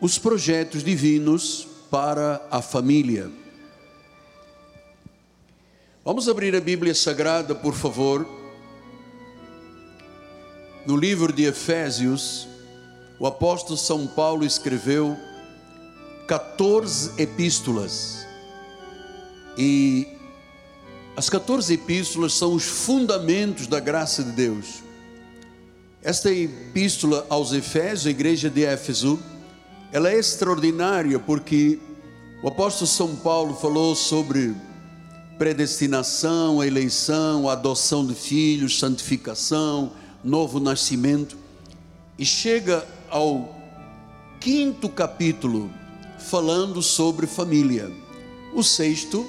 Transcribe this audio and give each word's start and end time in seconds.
os 0.00 0.18
projetos 0.18 0.82
divinos 0.82 1.68
para 1.90 2.40
a 2.50 2.62
família. 2.62 3.30
Vamos 6.02 6.28
abrir 6.28 6.56
a 6.56 6.60
Bíblia 6.60 6.94
Sagrada, 6.94 7.54
por 7.54 7.74
favor. 7.74 8.26
No 10.86 10.96
livro 10.96 11.32
de 11.32 11.44
Efésios, 11.44 12.48
o 13.18 13.26
apóstolo 13.26 13.76
São 13.76 14.06
Paulo 14.06 14.46
escreveu 14.46 15.16
14 16.26 17.20
epístolas. 17.20 18.26
E 19.58 20.08
as 21.14 21.28
14 21.28 21.74
epístolas 21.74 22.32
são 22.32 22.54
os 22.54 22.64
fundamentos 22.64 23.66
da 23.66 23.78
graça 23.78 24.24
de 24.24 24.30
Deus. 24.30 24.82
Esta 26.02 26.32
epístola 26.32 27.26
aos 27.28 27.52
Efésios, 27.52 28.06
a 28.06 28.10
igreja 28.10 28.48
de 28.48 28.64
Éfeso, 28.64 29.20
ela 29.92 30.10
é 30.10 30.18
extraordinária 30.18 31.18
porque 31.18 31.78
o 32.42 32.48
apóstolo 32.48 32.86
São 32.86 33.16
Paulo 33.16 33.54
falou 33.54 33.94
sobre 33.94 34.54
predestinação, 35.36 36.62
eleição, 36.62 37.48
adoção 37.48 38.06
de 38.06 38.14
filhos, 38.14 38.78
santificação, 38.78 39.92
novo 40.22 40.60
nascimento, 40.60 41.36
e 42.18 42.24
chega 42.24 42.86
ao 43.08 43.56
quinto 44.38 44.88
capítulo 44.88 45.70
falando 46.18 46.82
sobre 46.82 47.26
família. 47.26 47.90
O 48.54 48.62
sexto 48.62 49.26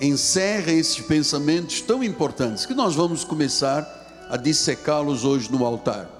encerra 0.00 0.72
esses 0.72 1.00
pensamentos 1.00 1.80
tão 1.80 2.02
importantes 2.02 2.66
que 2.66 2.74
nós 2.74 2.94
vamos 2.94 3.24
começar 3.24 4.26
a 4.28 4.36
dissecá-los 4.36 5.24
hoje 5.24 5.50
no 5.50 5.64
altar. 5.64 6.10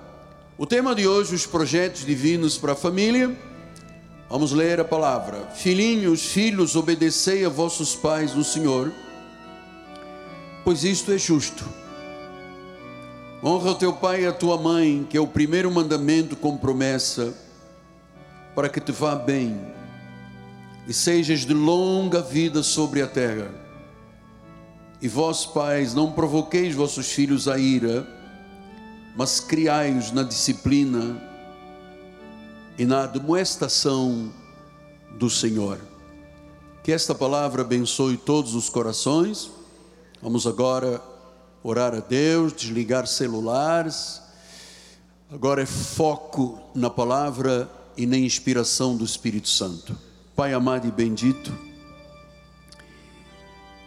O 0.57 0.65
tema 0.65 0.95
de 0.95 1.07
hoje, 1.07 1.35
os 1.35 1.45
projetos 1.45 2.05
divinos 2.05 2.57
para 2.57 2.73
a 2.73 2.77
família. 2.77 3.37
Vamos 4.29 4.53
ler 4.53 4.81
a 4.81 4.85
palavra. 4.85 5.49
Filhinhos, 5.55 6.27
filhos, 6.27 6.75
obedecei 6.75 7.45
a 7.45 7.49
vossos 7.49 7.95
pais 7.95 8.35
no 8.35 8.43
Senhor, 8.43 8.93
pois 10.65 10.85
isto 10.85 11.13
é 11.13 11.19
justo. 11.19 11.65
Honra 13.43 13.71
o 13.71 13.75
teu 13.75 13.93
pai 13.93 14.23
e 14.23 14.27
a 14.27 14.33
tua 14.33 14.57
mãe, 14.57 15.07
que 15.09 15.17
é 15.17 15.21
o 15.21 15.27
primeiro 15.27 15.71
mandamento 15.71 16.35
com 16.35 16.57
promessa, 16.57 17.35
para 18.55 18.69
que 18.69 18.81
te 18.81 18.91
vá 18.91 19.15
bem 19.15 19.61
e 20.89 20.93
sejas 20.93 21.41
de 21.41 21.55
longa 21.55 22.21
vida 22.21 22.63
sobre 22.63 23.03
a 23.03 23.07
terra 23.07 23.67
e 25.01 25.09
vós, 25.09 25.45
pais, 25.45 25.95
não 25.95 26.11
provoqueis 26.11 26.75
vossos 26.75 27.13
filhos 27.13 27.49
a 27.49 27.59
ira, 27.59 28.07
mas 29.17 29.41
criai-os 29.41 30.11
na 30.11 30.23
disciplina 30.23 31.23
e 32.79 32.85
na 32.85 33.05
admoestação 33.05 34.33
do 35.19 35.31
Senhor. 35.31 35.81
Que 36.83 36.93
esta 36.93 37.15
palavra 37.15 37.63
abençoe 37.63 38.17
todos 38.17 38.55
os 38.55 38.69
corações. 38.69 39.51
Vamos 40.23 40.47
agora 40.47 41.03
orar 41.63 41.95
a 41.95 42.01
Deus, 42.01 42.53
desligar 42.53 43.07
celulares. 43.07 44.21
Agora 45.31 45.63
é 45.63 45.67
foco 45.67 46.61
na 46.75 46.89
palavra 46.89 47.69
e 47.97 48.07
na 48.07 48.17
inspiração 48.17 48.97
do 48.97 49.05
Espírito 49.05 49.49
Santo. 49.49 49.97
Pai 50.37 50.53
amado 50.53 50.87
e 50.87 50.91
bendito, 50.91 51.53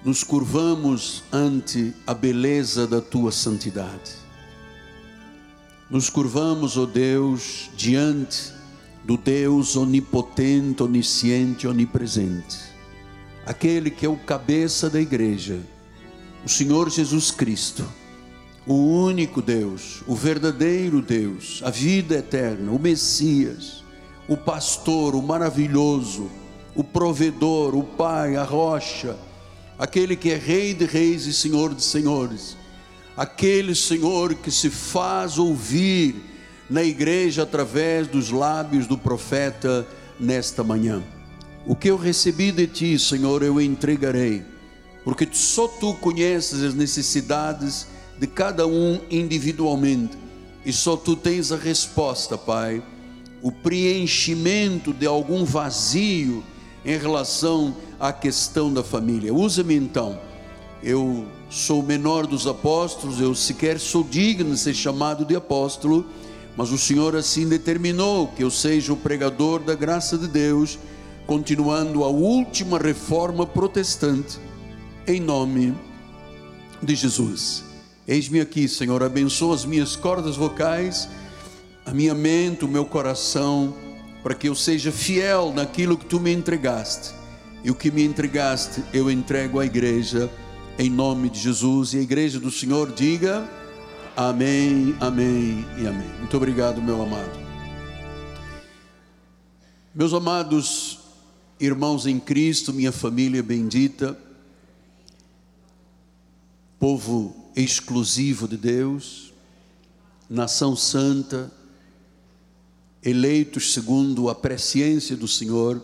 nos 0.03 0.23
curvamos 0.23 1.23
ante 1.31 1.93
a 2.07 2.13
beleza 2.13 2.87
da 2.87 2.99
tua 2.99 3.31
santidade. 3.31 4.17
Nos 5.89 6.09
curvamos, 6.09 6.75
ó 6.77 6.83
oh 6.83 6.85
Deus, 6.85 7.69
diante 7.75 8.58
do 9.03 9.17
Deus 9.17 9.75
onipotente, 9.75 10.83
onisciente, 10.83 11.67
onipresente, 11.67 12.57
aquele 13.45 13.89
que 13.89 14.05
é 14.05 14.09
o 14.09 14.17
cabeça 14.17 14.89
da 14.89 14.99
igreja, 14.99 15.59
o 16.45 16.49
Senhor 16.49 16.89
Jesus 16.89 17.31
Cristo, 17.31 17.85
o 18.67 18.75
único 18.75 19.41
Deus, 19.41 20.03
o 20.05 20.15
verdadeiro 20.15 21.01
Deus, 21.01 21.61
a 21.63 21.69
vida 21.69 22.17
eterna, 22.17 22.71
o 22.71 22.79
Messias, 22.79 23.83
o 24.27 24.37
pastor, 24.37 25.15
o 25.15 25.21
maravilhoso, 25.21 26.29
o 26.75 26.83
provedor, 26.83 27.75
o 27.75 27.83
Pai, 27.83 28.35
a 28.35 28.43
rocha, 28.43 29.17
aquele 29.77 30.15
que 30.15 30.29
é 30.29 30.37
Rei 30.37 30.73
de 30.73 30.85
Reis 30.85 31.25
e 31.25 31.33
Senhor 31.33 31.73
de 31.73 31.83
Senhores, 31.83 32.55
aquele 33.17 33.73
Senhor 33.73 34.35
que 34.35 34.51
se 34.51 34.69
faz 34.69 35.37
ouvir 35.37 36.28
na 36.69 36.83
igreja 36.83 37.43
através 37.43 38.07
dos 38.07 38.29
lábios 38.29 38.85
do 38.85 38.97
profeta 38.97 39.87
nesta 40.19 40.63
manhã. 40.63 41.01
O 41.65 41.75
que 41.75 41.89
eu 41.89 41.97
recebi 41.97 42.51
de 42.51 42.67
ti, 42.67 42.99
Senhor, 42.99 43.43
eu 43.43 43.59
entregarei, 43.59 44.43
porque 45.03 45.27
só 45.31 45.67
tu 45.67 45.93
conheces 45.95 46.63
as 46.63 46.73
necessidades 46.73 47.87
de 48.19 48.27
cada 48.27 48.67
um 48.67 48.99
individualmente, 49.09 50.17
e 50.65 50.73
só 50.73 50.95
tu 50.95 51.15
tens 51.15 51.51
a 51.51 51.55
resposta, 51.55 52.37
Pai, 52.37 52.83
o 53.41 53.51
preenchimento 53.51 54.93
de 54.93 55.05
algum 55.05 55.45
vazio 55.45 56.43
em 56.83 56.97
relação 56.97 57.75
à 57.99 58.11
questão 58.11 58.71
da 58.71 58.83
família. 58.83 59.33
Usa-me 59.33 59.75
então. 59.75 60.19
Eu 60.83 61.25
sou 61.49 61.81
o 61.81 61.85
menor 61.85 62.27
dos 62.27 62.47
apóstolos, 62.47 63.19
eu 63.19 63.33
sequer 63.35 63.79
sou 63.79 64.03
digno 64.03 64.53
de 64.53 64.59
ser 64.59 64.73
chamado 64.73 65.25
de 65.25 65.35
apóstolo, 65.35 66.05
mas 66.59 66.73
o 66.73 66.77
Senhor 66.77 67.15
assim 67.15 67.47
determinou 67.47 68.27
que 68.27 68.43
eu 68.43 68.51
seja 68.51 68.91
o 68.91 68.97
pregador 68.97 69.61
da 69.61 69.73
graça 69.73 70.17
de 70.17 70.27
Deus, 70.27 70.77
continuando 71.25 72.03
a 72.03 72.09
última 72.09 72.77
reforma 72.77 73.47
protestante, 73.47 74.37
em 75.07 75.21
nome 75.21 75.73
de 76.83 76.95
Jesus. 76.95 77.63
Eis-me 78.05 78.41
aqui, 78.41 78.67
Senhor, 78.67 79.01
abençoa 79.01 79.55
as 79.55 79.63
minhas 79.63 79.95
cordas 79.95 80.35
vocais, 80.35 81.07
a 81.85 81.93
minha 81.93 82.13
mente, 82.13 82.65
o 82.65 82.67
meu 82.67 82.83
coração 82.83 83.73
para 84.21 84.35
que 84.35 84.49
eu 84.49 84.53
seja 84.53 84.91
fiel 84.91 85.53
naquilo 85.55 85.97
que 85.97 86.07
tu 86.07 86.19
me 86.19 86.33
entregaste. 86.33 87.13
E 87.63 87.71
o 87.71 87.75
que 87.75 87.89
me 87.89 88.03
entregaste, 88.03 88.83
eu 88.93 89.09
entrego 89.09 89.61
à 89.61 89.65
igreja, 89.65 90.29
em 90.77 90.89
nome 90.89 91.29
de 91.29 91.39
Jesus. 91.39 91.93
E 91.93 91.99
a 91.99 92.01
igreja 92.01 92.37
do 92.37 92.51
Senhor 92.51 92.91
diga: 92.91 93.47
Amém, 94.21 94.97
Amém 94.99 95.65
e 95.81 95.87
Amém. 95.87 96.09
Muito 96.19 96.35
obrigado, 96.35 96.81
meu 96.81 97.01
amado. 97.01 97.39
Meus 99.95 100.13
amados 100.13 100.99
irmãos 101.57 102.05
em 102.05 102.19
Cristo, 102.19 102.73
minha 102.73 102.91
família 102.91 103.41
bendita, 103.41 104.19
povo 106.77 107.33
exclusivo 107.55 108.45
de 108.45 108.57
Deus, 108.57 109.31
nação 110.29 110.75
santa, 110.75 111.49
eleitos 113.01 113.71
segundo 113.71 114.29
a 114.29 114.35
presciência 114.35 115.15
do 115.15 115.29
Senhor, 115.29 115.81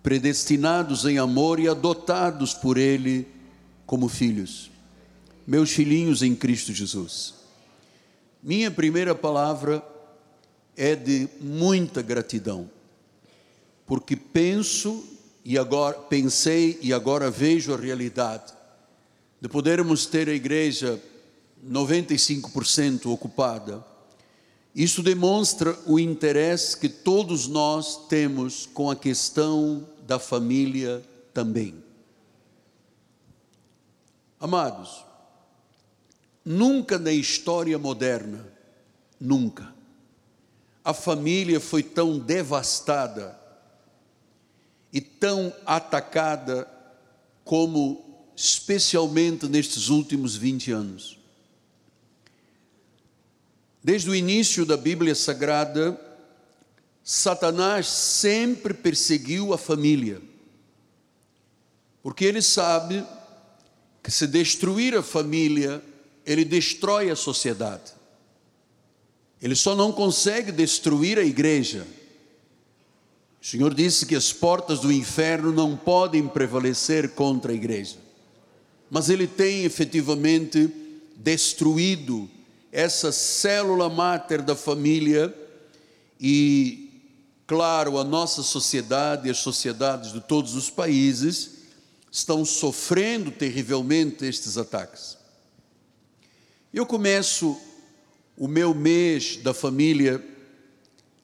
predestinados 0.00 1.04
em 1.06 1.18
amor 1.18 1.58
e 1.58 1.66
adotados 1.66 2.54
por 2.54 2.78
Ele 2.78 3.26
como 3.84 4.06
filhos, 4.06 4.70
meus 5.46 5.70
filhinhos 5.70 6.22
em 6.22 6.34
Cristo 6.34 6.72
Jesus. 6.72 7.34
Minha 8.42 8.70
primeira 8.70 9.14
palavra 9.14 9.84
é 10.76 10.94
de 10.94 11.28
muita 11.40 12.02
gratidão, 12.02 12.70
porque 13.86 14.16
penso 14.16 15.04
e 15.44 15.58
agora 15.58 15.98
pensei 15.98 16.78
e 16.80 16.92
agora 16.92 17.30
vejo 17.30 17.74
a 17.74 17.76
realidade 17.76 18.52
de 19.40 19.48
podermos 19.48 20.06
ter 20.06 20.28
a 20.28 20.34
igreja 20.34 21.00
95% 21.64 23.06
ocupada 23.06 23.84
isso 24.74 25.02
demonstra 25.02 25.78
o 25.86 25.98
interesse 25.98 26.76
que 26.78 26.88
todos 26.88 27.46
nós 27.46 28.06
temos 28.08 28.64
com 28.64 28.90
a 28.90 28.96
questão 28.96 29.86
da 30.06 30.18
família 30.18 31.02
também. 31.34 31.74
Amados, 34.40 35.04
nunca 36.44 36.98
na 36.98 37.12
história 37.12 37.78
moderna, 37.78 38.46
nunca, 39.20 39.72
a 40.84 40.92
família 40.92 41.60
foi 41.60 41.82
tão 41.82 42.18
devastada 42.18 43.38
e 44.92 45.00
tão 45.00 45.52
atacada 45.64 46.68
como 47.44 48.28
especialmente 48.36 49.46
nestes 49.46 49.88
últimos 49.88 50.36
20 50.36 50.72
anos. 50.72 51.18
Desde 53.82 54.10
o 54.10 54.14
início 54.14 54.64
da 54.64 54.76
Bíblia 54.76 55.14
Sagrada, 55.14 55.98
Satanás 57.02 57.88
sempre 57.88 58.72
perseguiu 58.74 59.52
a 59.52 59.58
família, 59.58 60.20
porque 62.02 62.24
ele 62.24 62.42
sabe 62.42 63.04
que 64.02 64.10
se 64.10 64.26
destruir 64.26 64.96
a 64.96 65.02
família, 65.02 65.82
ele 66.24 66.44
destrói 66.44 67.10
a 67.10 67.16
sociedade. 67.16 67.92
Ele 69.40 69.56
só 69.56 69.74
não 69.74 69.90
consegue 69.90 70.52
destruir 70.52 71.18
a 71.18 71.24
igreja, 71.24 71.86
O 73.42 73.44
Senhor 73.44 73.74
disse 73.74 74.06
que 74.06 74.14
as 74.14 74.32
portas 74.32 74.78
do 74.78 74.92
inferno 74.92 75.50
não 75.50 75.76
podem 75.76 76.28
prevalecer 76.28 77.10
contra 77.10 77.50
a 77.50 77.54
igreja. 77.54 77.96
Mas 78.88 79.10
Ele 79.10 79.26
tem 79.26 79.64
efetivamente 79.64 80.70
destruído 81.16 82.30
essa 82.70 83.10
célula 83.10 83.90
máter 83.90 84.42
da 84.42 84.54
família 84.54 85.34
e, 86.20 87.02
claro, 87.44 87.98
a 87.98 88.04
nossa 88.04 88.44
sociedade 88.44 89.26
e 89.26 89.30
as 89.32 89.38
sociedades 89.38 90.12
de 90.12 90.20
todos 90.20 90.54
os 90.54 90.70
países 90.70 91.62
estão 92.12 92.44
sofrendo 92.44 93.32
terrivelmente 93.32 94.24
estes 94.24 94.56
ataques. 94.56 95.16
Eu 96.72 96.86
começo 96.86 97.60
o 98.34 98.48
meu 98.48 98.74
mês 98.74 99.36
da 99.36 99.52
família 99.52 100.24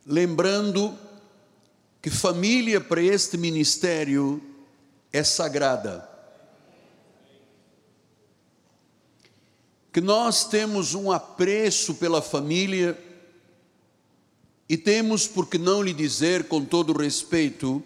lembrando 0.04 0.94
que 2.02 2.10
família 2.10 2.82
para 2.82 3.02
este 3.02 3.38
ministério 3.38 4.42
é 5.10 5.24
sagrada. 5.24 6.06
Que 9.90 10.02
nós 10.02 10.44
temos 10.44 10.92
um 10.94 11.10
apreço 11.10 11.94
pela 11.94 12.20
família 12.20 13.02
e 14.68 14.76
temos, 14.76 15.26
por 15.26 15.46
que 15.46 15.56
não 15.56 15.80
lhe 15.80 15.94
dizer 15.94 16.44
com 16.44 16.62
todo 16.62 16.92
respeito, 16.92 17.82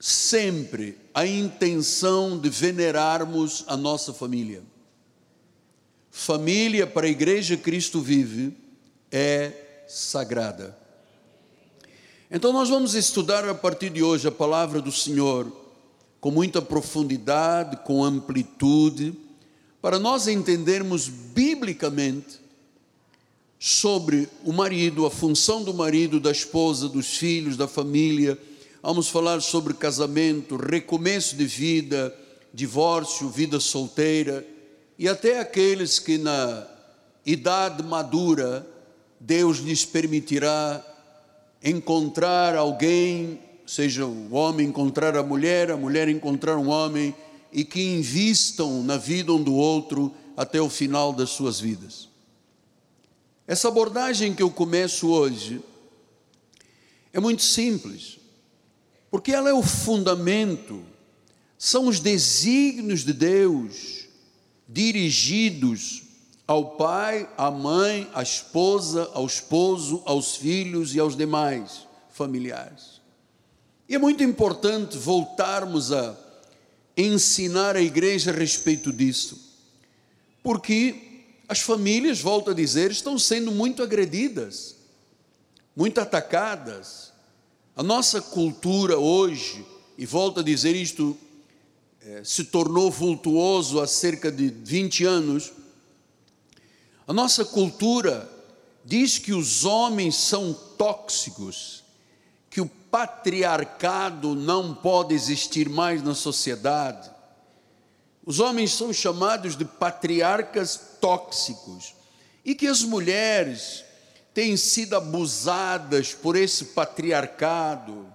sempre 0.00 0.96
a 1.12 1.26
intenção 1.26 2.38
de 2.38 2.48
venerarmos 2.48 3.64
a 3.66 3.76
nossa 3.76 4.14
família. 4.14 4.62
Família 6.18 6.86
para 6.86 7.06
a 7.06 7.10
Igreja 7.10 7.58
Cristo 7.58 8.00
Vive 8.00 8.56
é 9.12 9.52
sagrada. 9.86 10.76
Então, 12.30 12.54
nós 12.54 12.70
vamos 12.70 12.94
estudar 12.94 13.46
a 13.46 13.54
partir 13.54 13.90
de 13.90 14.02
hoje 14.02 14.26
a 14.26 14.32
palavra 14.32 14.80
do 14.80 14.90
Senhor 14.90 15.52
com 16.18 16.30
muita 16.30 16.62
profundidade, 16.62 17.76
com 17.84 18.02
amplitude, 18.02 19.12
para 19.82 19.98
nós 19.98 20.26
entendermos 20.26 21.06
biblicamente 21.06 22.40
sobre 23.58 24.26
o 24.42 24.54
marido, 24.54 25.04
a 25.04 25.10
função 25.10 25.62
do 25.62 25.74
marido, 25.74 26.18
da 26.18 26.30
esposa, 26.30 26.88
dos 26.88 27.18
filhos, 27.18 27.58
da 27.58 27.68
família. 27.68 28.38
Vamos 28.82 29.08
falar 29.08 29.42
sobre 29.42 29.74
casamento, 29.74 30.56
recomeço 30.56 31.36
de 31.36 31.44
vida, 31.44 32.12
divórcio, 32.54 33.28
vida 33.28 33.60
solteira 33.60 34.55
e 34.98 35.08
até 35.08 35.40
aqueles 35.40 35.98
que 35.98 36.16
na 36.16 36.66
idade 37.24 37.82
madura 37.82 38.66
Deus 39.20 39.58
lhes 39.58 39.84
permitirá 39.84 40.84
encontrar 41.62 42.54
alguém, 42.54 43.40
seja 43.66 44.06
o 44.06 44.32
homem 44.32 44.68
encontrar 44.68 45.16
a 45.16 45.22
mulher, 45.22 45.70
a 45.70 45.76
mulher 45.76 46.08
encontrar 46.08 46.56
um 46.56 46.68
homem 46.68 47.14
e 47.52 47.64
que 47.64 47.82
invistam 47.82 48.82
na 48.82 48.96
vida 48.96 49.32
um 49.32 49.42
do 49.42 49.54
outro 49.54 50.14
até 50.36 50.60
o 50.60 50.68
final 50.68 51.12
das 51.12 51.30
suas 51.30 51.58
vidas. 51.58 52.08
Essa 53.46 53.68
abordagem 53.68 54.34
que 54.34 54.42
eu 54.42 54.50
começo 54.50 55.08
hoje 55.08 55.60
é 57.12 57.20
muito 57.20 57.42
simples, 57.42 58.18
porque 59.10 59.32
ela 59.32 59.48
é 59.48 59.54
o 59.54 59.62
fundamento, 59.62 60.82
são 61.58 61.86
os 61.86 62.00
desígnios 62.00 63.04
de 63.04 63.12
Deus 63.12 64.05
dirigidos 64.68 66.02
ao 66.46 66.76
pai, 66.76 67.28
à 67.36 67.50
mãe, 67.50 68.08
à 68.14 68.22
esposa, 68.22 69.10
ao 69.14 69.26
esposo, 69.26 70.02
aos 70.04 70.36
filhos 70.36 70.94
e 70.94 71.00
aos 71.00 71.16
demais 71.16 71.86
familiares. 72.10 73.00
E 73.88 73.94
é 73.94 73.98
muito 73.98 74.22
importante 74.22 74.96
voltarmos 74.96 75.92
a 75.92 76.16
ensinar 76.96 77.76
a 77.76 77.80
igreja 77.80 78.30
a 78.30 78.34
respeito 78.34 78.92
disso, 78.92 79.38
porque 80.42 81.06
as 81.48 81.60
famílias, 81.60 82.20
volto 82.20 82.50
a 82.50 82.54
dizer, 82.54 82.90
estão 82.90 83.18
sendo 83.18 83.52
muito 83.52 83.82
agredidas, 83.82 84.76
muito 85.76 86.00
atacadas. 86.00 87.12
A 87.76 87.82
nossa 87.82 88.20
cultura 88.20 88.98
hoje, 88.98 89.64
e 89.98 90.06
volto 90.06 90.40
a 90.40 90.42
dizer 90.42 90.74
isto 90.74 91.16
é, 92.06 92.22
se 92.22 92.44
tornou 92.44 92.88
vultuoso 92.88 93.80
há 93.80 93.86
cerca 93.86 94.30
de 94.30 94.48
20 94.48 95.04
anos, 95.04 95.52
a 97.04 97.12
nossa 97.12 97.44
cultura 97.44 98.30
diz 98.84 99.18
que 99.18 99.32
os 99.32 99.64
homens 99.64 100.14
são 100.14 100.54
tóxicos, 100.54 101.82
que 102.48 102.60
o 102.60 102.66
patriarcado 102.68 104.36
não 104.36 104.72
pode 104.72 105.14
existir 105.14 105.68
mais 105.68 106.00
na 106.00 106.14
sociedade. 106.14 107.10
Os 108.24 108.38
homens 108.38 108.72
são 108.72 108.92
chamados 108.92 109.56
de 109.56 109.64
patriarcas 109.64 110.80
tóxicos 111.00 111.92
e 112.44 112.54
que 112.54 112.68
as 112.68 112.82
mulheres 112.82 113.84
têm 114.32 114.56
sido 114.56 114.94
abusadas 114.94 116.14
por 116.14 116.36
esse 116.36 116.66
patriarcado 116.66 118.14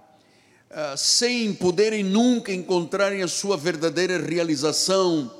ah, 0.74 0.96
sem 0.96 1.52
poderem 1.52 2.02
nunca 2.02 2.50
encontrarem 2.50 3.22
a 3.22 3.28
sua 3.28 3.58
verdadeira 3.58 4.18
realização 4.18 5.30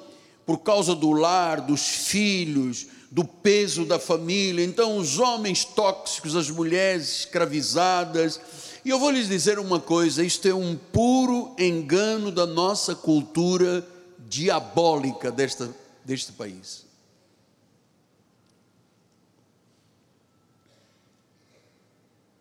por 0.44 0.58
causa 0.58 0.94
do 0.94 1.10
lar, 1.10 1.62
dos 1.62 1.88
filhos, 1.88 2.86
do 3.10 3.24
peso 3.24 3.86
da 3.86 3.98
família. 3.98 4.62
Então, 4.62 4.98
os 4.98 5.18
homens 5.18 5.64
tóxicos, 5.64 6.36
as 6.36 6.50
mulheres 6.50 7.20
escravizadas. 7.20 8.38
E 8.84 8.90
eu 8.90 8.98
vou 8.98 9.10
lhes 9.10 9.26
dizer 9.26 9.58
uma 9.58 9.80
coisa: 9.80 10.22
isto 10.22 10.46
é 10.46 10.54
um 10.54 10.76
puro 10.76 11.56
engano 11.58 12.30
da 12.30 12.44
nossa 12.44 12.94
cultura 12.94 13.86
diabólica 14.28 15.30
desta, 15.30 15.74
deste 16.04 16.32
país. 16.32 16.84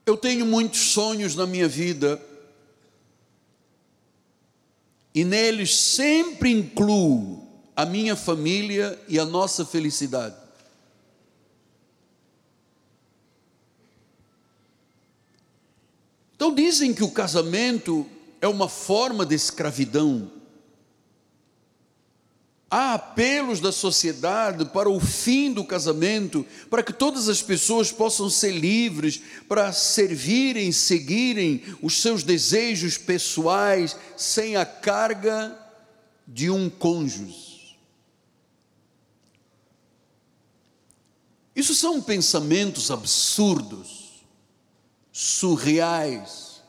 Eu 0.05 0.17
tenho 0.17 0.45
muitos 0.45 0.91
sonhos 0.91 1.35
na 1.35 1.47
minha 1.47 1.69
vida 1.69 2.21
e 5.13 5.23
neles 5.23 5.75
sempre 5.75 6.51
incluo 6.51 7.47
a 7.75 7.85
minha 7.85 8.15
família 8.15 8.99
e 9.07 9.19
a 9.19 9.25
nossa 9.25 9.65
felicidade. 9.65 10.35
Então 16.35 16.55
dizem 16.55 16.93
que 16.93 17.03
o 17.03 17.11
casamento 17.11 18.07
é 18.41 18.47
uma 18.47 18.67
forma 18.67 19.25
de 19.25 19.35
escravidão. 19.35 20.40
Há 22.73 22.93
apelos 22.93 23.59
da 23.59 23.69
sociedade 23.69 24.63
para 24.63 24.89
o 24.89 24.97
fim 24.97 25.51
do 25.51 25.65
casamento, 25.65 26.45
para 26.69 26.81
que 26.81 26.93
todas 26.93 27.27
as 27.27 27.41
pessoas 27.41 27.91
possam 27.91 28.29
ser 28.29 28.51
livres, 28.51 29.21
para 29.45 29.73
servirem, 29.73 30.71
seguirem 30.71 31.61
os 31.81 32.01
seus 32.01 32.23
desejos 32.23 32.97
pessoais, 32.97 33.97
sem 34.15 34.55
a 34.55 34.65
carga 34.65 35.53
de 36.25 36.49
um 36.49 36.69
cônjuge. 36.69 37.77
Isso 41.53 41.75
são 41.75 42.01
pensamentos 42.01 42.89
absurdos, 42.89 44.23
surreais, 45.11 46.61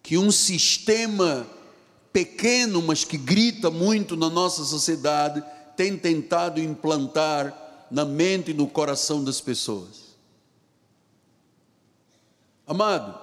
que 0.00 0.16
um 0.16 0.30
sistema 0.30 1.57
pequeno, 2.18 2.82
mas 2.82 3.04
que 3.04 3.16
grita 3.16 3.70
muito 3.70 4.16
na 4.16 4.28
nossa 4.28 4.64
sociedade, 4.64 5.40
tem 5.76 5.96
tentado 5.96 6.60
implantar 6.60 7.86
na 7.88 8.04
mente 8.04 8.50
e 8.50 8.54
no 8.54 8.66
coração 8.66 9.22
das 9.22 9.40
pessoas. 9.40 10.16
Amado, 12.66 13.16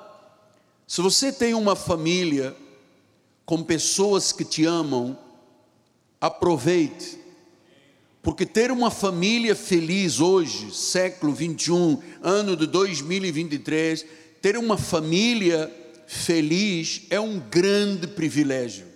se 0.88 1.02
você 1.02 1.30
tem 1.34 1.54
uma 1.54 1.76
família 1.76 2.56
com 3.46 3.62
pessoas 3.62 4.32
que 4.32 4.46
te 4.46 4.66
amam, 4.66 5.20
aproveite, 6.22 7.20
porque 8.24 8.46
ter 8.46 8.72
uma 8.72 8.90
família 8.90 9.56
feliz 9.56 10.22
hoje, 10.22 10.74
século 10.74 11.34
21, 11.34 12.02
ano 12.24 12.56
de 12.56 12.66
2023, 12.66 14.06
ter 14.42 14.58
uma 14.58 14.78
família 14.78 15.70
feliz 16.08 17.04
é 17.10 17.20
um 17.20 17.40
grande 17.40 18.08
privilégio. 18.08 18.88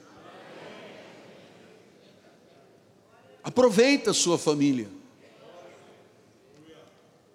Aproveita 3.43 4.11
a 4.11 4.13
sua 4.13 4.37
família. 4.37 4.89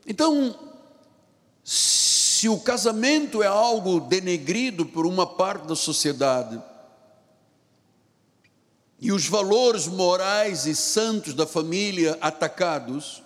Então, 0.07 0.59
se 1.65 2.49
o 2.49 2.61
casamento 2.61 3.43
é 3.43 3.47
algo 3.47 4.01
denegrido 4.01 4.85
por 4.85 5.07
uma 5.07 5.27
parte 5.27 5.67
da 5.67 5.75
sociedade, 5.75 6.63
e 9.01 9.13
os 9.13 9.27
valores 9.27 9.87
morais 9.87 10.67
e 10.67 10.75
santos 10.75 11.35
da 11.35 11.47
família 11.47 12.17
atacados, 12.21 13.23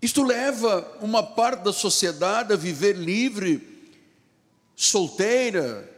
isto 0.00 0.22
leva 0.22 0.98
uma 1.00 1.22
parte 1.22 1.62
da 1.62 1.72
sociedade 1.72 2.52
a 2.52 2.56
viver 2.56 2.96
livre 2.96 3.71
solteira, 4.84 5.88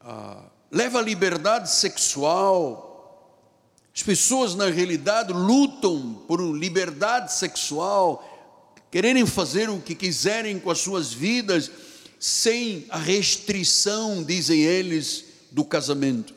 ah, 0.00 0.44
leva 0.70 0.98
a 0.98 1.02
liberdade 1.02 1.70
sexual. 1.70 2.86
As 3.94 4.02
pessoas, 4.02 4.54
na 4.54 4.66
realidade, 4.66 5.32
lutam 5.32 6.22
por 6.26 6.40
liberdade 6.40 7.32
sexual, 7.32 8.24
quererem 8.90 9.26
fazer 9.26 9.68
o 9.68 9.80
que 9.80 9.94
quiserem 9.94 10.58
com 10.58 10.70
as 10.70 10.78
suas 10.78 11.12
vidas, 11.12 11.70
sem 12.18 12.86
a 12.90 12.98
restrição, 12.98 14.22
dizem 14.22 14.60
eles, 14.60 15.24
do 15.50 15.64
casamento. 15.64 16.34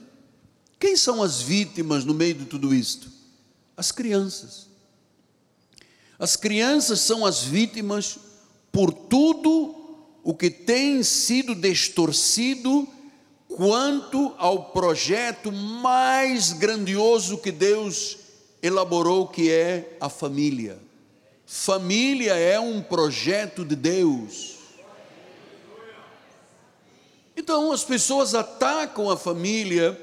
Quem 0.79 0.97
são 0.97 1.21
as 1.21 1.41
vítimas 1.41 2.03
no 2.03 2.13
meio 2.13 2.33
de 2.33 2.45
tudo 2.45 2.73
isto? 2.73 3.11
As 3.77 3.91
crianças. 3.91 4.67
As 6.17 6.35
crianças 6.35 6.99
são 7.01 7.25
as 7.25 7.43
vítimas 7.43 8.17
por 8.71 8.91
tudo 8.91 9.82
o 10.23 10.33
que 10.33 10.49
tem 10.49 11.03
sido 11.03 11.53
distorcido 11.53 12.87
quanto 13.49 14.33
ao 14.37 14.65
projeto 14.71 15.51
mais 15.51 16.53
grandioso 16.53 17.37
que 17.37 17.51
Deus 17.51 18.17
elaborou, 18.61 19.27
que 19.27 19.51
é 19.51 19.97
a 19.99 20.07
família. 20.07 20.79
Família 21.45 22.35
é 22.35 22.59
um 22.59 22.81
projeto 22.81 23.65
de 23.65 23.75
Deus. 23.75 24.53
Então 27.35 27.71
as 27.71 27.83
pessoas 27.83 28.33
atacam 28.33 29.09
a 29.09 29.17
família 29.17 29.99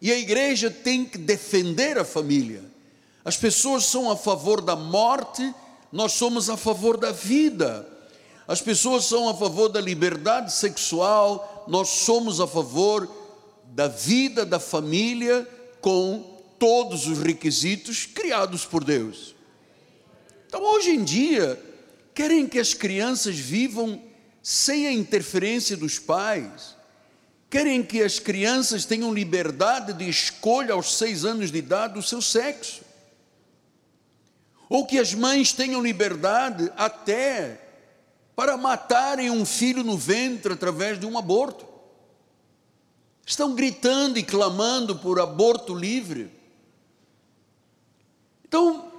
e 0.00 0.10
a 0.10 0.18
igreja 0.18 0.70
tem 0.70 1.04
que 1.04 1.18
defender 1.18 1.98
a 1.98 2.04
família. 2.04 2.64
As 3.22 3.36
pessoas 3.36 3.84
são 3.84 4.10
a 4.10 4.16
favor 4.16 4.62
da 4.62 4.74
morte, 4.74 5.54
nós 5.92 6.12
somos 6.12 6.48
a 6.48 6.56
favor 6.56 6.96
da 6.96 7.12
vida. 7.12 7.86
As 8.50 8.60
pessoas 8.60 9.04
são 9.04 9.28
a 9.28 9.34
favor 9.36 9.68
da 9.68 9.80
liberdade 9.80 10.52
sexual, 10.52 11.64
nós 11.68 11.88
somos 11.88 12.40
a 12.40 12.48
favor 12.48 13.08
da 13.66 13.86
vida 13.86 14.44
da 14.44 14.58
família 14.58 15.48
com 15.80 16.42
todos 16.58 17.06
os 17.06 17.18
requisitos 17.20 18.06
criados 18.06 18.64
por 18.64 18.82
Deus. 18.82 19.36
Então, 20.48 20.64
hoje 20.64 20.90
em 20.90 21.04
dia, 21.04 21.62
querem 22.12 22.44
que 22.44 22.58
as 22.58 22.74
crianças 22.74 23.36
vivam 23.36 24.02
sem 24.42 24.88
a 24.88 24.92
interferência 24.92 25.76
dos 25.76 26.00
pais, 26.00 26.74
querem 27.48 27.84
que 27.84 28.02
as 28.02 28.18
crianças 28.18 28.84
tenham 28.84 29.14
liberdade 29.14 29.92
de 29.92 30.08
escolha 30.08 30.74
aos 30.74 30.98
seis 30.98 31.24
anos 31.24 31.52
de 31.52 31.58
idade 31.58 31.94
do 31.94 32.02
seu 32.02 32.20
sexo, 32.20 32.80
ou 34.68 34.84
que 34.84 34.98
as 34.98 35.14
mães 35.14 35.52
tenham 35.52 35.80
liberdade 35.80 36.68
até 36.76 37.69
para 38.40 38.56
matarem 38.56 39.28
um 39.28 39.44
filho 39.44 39.84
no 39.84 39.98
ventre 39.98 40.54
através 40.54 40.98
de 40.98 41.04
um 41.04 41.18
aborto. 41.18 41.66
Estão 43.26 43.54
gritando 43.54 44.18
e 44.18 44.22
clamando 44.22 44.96
por 44.96 45.20
aborto 45.20 45.74
livre. 45.74 46.30
Então, 48.42 48.90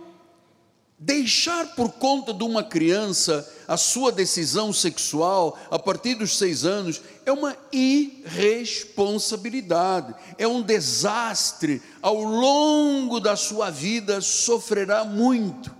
deixar 0.95 1.75
por 1.75 1.93
conta 1.93 2.31
de 2.31 2.43
uma 2.43 2.63
criança 2.63 3.51
a 3.67 3.77
sua 3.77 4.11
decisão 4.11 4.71
sexual 4.71 5.57
a 5.71 5.79
partir 5.79 6.13
dos 6.13 6.37
seis 6.37 6.63
anos 6.63 7.01
é 7.25 7.31
uma 7.31 7.57
irresponsabilidade, 7.71 10.13
é 10.37 10.47
um 10.47 10.61
desastre. 10.61 11.81
Ao 11.99 12.21
longo 12.21 13.19
da 13.19 13.35
sua 13.35 13.71
vida 13.71 14.21
sofrerá 14.21 15.03
muito. 15.03 15.75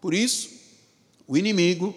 Por 0.00 0.14
isso, 0.14 0.48
o 1.28 1.36
inimigo 1.36 1.94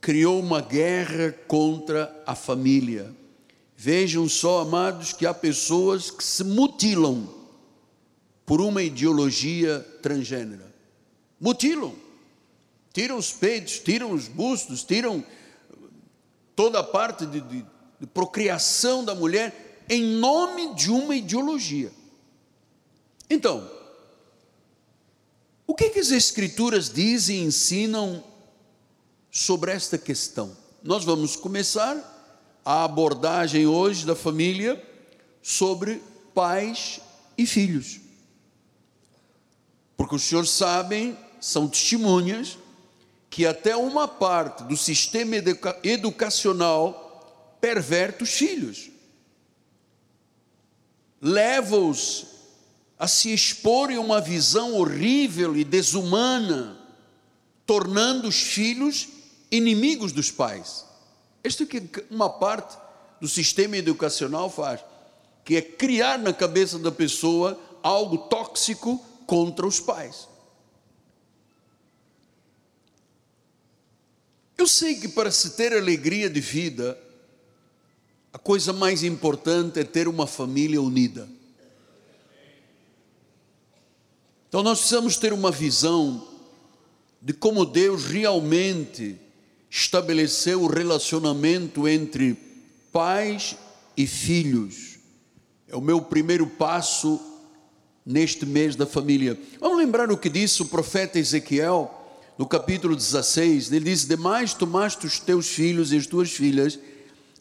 criou 0.00 0.40
uma 0.40 0.60
guerra 0.60 1.32
contra 1.46 2.22
a 2.26 2.34
família. 2.34 3.14
Vejam 3.76 4.28
só, 4.28 4.60
amados, 4.60 5.12
que 5.12 5.26
há 5.26 5.34
pessoas 5.34 6.10
que 6.10 6.24
se 6.24 6.42
mutilam 6.44 7.28
por 8.46 8.60
uma 8.60 8.82
ideologia 8.82 9.80
transgênera. 10.02 10.74
Mutilam. 11.40 11.94
Tiram 12.92 13.16
os 13.16 13.32
peitos, 13.32 13.78
tiram 13.78 14.12
os 14.12 14.26
bustos, 14.26 14.82
tiram 14.82 15.24
toda 16.56 16.80
a 16.80 16.84
parte 16.84 17.24
de, 17.24 17.40
de, 17.40 17.64
de 18.00 18.06
procriação 18.06 19.04
da 19.04 19.14
mulher 19.14 19.84
em 19.88 20.02
nome 20.02 20.74
de 20.74 20.90
uma 20.90 21.14
ideologia. 21.14 21.92
Então, 23.28 23.70
o 25.66 25.74
que, 25.74 25.90
que 25.90 26.00
as 26.00 26.10
Escrituras 26.10 26.90
dizem 26.90 27.38
e 27.38 27.44
ensinam 27.44 28.24
sobre 29.30 29.70
esta 29.72 29.96
questão. 29.96 30.56
Nós 30.82 31.04
vamos 31.04 31.36
começar 31.36 32.18
a 32.64 32.84
abordagem 32.84 33.66
hoje 33.66 34.04
da 34.04 34.16
família 34.16 34.82
sobre 35.42 36.02
pais 36.34 37.00
e 37.36 37.46
filhos. 37.46 38.00
Porque 39.96 40.14
os 40.14 40.22
senhores 40.22 40.50
sabem, 40.50 41.16
são 41.40 41.68
testemunhas, 41.68 42.58
que 43.28 43.46
até 43.46 43.76
uma 43.76 44.08
parte 44.08 44.64
do 44.64 44.76
sistema 44.76 45.36
educa 45.36 45.78
educacional 45.84 47.56
perverte 47.60 48.24
os 48.24 48.30
filhos, 48.30 48.90
leva-os 51.20 52.26
a 52.98 53.06
se 53.06 53.32
exporem 53.32 53.96
a 53.96 54.00
uma 54.00 54.20
visão 54.20 54.74
horrível 54.74 55.56
e 55.56 55.62
desumana, 55.62 56.78
tornando 57.66 58.26
os 58.26 58.40
filhos 58.40 59.08
inimigos 59.50 60.12
dos 60.12 60.30
pais. 60.30 60.84
Isto 61.42 61.66
que 61.66 61.82
uma 62.10 62.28
parte 62.28 62.78
do 63.20 63.28
sistema 63.28 63.76
educacional 63.76 64.48
faz, 64.48 64.80
que 65.44 65.56
é 65.56 65.62
criar 65.62 66.18
na 66.18 66.32
cabeça 66.32 66.78
da 66.78 66.92
pessoa 66.92 67.58
algo 67.82 68.18
tóxico 68.18 69.04
contra 69.26 69.66
os 69.66 69.80
pais. 69.80 70.28
Eu 74.56 74.66
sei 74.66 74.94
que 74.96 75.08
para 75.08 75.30
se 75.30 75.50
ter 75.50 75.72
alegria 75.72 76.28
de 76.28 76.40
vida, 76.40 76.98
a 78.32 78.38
coisa 78.38 78.72
mais 78.72 79.02
importante 79.02 79.80
é 79.80 79.84
ter 79.84 80.06
uma 80.06 80.26
família 80.26 80.80
unida. 80.80 81.28
Então 84.48 84.62
nós 84.62 84.80
precisamos 84.80 85.16
ter 85.16 85.32
uma 85.32 85.50
visão 85.50 86.28
de 87.22 87.32
como 87.32 87.64
Deus 87.64 88.04
realmente 88.04 89.18
estabeleceu 89.70 90.62
o 90.62 90.66
relacionamento 90.66 91.86
entre 91.86 92.36
pais 92.92 93.56
e 93.96 94.06
filhos. 94.06 94.98
É 95.68 95.76
o 95.76 95.80
meu 95.80 96.02
primeiro 96.02 96.46
passo 96.46 97.20
neste 98.04 98.44
mês 98.44 98.74
da 98.74 98.84
família. 98.84 99.38
Vamos 99.60 99.78
lembrar 99.78 100.10
o 100.10 100.18
que 100.18 100.28
disse 100.28 100.60
o 100.60 100.66
profeta 100.66 101.18
Ezequiel 101.20 101.94
no 102.36 102.46
capítulo 102.46 102.96
16. 102.96 103.70
Ele 103.70 103.84
diz: 103.84 104.04
Demais 104.04 104.52
tomaste 104.52 105.06
os 105.06 105.20
teus 105.20 105.48
filhos 105.48 105.92
e 105.92 105.96
as 105.96 106.06
tuas 106.06 106.32
filhas 106.32 106.78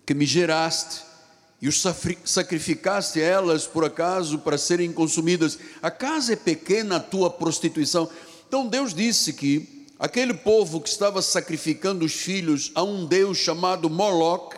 que 0.06 0.14
me 0.14 0.26
geraste 0.26 1.02
e 1.62 1.68
os 1.68 1.84
sacrificaste 2.24 3.20
a 3.20 3.24
elas 3.24 3.66
por 3.66 3.84
acaso 3.84 4.40
para 4.40 4.58
serem 4.58 4.94
consumidas. 4.94 5.58
Acaso 5.82 6.32
é 6.32 6.36
pequena 6.36 6.98
a 6.98 7.00
tua 7.02 7.30
prostituição? 7.30 8.10
Então 8.48 8.68
Deus 8.68 8.94
disse 8.94 9.34
que 9.34 9.79
aquele 10.00 10.34
povo 10.34 10.80
que 10.80 10.88
estava 10.88 11.22
sacrificando 11.22 12.06
os 12.06 12.14
filhos 12.14 12.72
a 12.74 12.82
um 12.82 13.06
Deus 13.06 13.38
chamado 13.38 13.90
Moloch, 13.90 14.56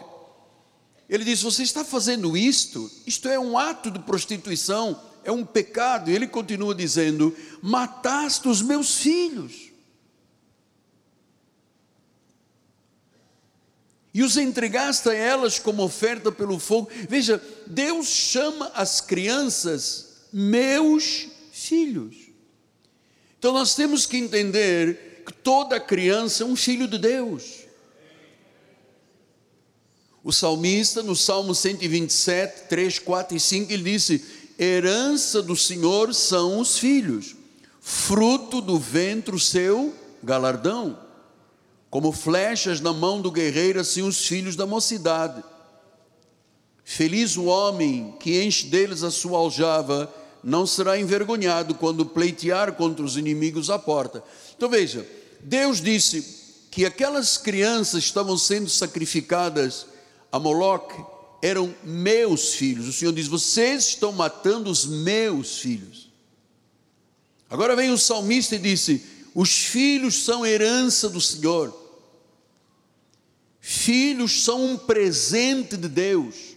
ele 1.10 1.26
disse: 1.26 1.44
Você 1.44 1.64
está 1.64 1.84
fazendo 1.84 2.38
isto? 2.38 2.90
Isto 3.08 3.28
é 3.28 3.40
um 3.40 3.58
ato 3.58 3.90
de 3.90 4.00
prostituição, 4.00 4.98
é 5.24 5.32
um 5.32 5.44
pecado. 5.44 6.12
E 6.12 6.14
ele 6.16 6.28
continua 6.28 6.76
dizendo: 6.76 7.36
Mataste 7.62 8.48
os 8.48 8.62
meus 8.62 8.98
filhos. 8.98 9.72
E 14.14 14.24
os 14.24 14.36
entregaste 14.36 15.10
a 15.10 15.14
elas 15.14 15.58
como 15.58 15.84
oferta 15.84 16.32
pelo 16.32 16.60
fogo. 16.60 16.90
Veja, 17.10 17.42
Deus 17.66 18.08
chama 18.08 18.70
as 18.76 19.00
crianças 19.00 20.28
meus 20.32 21.28
filhos. 21.52 22.16
Então 23.40 23.54
nós 23.54 23.74
temos 23.74 24.06
que 24.06 24.18
entender 24.18 25.11
toda 25.44 25.80
criança 25.80 26.44
é 26.44 26.46
um 26.46 26.56
filho 26.56 26.88
de 26.88 26.98
Deus. 26.98 27.62
O 30.24 30.32
salmista, 30.32 31.02
no 31.02 31.16
Salmo 31.16 31.56
127, 31.56 32.68
3, 32.68 33.00
4 33.00 33.38
e 33.38 33.40
5, 33.40 33.74
ele 33.74 33.92
disse: 33.92 34.24
Herança 34.58 35.42
do 35.42 35.56
Senhor 35.56 36.14
são 36.14 36.60
os 36.60 36.78
filhos, 36.78 37.36
fruto 37.80 38.62
do 38.62 38.78
ventre 38.78 39.40
seu 39.40 39.94
galardão. 40.24 41.00
Como 41.90 42.12
flechas 42.12 42.80
na 42.80 42.94
mão 42.94 43.20
do 43.20 43.32
guerreiro, 43.32 43.80
assim 43.80 44.02
os 44.02 44.26
filhos 44.26 44.56
da 44.56 44.66
mocidade. 44.66 45.44
Feliz 46.84 47.36
o 47.36 47.46
homem 47.46 48.16
que 48.20 48.44
enche 48.44 48.68
deles 48.68 49.04
a 49.04 49.12
sua 49.12 49.40
aljava, 49.40 50.14
não 50.44 50.66
será 50.66 51.00
envergonhado 51.00 51.76
quando 51.76 52.06
pleitear 52.06 52.74
contra 52.74 53.04
os 53.04 53.18
inimigos 53.18 53.70
à 53.70 53.78
porta. 53.78 54.24
Então 54.56 54.70
veja, 54.70 55.08
Deus 55.40 55.82
disse 55.82 56.42
que 56.72 56.86
aquelas 56.86 57.38
crianças 57.38 58.04
estavam 58.04 58.38
sendo 58.38 58.70
sacrificadas 58.70 59.86
a 60.32 60.40
Moloque 60.40 61.04
eram 61.42 61.74
meus 61.84 62.54
filhos. 62.54 62.88
O 62.88 62.94
Senhor 62.94 63.14
diz: 63.14 63.28
Vocês 63.28 63.88
estão 63.90 64.12
matando 64.12 64.70
os 64.70 64.86
meus 64.86 65.60
filhos. 65.60 66.10
Agora 67.50 67.76
vem 67.76 67.92
o 67.92 67.98
salmista 67.98 68.56
e 68.56 68.60
disse: 68.60 69.04
Os 69.36 69.66
filhos 69.66 70.24
são 70.24 70.46
herança 70.46 71.10
do 71.10 71.20
Senhor. 71.20 71.78
Filhos 73.60 74.44
são 74.44 74.64
um 74.64 74.78
presente 74.78 75.76
de 75.76 75.88
Deus. 75.88 76.51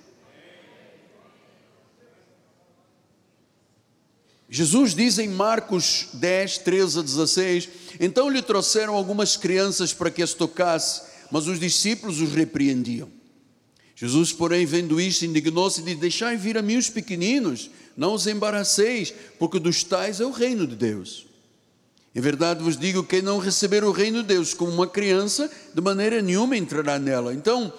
Jesus 4.55 4.95
diz 4.95 5.19
em 5.19 5.27
Marcos 5.27 6.07
10, 6.13 6.59
13 6.59 7.01
a 7.01 7.03
16: 7.03 7.69
Então 7.99 8.31
lhe 8.31 8.41
trouxeram 8.41 8.95
algumas 8.95 9.37
crianças 9.37 9.93
para 9.93 10.13
que 10.13 10.23
as 10.23 10.33
tocasse, 10.33 11.03
mas 11.29 11.49
os 11.49 11.59
discípulos 11.59 12.21
os 12.21 12.31
repreendiam. 12.31 13.09
Jesus, 13.97 14.33
porém, 14.33 14.65
vendo 14.65 15.01
isto, 15.01 15.25
indignou-se 15.25 15.81
e 15.81 15.83
disse: 15.83 15.97
Deixai 15.97 16.37
vir 16.37 16.57
a 16.57 16.63
mim 16.63 16.77
os 16.77 16.89
pequeninos, 16.89 17.69
não 17.97 18.15
os 18.15 18.29
embaraceis, 18.29 19.13
porque 19.41 19.59
dos 19.59 19.83
tais 19.83 20.21
é 20.21 20.25
o 20.25 20.31
reino 20.31 20.69
de 20.69 20.77
Deus. 20.77 21.27
Em 22.15 22.21
verdade 22.21 22.63
vos 22.63 22.77
digo: 22.77 23.03
quem 23.03 23.23
não 23.23 23.39
receber 23.39 23.83
o 23.83 23.91
reino 23.91 24.23
de 24.23 24.29
Deus 24.29 24.55
como 24.55 24.71
uma 24.71 24.87
criança, 24.87 25.51
de 25.75 25.81
maneira 25.81 26.23
nenhuma 26.23 26.57
entrará 26.57 26.97
nela. 26.97 27.35
Então, 27.35 27.73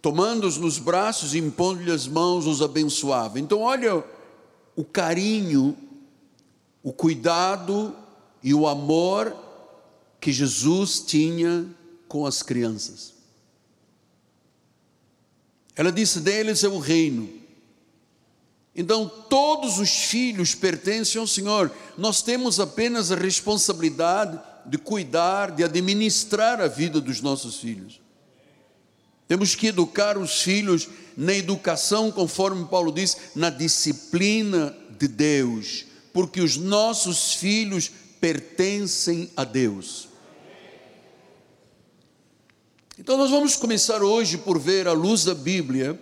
tomando-os 0.00 0.56
nos 0.56 0.78
braços 0.78 1.34
e 1.34 1.38
impondo-lhe 1.40 1.92
as 1.92 2.08
mãos, 2.08 2.46
os 2.46 2.62
abençoava. 2.62 3.38
Então, 3.38 3.60
olha 3.60 4.02
o 4.76 4.84
carinho, 4.84 5.76
o 6.82 6.92
cuidado 6.92 7.94
e 8.42 8.52
o 8.52 8.66
amor 8.66 9.36
que 10.20 10.32
Jesus 10.32 11.00
tinha 11.00 11.66
com 12.08 12.26
as 12.26 12.42
crianças. 12.42 13.14
Ela 15.76 15.90
disse: 15.90 16.20
deles 16.20 16.62
é 16.64 16.68
o 16.68 16.78
reino. 16.78 17.28
Então, 18.76 19.08
todos 19.08 19.78
os 19.78 19.90
filhos 19.90 20.54
pertencem 20.54 21.20
ao 21.20 21.26
Senhor. 21.26 21.70
Nós 21.96 22.22
temos 22.22 22.58
apenas 22.58 23.12
a 23.12 23.16
responsabilidade 23.16 24.40
de 24.66 24.78
cuidar, 24.78 25.52
de 25.52 25.62
administrar 25.62 26.60
a 26.60 26.66
vida 26.66 27.00
dos 27.00 27.20
nossos 27.20 27.56
filhos. 27.56 28.00
Temos 29.34 29.56
que 29.56 29.66
educar 29.66 30.16
os 30.16 30.42
filhos 30.42 30.88
na 31.16 31.34
educação, 31.34 32.12
conforme 32.12 32.66
Paulo 32.66 32.92
diz, 32.92 33.16
na 33.34 33.50
disciplina 33.50 34.72
de 34.96 35.08
Deus, 35.08 35.86
porque 36.12 36.40
os 36.40 36.56
nossos 36.56 37.34
filhos 37.34 37.90
pertencem 38.20 39.28
a 39.36 39.42
Deus. 39.42 40.08
Então, 42.96 43.16
nós 43.16 43.28
vamos 43.28 43.56
começar 43.56 44.04
hoje 44.04 44.38
por 44.38 44.56
ver, 44.56 44.86
à 44.86 44.92
luz 44.92 45.24
da 45.24 45.34
Bíblia, 45.34 46.00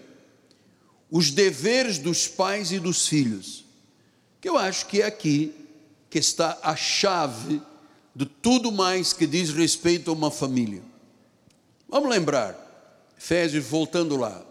os 1.10 1.30
deveres 1.30 1.96
dos 1.96 2.28
pais 2.28 2.70
e 2.70 2.78
dos 2.78 3.08
filhos, 3.08 3.64
que 4.42 4.48
eu 4.50 4.58
acho 4.58 4.84
que 4.84 5.00
é 5.00 5.06
aqui 5.06 5.54
que 6.10 6.18
está 6.18 6.58
a 6.62 6.76
chave 6.76 7.62
de 8.14 8.26
tudo 8.26 8.70
mais 8.70 9.14
que 9.14 9.26
diz 9.26 9.48
respeito 9.48 10.10
a 10.10 10.12
uma 10.12 10.30
família. 10.30 10.82
Vamos 11.88 12.10
lembrar, 12.10 12.61
Efésios, 13.22 13.64
voltando 13.64 14.16
lá. 14.16 14.44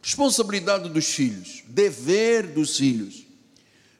Responsabilidade 0.00 0.88
dos 0.88 1.06
filhos, 1.06 1.64
dever 1.66 2.46
dos 2.46 2.76
filhos. 2.76 3.26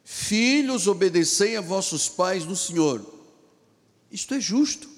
Filhos, 0.04 0.86
obedecei 0.86 1.56
a 1.56 1.60
vossos 1.60 2.08
pais 2.08 2.44
no 2.44 2.54
Senhor. 2.54 3.04
Isto 4.08 4.34
é 4.34 4.40
justo. 4.40 4.88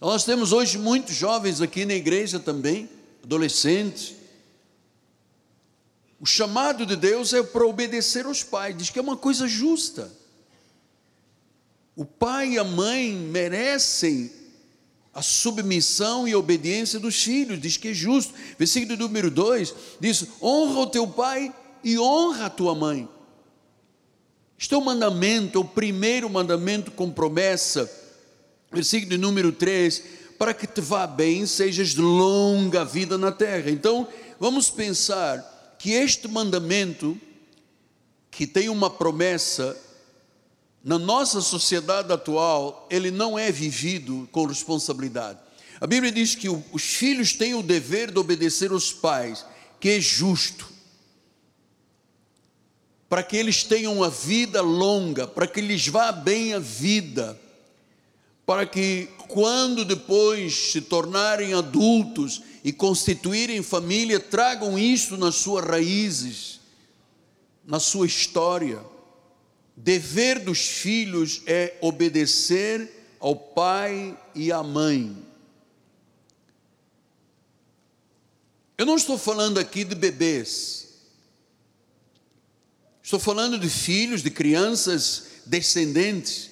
Nós 0.00 0.24
temos 0.24 0.52
hoje 0.52 0.78
muitos 0.78 1.16
jovens 1.16 1.60
aqui 1.60 1.84
na 1.84 1.94
igreja 1.94 2.38
também, 2.38 2.88
adolescentes. 3.24 4.14
O 6.20 6.26
chamado 6.26 6.86
de 6.86 6.94
Deus 6.94 7.34
é 7.34 7.42
para 7.42 7.66
obedecer 7.66 8.24
aos 8.24 8.44
pais, 8.44 8.76
diz 8.78 8.88
que 8.88 9.00
é 9.00 9.02
uma 9.02 9.16
coisa 9.16 9.48
justa. 9.48 10.12
O 11.96 12.04
pai 12.04 12.50
e 12.50 12.58
a 12.58 12.64
mãe 12.64 13.12
merecem 13.12 14.43
a 15.14 15.22
submissão 15.22 16.26
e 16.26 16.34
obediência 16.34 16.98
dos 16.98 17.22
filhos, 17.22 17.60
diz 17.60 17.76
que 17.76 17.88
é 17.88 17.94
justo. 17.94 18.34
Versículo 18.58 18.98
número 18.98 19.30
2 19.30 19.74
diz: 20.00 20.26
honra 20.42 20.80
o 20.80 20.86
teu 20.86 21.06
pai 21.06 21.54
e 21.84 21.98
honra 21.98 22.46
a 22.46 22.50
tua 22.50 22.74
mãe. 22.74 23.08
Este 24.58 24.74
é 24.74 24.76
o 24.76 24.84
mandamento, 24.84 25.58
é 25.58 25.60
o 25.60 25.64
primeiro 25.64 26.28
mandamento 26.28 26.90
com 26.90 27.10
promessa. 27.10 27.90
Versículo 28.72 29.16
número 29.16 29.52
3: 29.52 30.02
para 30.38 30.52
que 30.52 30.66
te 30.66 30.80
vá 30.80 31.06
bem, 31.06 31.46
sejas 31.46 31.90
de 31.90 32.00
longa 32.00 32.84
vida 32.84 33.16
na 33.16 33.30
terra. 33.30 33.70
Então, 33.70 34.08
vamos 34.40 34.68
pensar 34.68 35.76
que 35.78 35.92
este 35.92 36.26
mandamento, 36.26 37.16
que 38.30 38.46
tem 38.46 38.68
uma 38.68 38.90
promessa, 38.90 39.76
na 40.84 40.98
nossa 40.98 41.40
sociedade 41.40 42.12
atual, 42.12 42.86
ele 42.90 43.10
não 43.10 43.38
é 43.38 43.50
vivido 43.50 44.28
com 44.30 44.44
responsabilidade. 44.44 45.38
A 45.80 45.86
Bíblia 45.86 46.12
diz 46.12 46.34
que 46.34 46.46
os 46.48 46.82
filhos 46.82 47.32
têm 47.32 47.54
o 47.54 47.62
dever 47.62 48.10
de 48.10 48.18
obedecer 48.18 48.70
aos 48.70 48.92
pais, 48.92 49.46
que 49.80 49.88
é 49.88 50.00
justo, 50.00 50.68
para 53.08 53.22
que 53.22 53.34
eles 53.34 53.64
tenham 53.64 53.96
uma 53.96 54.10
vida 54.10 54.60
longa, 54.60 55.26
para 55.26 55.46
que 55.46 55.62
lhes 55.62 55.88
vá 55.88 56.12
bem 56.12 56.52
a 56.52 56.58
vida, 56.58 57.40
para 58.44 58.66
que 58.66 59.08
quando 59.28 59.86
depois 59.86 60.72
se 60.72 60.82
tornarem 60.82 61.54
adultos 61.54 62.42
e 62.62 62.72
constituírem 62.72 63.62
família, 63.62 64.20
tragam 64.20 64.78
isso 64.78 65.16
nas 65.16 65.36
suas 65.36 65.64
raízes, 65.64 66.60
na 67.64 67.80
sua 67.80 68.06
história. 68.06 68.80
Dever 69.76 70.38
dos 70.38 70.60
filhos 70.60 71.42
é 71.46 71.76
obedecer 71.80 73.16
ao 73.18 73.34
pai 73.34 74.18
e 74.34 74.52
à 74.52 74.62
mãe. 74.62 75.16
Eu 78.76 78.86
não 78.86 78.96
estou 78.96 79.16
falando 79.16 79.58
aqui 79.58 79.84
de 79.84 79.94
bebês. 79.94 80.88
Estou 83.02 83.18
falando 83.18 83.58
de 83.58 83.68
filhos, 83.68 84.22
de 84.22 84.30
crianças 84.30 85.26
descendentes 85.46 86.50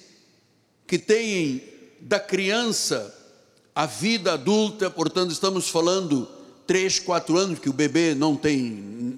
que 0.85 0.99
têm 0.99 1.63
da 1.99 2.19
criança 2.19 3.13
à 3.73 3.85
vida 3.85 4.33
adulta, 4.33 4.89
portanto, 4.89 5.31
estamos 5.31 5.67
falando 5.67 6.29
três, 6.65 6.99
quatro 6.99 7.37
anos, 7.37 7.59
que 7.59 7.69
o 7.69 7.73
bebê 7.73 8.15
não 8.15 8.35
tem, 8.35 8.61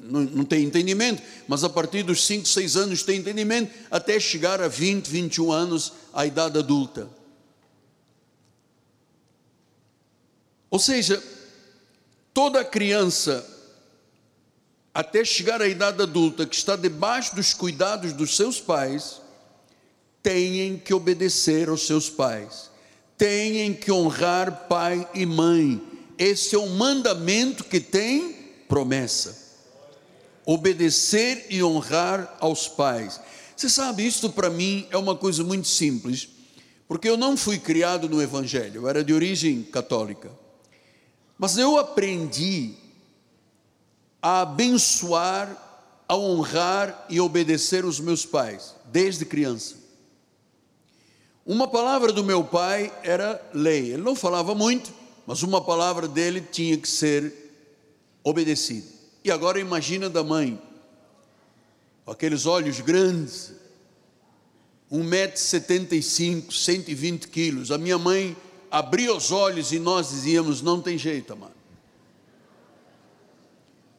não, 0.03 0.21
não 0.21 0.45
tem 0.45 0.63
entendimento, 0.63 1.21
mas 1.47 1.63
a 1.63 1.69
partir 1.69 2.03
dos 2.03 2.25
cinco, 2.25 2.47
seis 2.47 2.75
anos 2.75 3.03
tem 3.03 3.19
entendimento, 3.19 3.71
até 3.89 4.19
chegar 4.19 4.61
a 4.61 4.67
20, 4.67 5.07
21 5.07 5.51
anos, 5.51 5.93
a 6.13 6.25
idade 6.25 6.57
adulta. 6.57 7.09
Ou 10.69 10.79
seja, 10.79 11.23
toda 12.33 12.65
criança, 12.65 13.45
até 14.93 15.23
chegar 15.23 15.61
à 15.61 15.67
idade 15.67 16.01
adulta, 16.01 16.45
que 16.45 16.55
está 16.55 16.75
debaixo 16.75 17.35
dos 17.35 17.53
cuidados 17.53 18.11
dos 18.11 18.35
seus 18.35 18.59
pais, 18.59 19.21
têm 20.21 20.77
que 20.77 20.93
obedecer 20.93 21.69
aos 21.69 21.85
seus 21.85 22.09
pais, 22.09 22.71
têm 23.17 23.73
que 23.73 23.91
honrar 23.91 24.67
pai 24.67 25.07
e 25.13 25.25
mãe, 25.25 25.81
esse 26.17 26.55
é 26.55 26.59
um 26.59 26.75
mandamento 26.75 27.63
que 27.63 27.79
tem 27.79 28.33
promessa. 28.67 29.43
Obedecer 30.45 31.47
e 31.49 31.63
honrar 31.63 32.37
aos 32.39 32.67
pais. 32.67 33.19
Você 33.55 33.69
sabe, 33.69 34.05
isto 34.05 34.29
para 34.29 34.49
mim 34.49 34.87
é 34.91 34.97
uma 34.97 35.15
coisa 35.15 35.43
muito 35.43 35.67
simples, 35.67 36.27
porque 36.87 37.09
eu 37.09 37.17
não 37.17 37.35
fui 37.35 37.57
criado 37.57 38.07
no 38.07 38.21
Evangelho, 38.21 38.81
eu 38.81 38.89
era 38.89 39.03
de 39.03 39.13
origem 39.13 39.63
católica. 39.63 40.29
Mas 41.37 41.57
eu 41.57 41.77
aprendi 41.77 42.73
a 44.21 44.41
abençoar, 44.41 46.03
a 46.07 46.15
honrar 46.15 47.05
e 47.09 47.19
obedecer 47.19 47.85
os 47.85 47.99
meus 47.99 48.25
pais, 48.25 48.75
desde 48.85 49.25
criança. 49.25 49.75
Uma 51.45 51.67
palavra 51.67 52.11
do 52.11 52.23
meu 52.23 52.43
pai 52.43 52.91
era 53.03 53.39
lei, 53.53 53.93
ele 53.93 54.01
não 54.01 54.15
falava 54.15 54.55
muito, 54.55 54.91
mas 55.25 55.43
uma 55.43 55.61
palavra 55.61 56.07
dele 56.07 56.41
tinha 56.41 56.77
que 56.77 56.87
ser 56.87 57.33
obedecida. 58.23 58.87
E 59.23 59.31
agora 59.31 59.59
imagina 59.59 60.09
da 60.09 60.23
mãe, 60.23 60.61
com 62.03 62.11
aqueles 62.11 62.45
olhos 62.45 62.79
grandes, 62.79 63.53
1,75m, 64.91 66.51
120 66.51 67.27
quilos. 67.27 67.71
A 67.71 67.77
minha 67.77 67.97
mãe 67.97 68.37
abria 68.69 69.13
os 69.15 69.31
olhos 69.31 69.71
e 69.71 69.79
nós 69.79 70.09
dizíamos: 70.09 70.61
não 70.61 70.81
tem 70.81 70.97
jeito, 70.97 71.33
amado. 71.33 71.55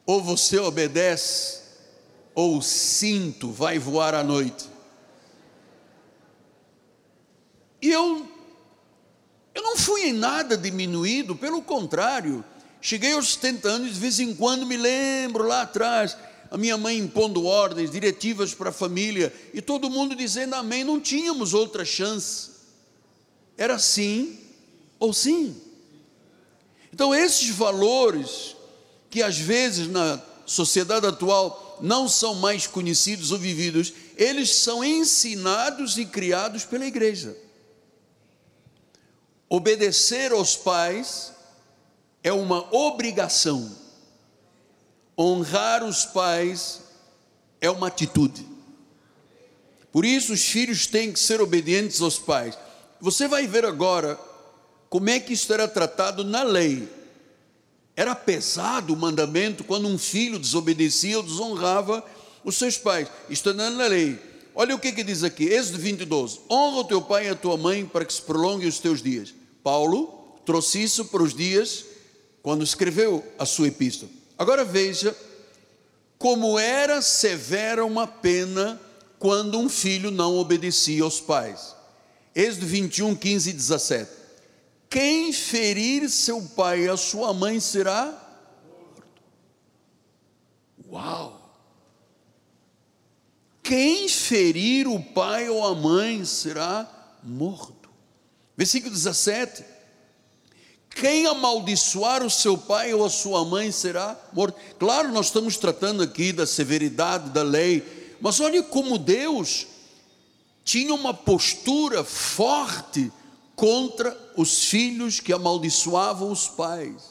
Ou 0.04 0.22
você 0.22 0.58
obedece, 0.58 1.62
ou 2.34 2.58
o 2.58 2.62
cinto 2.62 3.50
vai 3.50 3.78
voar 3.78 4.14
à 4.14 4.22
noite. 4.22 4.68
E 7.82 7.90
eu 7.90 8.35
eu 9.56 9.62
não 9.62 9.76
fui 9.76 10.08
em 10.08 10.12
nada 10.12 10.56
diminuído, 10.56 11.34
pelo 11.34 11.60
contrário, 11.62 12.44
Cheguei 12.86 13.14
aos 13.14 13.32
70 13.32 13.68
anos, 13.68 13.94
de 13.94 13.98
vez 13.98 14.20
em 14.20 14.32
quando 14.32 14.64
me 14.64 14.76
lembro 14.76 15.44
lá 15.44 15.62
atrás, 15.62 16.16
a 16.48 16.56
minha 16.56 16.76
mãe 16.76 16.96
impondo 16.96 17.44
ordens, 17.44 17.90
diretivas 17.90 18.54
para 18.54 18.70
a 18.70 18.72
família, 18.72 19.34
e 19.52 19.60
todo 19.60 19.90
mundo 19.90 20.14
dizendo 20.14 20.54
amém, 20.54 20.84
não 20.84 21.00
tínhamos 21.00 21.52
outra 21.52 21.84
chance. 21.84 22.50
Era 23.58 23.76
sim 23.76 24.38
ou 25.00 25.12
sim. 25.12 25.60
Então, 26.92 27.12
esses 27.12 27.48
valores 27.48 28.54
que 29.10 29.20
às 29.20 29.36
vezes 29.36 29.88
na 29.88 30.22
sociedade 30.46 31.06
atual 31.06 31.78
não 31.82 32.08
são 32.08 32.36
mais 32.36 32.68
conhecidos 32.68 33.32
ou 33.32 33.38
vividos, 33.38 33.92
eles 34.16 34.54
são 34.54 34.84
ensinados 34.84 35.98
e 35.98 36.06
criados 36.06 36.64
pela 36.64 36.86
igreja. 36.86 37.36
Obedecer 39.48 40.32
aos 40.32 40.56
pais 40.56 41.32
é 42.22 42.32
uma 42.32 42.74
obrigação. 42.74 43.70
Honrar 45.16 45.84
os 45.84 46.04
pais 46.04 46.82
é 47.60 47.70
uma 47.70 47.86
atitude. 47.86 48.46
Por 49.92 50.04
isso, 50.04 50.32
os 50.32 50.44
filhos 50.44 50.86
têm 50.86 51.12
que 51.12 51.18
ser 51.18 51.40
obedientes 51.40 52.00
aos 52.00 52.18
pais. 52.18 52.58
Você 53.00 53.28
vai 53.28 53.46
ver 53.46 53.64
agora 53.64 54.18
como 54.90 55.08
é 55.08 55.20
que 55.20 55.32
isso 55.32 55.52
era 55.52 55.66
tratado 55.66 56.24
na 56.24 56.42
lei. 56.42 56.88
Era 57.94 58.14
pesado 58.14 58.92
o 58.92 58.96
mandamento 58.96 59.64
quando 59.64 59.88
um 59.88 59.96
filho 59.96 60.38
desobedecia 60.38 61.16
ou 61.16 61.22
desonrava 61.22 62.04
os 62.44 62.56
seus 62.56 62.76
pais. 62.76 63.08
Está 63.30 63.54
na 63.54 63.68
lei. 63.86 64.20
Olha 64.58 64.74
o 64.74 64.78
que, 64.78 64.90
que 64.90 65.04
diz 65.04 65.22
aqui, 65.22 65.44
Êxodo 65.44 65.76
22. 65.76 66.40
Honra 66.50 66.78
o 66.78 66.84
teu 66.84 67.02
pai 67.02 67.26
e 67.26 67.28
a 67.28 67.34
tua 67.34 67.58
mãe 67.58 67.84
para 67.84 68.06
que 68.06 68.14
se 68.14 68.22
prolonguem 68.22 68.66
os 68.66 68.78
teus 68.78 69.02
dias. 69.02 69.34
Paulo 69.62 70.38
trouxe 70.46 70.82
isso 70.82 71.04
para 71.04 71.22
os 71.22 71.34
dias 71.34 71.84
quando 72.42 72.64
escreveu 72.64 73.22
a 73.38 73.44
sua 73.44 73.68
epístola. 73.68 74.10
Agora 74.38 74.64
veja 74.64 75.14
como 76.18 76.58
era 76.58 77.02
severa 77.02 77.84
uma 77.84 78.06
pena 78.06 78.80
quando 79.18 79.58
um 79.58 79.68
filho 79.68 80.10
não 80.10 80.38
obedecia 80.38 81.02
aos 81.02 81.20
pais. 81.20 81.76
Êxodo 82.34 82.64
21, 82.64 83.14
15 83.14 83.50
e 83.50 83.52
17. 83.52 84.10
Quem 84.88 85.34
ferir 85.34 86.08
seu 86.08 86.40
pai 86.40 86.84
e 86.84 86.88
a 86.88 86.96
sua 86.96 87.34
mãe 87.34 87.60
será 87.60 88.06
morto. 88.66 89.12
Uau! 90.90 91.35
Quem 93.66 94.08
ferir 94.08 94.86
o 94.86 95.02
pai 95.02 95.48
ou 95.48 95.66
a 95.66 95.74
mãe 95.74 96.24
será 96.24 96.88
morto. 97.20 97.90
Versículo 98.56 98.94
17. 98.94 99.64
Quem 100.88 101.26
amaldiçoar 101.26 102.22
o 102.22 102.30
seu 102.30 102.56
pai 102.56 102.94
ou 102.94 103.04
a 103.04 103.10
sua 103.10 103.44
mãe 103.44 103.72
será 103.72 104.16
morto. 104.32 104.56
Claro, 104.78 105.10
nós 105.10 105.26
estamos 105.26 105.56
tratando 105.56 106.00
aqui 106.00 106.32
da 106.32 106.46
severidade 106.46 107.30
da 107.30 107.42
lei, 107.42 108.16
mas 108.20 108.38
olha 108.38 108.62
como 108.62 108.98
Deus 108.98 109.66
tinha 110.64 110.94
uma 110.94 111.12
postura 111.12 112.04
forte 112.04 113.12
contra 113.56 114.16
os 114.36 114.62
filhos 114.66 115.18
que 115.18 115.32
amaldiçoavam 115.32 116.30
os 116.30 116.46
pais. 116.46 117.02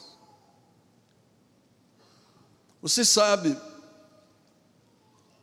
Você 2.80 3.04
sabe, 3.04 3.54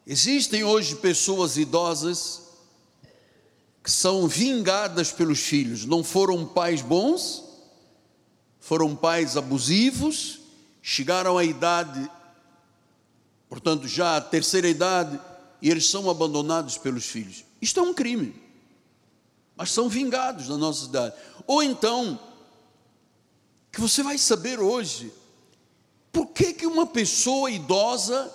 existem 0.05 0.63
hoje 0.63 0.95
pessoas 0.95 1.57
idosas 1.57 2.41
que 3.83 3.91
são 3.91 4.27
vingadas 4.27 5.11
pelos 5.11 5.39
filhos, 5.39 5.85
não 5.85 6.03
foram 6.03 6.45
pais 6.45 6.81
bons, 6.81 7.43
foram 8.59 8.95
pais 8.95 9.35
abusivos, 9.35 10.39
chegaram 10.81 11.37
à 11.37 11.43
idade, 11.43 12.09
portanto, 13.49 13.87
já 13.87 14.17
à 14.17 14.21
terceira 14.21 14.69
idade, 14.69 15.19
e 15.61 15.69
eles 15.69 15.89
são 15.89 16.09
abandonados 16.09 16.77
pelos 16.77 17.05
filhos. 17.05 17.43
Isto 17.61 17.79
é 17.79 17.83
um 17.83 17.93
crime 17.93 18.43
mas 19.55 19.71
são 19.71 19.87
vingados 19.87 20.49
na 20.49 20.57
nossa 20.57 20.85
cidade. 20.85 21.15
Ou 21.45 21.61
então, 21.61 22.19
que 23.71 23.79
você 23.79 24.01
vai 24.01 24.17
saber 24.17 24.59
hoje, 24.59 25.11
por 26.11 26.27
que, 26.27 26.53
que 26.53 26.65
uma 26.65 26.85
pessoa 26.85 27.49
idosa 27.51 28.33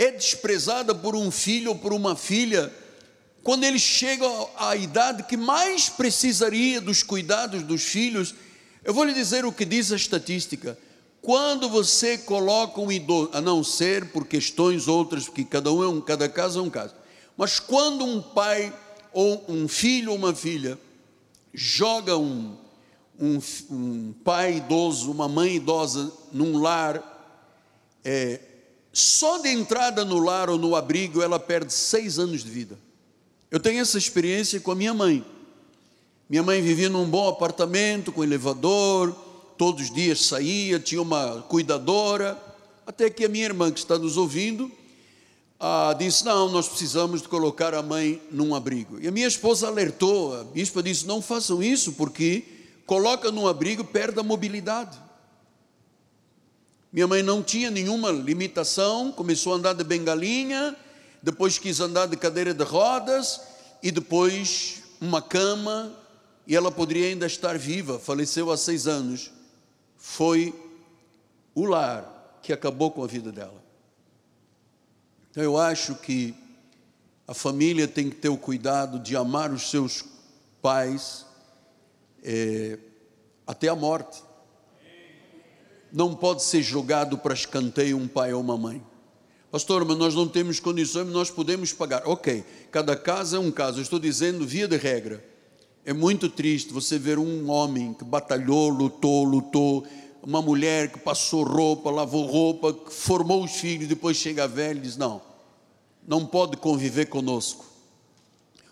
é 0.00 0.10
desprezada 0.10 0.94
por 0.94 1.14
um 1.14 1.30
filho 1.30 1.72
ou 1.72 1.76
por 1.76 1.92
uma 1.92 2.16
filha, 2.16 2.72
quando 3.42 3.64
ele 3.64 3.78
chega 3.78 4.24
à 4.56 4.74
idade 4.74 5.24
que 5.24 5.36
mais 5.36 5.90
precisaria 5.90 6.80
dos 6.80 7.02
cuidados 7.02 7.62
dos 7.62 7.82
filhos? 7.82 8.34
Eu 8.82 8.94
vou 8.94 9.04
lhe 9.04 9.12
dizer 9.12 9.44
o 9.44 9.52
que 9.52 9.66
diz 9.66 9.92
a 9.92 9.96
estatística. 9.96 10.78
Quando 11.20 11.68
você 11.68 12.16
coloca 12.16 12.80
um 12.80 12.90
idoso, 12.90 13.28
a 13.34 13.42
não 13.42 13.62
ser 13.62 14.06
por 14.06 14.26
questões 14.26 14.88
outras, 14.88 15.24
porque 15.24 15.44
cada 15.44 15.70
um 15.70 15.84
é 15.84 15.88
um, 15.88 16.00
cada 16.00 16.30
caso 16.30 16.60
é 16.60 16.62
um 16.62 16.70
caso, 16.70 16.94
mas 17.36 17.60
quando 17.60 18.02
um 18.02 18.22
pai 18.22 18.72
ou 19.12 19.44
um 19.48 19.68
filho 19.68 20.12
ou 20.12 20.16
uma 20.16 20.34
filha 20.34 20.78
joga 21.52 22.16
um, 22.16 22.56
um, 23.20 23.38
um 23.70 24.14
pai 24.24 24.56
idoso, 24.56 25.10
uma 25.10 25.28
mãe 25.28 25.56
idosa 25.56 26.10
num 26.32 26.56
lar, 26.56 27.04
é, 28.02 28.40
só 28.92 29.38
de 29.38 29.48
entrada 29.48 30.04
no 30.04 30.18
lar 30.18 30.50
ou 30.50 30.58
no 30.58 30.74
abrigo 30.74 31.22
ela 31.22 31.38
perde 31.38 31.72
seis 31.72 32.18
anos 32.18 32.42
de 32.42 32.50
vida. 32.50 32.78
Eu 33.50 33.60
tenho 33.60 33.80
essa 33.80 33.98
experiência 33.98 34.60
com 34.60 34.70
a 34.70 34.74
minha 34.74 34.94
mãe. 34.94 35.24
Minha 36.28 36.42
mãe 36.42 36.62
vivia 36.62 36.88
num 36.88 37.08
bom 37.08 37.28
apartamento, 37.28 38.12
com 38.12 38.22
elevador, 38.22 39.12
todos 39.58 39.82
os 39.82 39.94
dias 39.94 40.26
saía, 40.26 40.78
tinha 40.78 41.02
uma 41.02 41.44
cuidadora, 41.48 42.40
até 42.86 43.10
que 43.10 43.24
a 43.24 43.28
minha 43.28 43.44
irmã, 43.44 43.70
que 43.70 43.80
está 43.80 43.98
nos 43.98 44.16
ouvindo, 44.16 44.70
ah, 45.58 45.94
disse: 45.98 46.24
Não, 46.24 46.48
nós 46.48 46.68
precisamos 46.68 47.20
de 47.20 47.28
colocar 47.28 47.74
a 47.74 47.82
mãe 47.82 48.22
num 48.30 48.54
abrigo. 48.54 48.98
E 49.00 49.06
a 49.06 49.10
minha 49.10 49.26
esposa 49.26 49.66
alertou, 49.66 50.40
a 50.40 50.44
bispa 50.44 50.82
disse: 50.82 51.06
Não 51.06 51.20
façam 51.20 51.62
isso, 51.62 51.92
porque 51.92 52.44
coloca 52.86 53.30
num 53.30 53.46
abrigo, 53.46 53.84
perde 53.84 54.18
a 54.18 54.22
mobilidade. 54.22 54.96
Minha 56.92 57.06
mãe 57.06 57.22
não 57.22 57.42
tinha 57.42 57.70
nenhuma 57.70 58.10
limitação, 58.10 59.12
começou 59.12 59.52
a 59.52 59.56
andar 59.56 59.74
de 59.74 59.84
bengalinha, 59.84 60.76
depois 61.22 61.58
quis 61.58 61.78
andar 61.78 62.06
de 62.06 62.16
cadeira 62.16 62.52
de 62.52 62.64
rodas, 62.64 63.40
e 63.82 63.90
depois 63.90 64.82
uma 65.00 65.22
cama, 65.22 65.96
e 66.46 66.56
ela 66.56 66.70
poderia 66.70 67.06
ainda 67.06 67.26
estar 67.26 67.56
viva, 67.56 67.98
faleceu 67.98 68.50
há 68.50 68.56
seis 68.56 68.88
anos. 68.88 69.30
Foi 69.96 70.52
o 71.54 71.64
lar 71.64 72.38
que 72.42 72.52
acabou 72.52 72.90
com 72.90 73.04
a 73.04 73.06
vida 73.06 73.30
dela. 73.30 73.62
Então 75.30 75.44
eu 75.44 75.56
acho 75.56 75.94
que 75.94 76.34
a 77.26 77.34
família 77.34 77.86
tem 77.86 78.10
que 78.10 78.16
ter 78.16 78.28
o 78.28 78.36
cuidado 78.36 78.98
de 78.98 79.14
amar 79.14 79.52
os 79.52 79.70
seus 79.70 80.04
pais 80.60 81.24
é, 82.24 82.76
até 83.46 83.68
a 83.68 83.76
morte. 83.76 84.22
Não 85.92 86.14
pode 86.14 86.42
ser 86.42 86.62
jogado 86.62 87.18
para 87.18 87.34
escanteio 87.34 87.96
um 87.96 88.06
pai 88.06 88.32
ou 88.32 88.40
uma 88.40 88.56
mãe. 88.56 88.82
Pastor, 89.50 89.84
mas 89.84 89.98
nós 89.98 90.14
não 90.14 90.28
temos 90.28 90.60
condições, 90.60 91.08
nós 91.08 91.30
podemos 91.30 91.72
pagar. 91.72 92.02
Ok, 92.06 92.44
cada 92.70 92.96
caso 92.96 93.36
é 93.36 93.38
um 93.38 93.50
caso. 93.50 93.78
Eu 93.78 93.82
estou 93.82 93.98
dizendo, 93.98 94.46
via 94.46 94.68
de 94.68 94.76
regra, 94.76 95.24
é 95.84 95.92
muito 95.92 96.28
triste 96.28 96.72
você 96.72 96.98
ver 96.98 97.18
um 97.18 97.50
homem 97.50 97.92
que 97.92 98.04
batalhou, 98.04 98.68
lutou, 98.68 99.24
lutou, 99.24 99.84
uma 100.22 100.40
mulher 100.40 100.92
que 100.92 100.98
passou 101.00 101.42
roupa, 101.42 101.90
lavou 101.90 102.26
roupa, 102.26 102.72
que 102.72 102.92
formou 102.92 103.42
os 103.42 103.52
filhos, 103.52 103.88
depois 103.88 104.16
chega 104.16 104.46
velho 104.46 104.78
e 104.78 104.82
diz: 104.82 104.96
Não, 104.96 105.20
não 106.06 106.24
pode 106.24 106.56
conviver 106.56 107.06
conosco. 107.06 107.64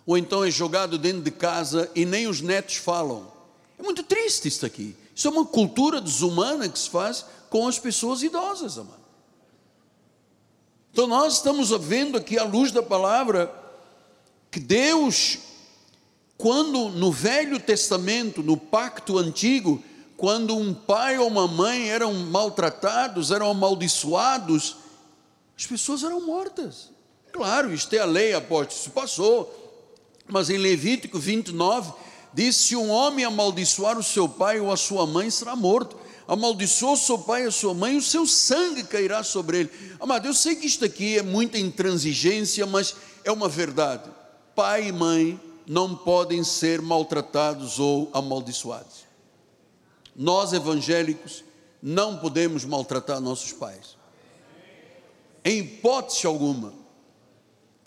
Ou 0.06 0.16
então 0.16 0.44
é 0.44 0.50
jogado 0.50 0.96
dentro 0.96 1.22
de 1.22 1.30
casa 1.30 1.90
e 1.94 2.04
nem 2.04 2.26
os 2.26 2.40
netos 2.40 2.76
falam. 2.76 3.30
É 3.78 3.82
muito 3.82 4.02
triste 4.02 4.48
isso 4.48 4.64
aqui. 4.64 4.94
Isso 5.18 5.26
é 5.26 5.30
uma 5.32 5.44
cultura 5.44 6.00
desumana 6.00 6.68
que 6.68 6.78
se 6.78 6.88
faz 6.88 7.26
com 7.50 7.66
as 7.66 7.76
pessoas 7.76 8.22
idosas, 8.22 8.78
amado. 8.78 9.02
Então 10.92 11.08
nós 11.08 11.34
estamos 11.34 11.70
vendo 11.70 12.16
aqui 12.16 12.38
à 12.38 12.44
luz 12.44 12.70
da 12.70 12.84
palavra 12.84 13.52
que 14.48 14.60
Deus, 14.60 15.38
quando 16.36 16.90
no 16.90 17.10
Velho 17.10 17.58
Testamento, 17.58 18.44
no 18.44 18.56
pacto 18.56 19.18
antigo, 19.18 19.82
quando 20.16 20.56
um 20.56 20.72
pai 20.72 21.18
ou 21.18 21.26
uma 21.26 21.48
mãe 21.48 21.90
eram 21.90 22.14
maltratados, 22.14 23.32
eram 23.32 23.50
amaldiçoados, 23.50 24.76
as 25.58 25.66
pessoas 25.66 26.04
eram 26.04 26.24
mortas. 26.24 26.90
Claro, 27.32 27.74
isto 27.74 27.92
é 27.92 27.98
a 27.98 28.04
lei, 28.04 28.34
apóstolo, 28.34 28.80
isso 28.80 28.90
passou. 28.90 29.52
Mas 30.28 30.48
em 30.48 30.58
Levítico 30.58 31.18
29, 31.18 31.92
diz: 32.38 32.54
se 32.54 32.76
um 32.76 32.88
homem 32.88 33.24
amaldiçoar 33.24 33.98
o 33.98 34.02
seu 34.02 34.28
pai 34.28 34.60
ou 34.60 34.70
a 34.70 34.76
sua 34.76 35.04
mãe, 35.06 35.28
será 35.28 35.56
morto. 35.56 35.96
Amaldiçoou 36.28 36.96
seu 36.96 37.18
pai 37.18 37.44
e 37.44 37.46
a 37.46 37.50
sua 37.50 37.74
mãe, 37.74 37.96
o 37.96 38.02
seu 38.02 38.26
sangue 38.26 38.84
cairá 38.84 39.24
sobre 39.24 39.60
ele. 39.60 39.70
Amado, 39.98 40.26
eu 40.26 40.34
sei 40.34 40.54
que 40.54 40.66
isto 40.66 40.84
aqui 40.84 41.18
é 41.18 41.22
muita 41.22 41.58
intransigência, 41.58 42.64
mas 42.66 42.94
é 43.24 43.32
uma 43.32 43.48
verdade. 43.48 44.08
Pai 44.54 44.88
e 44.88 44.92
mãe 44.92 45.40
não 45.66 45.96
podem 45.96 46.44
ser 46.44 46.80
maltratados 46.82 47.78
ou 47.78 48.10
amaldiçoados. 48.12 49.06
Nós 50.14 50.52
evangélicos 50.52 51.42
não 51.82 52.18
podemos 52.18 52.64
maltratar 52.64 53.20
nossos 53.20 53.52
pais. 53.52 53.96
Em 55.44 55.60
hipótese 55.60 56.26
alguma. 56.26 56.74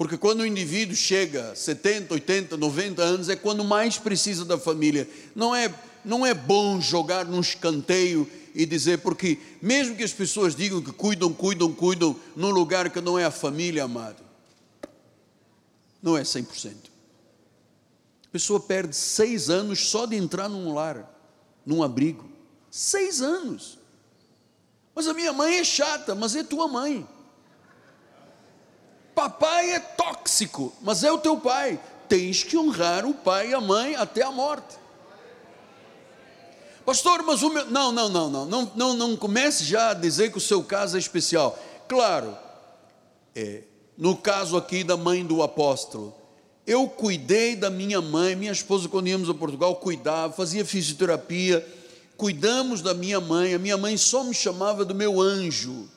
Porque 0.01 0.17
quando 0.17 0.39
o 0.39 0.45
indivíduo 0.47 0.95
chega 0.95 1.51
a 1.51 1.55
70, 1.55 2.15
80, 2.15 2.57
90 2.57 3.03
anos, 3.03 3.29
é 3.29 3.35
quando 3.35 3.63
mais 3.63 3.99
precisa 3.99 4.43
da 4.43 4.57
família. 4.57 5.07
Não 5.35 5.55
é, 5.55 5.71
não 6.03 6.25
é 6.25 6.33
bom 6.33 6.81
jogar 6.81 7.23
num 7.23 7.39
escanteio 7.39 8.27
e 8.55 8.65
dizer, 8.65 8.97
porque 9.01 9.37
mesmo 9.61 9.95
que 9.95 10.03
as 10.03 10.11
pessoas 10.11 10.55
digam 10.55 10.81
que 10.81 10.91
cuidam, 10.91 11.31
cuidam, 11.31 11.71
cuidam, 11.71 12.19
num 12.35 12.49
lugar 12.49 12.89
que 12.89 12.99
não 12.99 13.19
é 13.19 13.25
a 13.25 13.29
família, 13.29 13.83
amado, 13.83 14.23
não 16.01 16.17
é 16.17 16.23
100%. 16.23 16.73
A 18.25 18.29
pessoa 18.31 18.59
perde 18.59 18.95
seis 18.95 19.51
anos 19.51 19.87
só 19.87 20.07
de 20.07 20.15
entrar 20.15 20.49
num 20.49 20.73
lar, 20.73 21.15
num 21.63 21.83
abrigo. 21.83 22.27
Seis 22.71 23.21
anos. 23.21 23.77
Mas 24.95 25.07
a 25.07 25.13
minha 25.13 25.31
mãe 25.31 25.57
é 25.57 25.63
chata, 25.63 26.15
mas 26.15 26.35
é 26.35 26.43
tua 26.43 26.67
mãe. 26.67 27.07
Papai 29.21 29.73
é 29.73 29.79
tóxico, 29.79 30.73
mas 30.81 31.03
é 31.03 31.11
o 31.11 31.17
teu 31.19 31.37
pai. 31.37 31.79
Tens 32.09 32.43
que 32.43 32.57
honrar 32.57 33.05
o 33.05 33.13
pai 33.13 33.51
e 33.51 33.53
a 33.53 33.61
mãe 33.61 33.95
até 33.95 34.23
a 34.23 34.31
morte. 34.31 34.75
Pastor, 36.83 37.21
mas 37.21 37.43
o 37.43 37.51
meu. 37.51 37.69
Não, 37.69 37.91
não, 37.91 38.09
não, 38.09 38.29
não. 38.31 38.45
Não, 38.47 38.71
não, 38.75 38.93
não 38.95 39.15
comece 39.15 39.63
já 39.63 39.91
a 39.91 39.93
dizer 39.93 40.31
que 40.31 40.39
o 40.39 40.41
seu 40.41 40.63
caso 40.63 40.97
é 40.97 40.99
especial. 40.99 41.55
Claro, 41.87 42.35
é, 43.35 43.61
no 43.95 44.17
caso 44.17 44.57
aqui 44.57 44.83
da 44.83 44.97
mãe 44.97 45.23
do 45.23 45.43
apóstolo, 45.43 46.15
eu 46.65 46.89
cuidei 46.89 47.55
da 47.55 47.69
minha 47.69 48.01
mãe, 48.01 48.35
minha 48.35 48.51
esposa, 48.51 48.89
quando 48.89 49.07
íamos 49.07 49.29
a 49.29 49.35
Portugal, 49.35 49.75
cuidava, 49.75 50.33
fazia 50.33 50.65
fisioterapia, 50.65 51.63
cuidamos 52.17 52.81
da 52.81 52.95
minha 52.95 53.21
mãe. 53.21 53.53
A 53.53 53.59
minha 53.59 53.77
mãe 53.77 53.95
só 53.97 54.23
me 54.23 54.33
chamava 54.33 54.83
do 54.83 54.95
meu 54.95 55.21
anjo. 55.21 55.87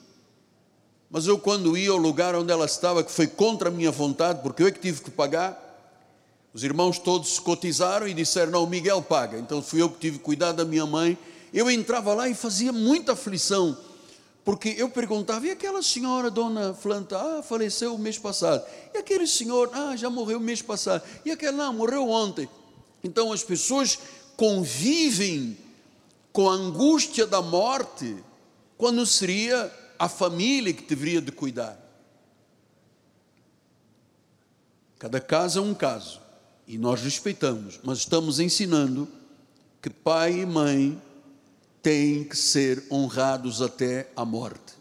Mas 1.14 1.29
eu, 1.29 1.38
quando 1.38 1.79
ia 1.79 1.92
ao 1.92 1.96
lugar 1.96 2.35
onde 2.35 2.50
ela 2.50 2.64
estava, 2.64 3.05
que 3.05 3.12
foi 3.12 3.29
contra 3.29 3.68
a 3.68 3.70
minha 3.70 3.92
vontade, 3.92 4.42
porque 4.42 4.64
eu 4.64 4.66
é 4.66 4.72
que 4.72 4.81
tive 4.81 5.00
que 5.00 5.12
pagar, 5.12 5.61
os 6.53 6.64
irmãos 6.64 6.98
todos 6.98 7.38
cotizaram 7.38 8.09
e 8.09 8.12
disseram: 8.12 8.50
Não, 8.50 8.64
o 8.64 8.66
Miguel 8.66 9.00
paga. 9.00 9.38
Então 9.38 9.62
fui 9.62 9.81
eu 9.81 9.88
que 9.88 10.00
tive 10.00 10.18
cuidar 10.18 10.50
da 10.50 10.64
minha 10.64 10.85
mãe. 10.85 11.16
Eu 11.53 11.70
entrava 11.70 12.12
lá 12.14 12.29
e 12.29 12.35
fazia 12.35 12.72
muita 12.72 13.12
aflição, 13.12 13.79
porque 14.44 14.74
eu 14.77 14.90
perguntava: 14.90 15.46
E 15.46 15.53
aquela 15.53 15.85
senhora, 15.85 16.33
dona 16.33 16.74
Flanta? 16.74 17.16
Ah, 17.16 17.42
faleceu 17.44 17.94
o 17.94 17.98
mês 17.98 18.18
passado. 18.18 18.66
E 18.92 18.98
aquele 18.98 19.29
senhor? 19.29 19.70
Ah, 19.72 19.94
já 19.94 20.11
morreu 20.11 20.38
o 20.38 20.42
mês 20.42 20.62
passado. 20.62 21.05
E 21.24 21.31
aquele? 21.31 21.53
Não, 21.53 21.72
morreu 21.74 22.09
ontem. 22.11 22.48
Então 23.05 23.33
as 23.33 23.44
pessoas 23.44 24.00
convivem 24.37 25.57
com 26.33 26.50
a 26.50 26.55
angústia 26.55 27.24
da 27.24 27.40
morte, 27.40 28.16
quando 28.77 29.07
seria 29.07 29.72
a 29.98 30.09
família 30.09 30.72
que 30.72 30.83
deveria 30.83 31.20
de 31.20 31.33
cuidar. 31.33 31.78
Cada 34.98 35.20
caso 35.20 35.59
é 35.59 35.62
um 35.62 35.74
caso 35.74 36.20
e 36.66 36.78
nós 36.78 37.02
respeitamos, 37.02 37.78
mas 37.83 37.98
estamos 37.98 38.40
ensinando 38.40 39.07
que 39.83 39.90
pai 39.90 40.40
e 40.40 40.46
mãe 40.46 41.00
têm 41.83 42.24
que 42.24 42.37
ser 42.37 42.83
honrados 42.90 43.61
até 43.61 44.09
a 44.16 44.24
morte. 44.24 44.74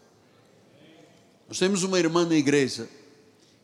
Nós 1.46 1.58
temos 1.58 1.82
uma 1.82 1.98
irmã 1.98 2.24
na 2.24 2.34
igreja 2.34 2.88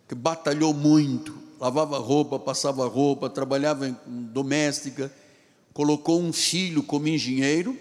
que 0.07 0.15
batalhou 0.15 0.75
muito, 0.75 1.35
lavava 1.59 1.99
roupa, 1.99 2.39
passava 2.39 2.87
roupa, 2.87 3.31
trabalhava 3.31 3.89
em 3.89 3.97
doméstica, 4.07 5.11
colocou 5.73 6.21
um 6.21 6.33
filho 6.33 6.83
como 6.83 7.09
engenheiro 7.09 7.79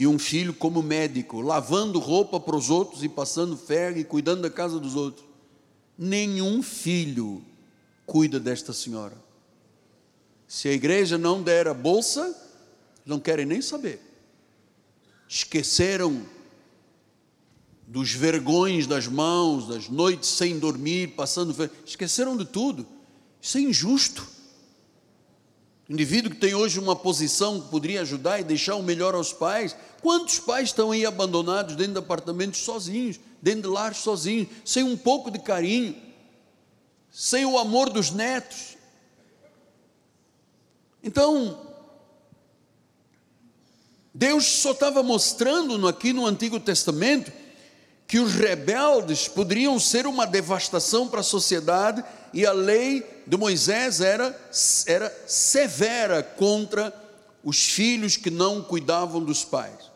e 0.00 0.06
um 0.06 0.18
filho 0.18 0.54
como 0.54 0.82
médico, 0.82 1.42
lavando 1.42 1.98
roupa 1.98 2.40
para 2.40 2.56
os 2.56 2.70
outros 2.70 3.04
e 3.04 3.08
passando 3.08 3.54
ferro 3.54 3.98
e 3.98 4.04
cuidando 4.04 4.40
da 4.40 4.50
casa 4.50 4.80
dos 4.80 4.96
outros. 4.96 5.26
Nenhum 5.98 6.62
filho 6.62 7.44
cuida 8.06 8.40
desta 8.40 8.72
senhora. 8.72 9.14
Se 10.48 10.68
a 10.68 10.72
igreja 10.72 11.18
não 11.18 11.42
der 11.42 11.68
a 11.68 11.74
bolsa, 11.74 12.34
não 13.04 13.20
querem 13.20 13.44
nem 13.44 13.60
saber. 13.60 14.00
Esqueceram 15.28 16.24
dos 17.86 18.10
vergões 18.10 18.86
das 18.86 19.06
mãos, 19.06 19.68
das 19.68 19.90
noites 19.90 20.30
sem 20.30 20.58
dormir, 20.58 21.08
passando 21.08 21.52
ferro. 21.52 21.72
Esqueceram 21.84 22.38
de 22.38 22.46
tudo. 22.46 22.86
Isso 23.38 23.58
é 23.58 23.60
injusto. 23.60 24.26
O 25.90 25.92
indivíduo 25.92 26.30
que 26.30 26.36
tem 26.36 26.54
hoje 26.54 26.78
uma 26.78 26.94
posição 26.94 27.60
que 27.60 27.68
poderia 27.68 28.02
ajudar 28.02 28.38
e 28.38 28.44
deixar 28.44 28.76
o 28.76 28.82
melhor 28.82 29.14
aos 29.14 29.32
pais. 29.32 29.76
Quantos 30.00 30.38
pais 30.38 30.68
estão 30.68 30.92
aí 30.92 31.04
abandonados 31.04 31.76
dentro 31.76 31.92
de 31.92 31.98
apartamentos 31.98 32.60
sozinhos, 32.60 33.20
dentro 33.40 33.62
de 33.62 33.68
lares 33.68 33.98
sozinhos, 33.98 34.48
sem 34.64 34.82
um 34.82 34.96
pouco 34.96 35.30
de 35.30 35.38
carinho, 35.38 35.94
sem 37.10 37.44
o 37.44 37.58
amor 37.58 37.90
dos 37.90 38.10
netos? 38.10 38.76
Então, 41.02 41.58
Deus 44.14 44.44
só 44.44 44.72
estava 44.72 45.02
mostrando 45.02 45.86
aqui 45.86 46.12
no 46.12 46.26
Antigo 46.26 46.58
Testamento 46.58 47.32
que 48.06 48.18
os 48.18 48.34
rebeldes 48.34 49.28
poderiam 49.28 49.78
ser 49.78 50.06
uma 50.06 50.26
devastação 50.26 51.06
para 51.06 51.20
a 51.20 51.22
sociedade 51.22 52.04
e 52.32 52.44
a 52.44 52.52
lei 52.52 53.06
de 53.26 53.36
Moisés 53.36 54.00
era, 54.00 54.36
era 54.86 55.24
severa 55.26 56.22
contra 56.22 56.92
os 57.44 57.68
filhos 57.68 58.16
que 58.16 58.30
não 58.30 58.62
cuidavam 58.62 59.22
dos 59.22 59.44
pais. 59.44 59.89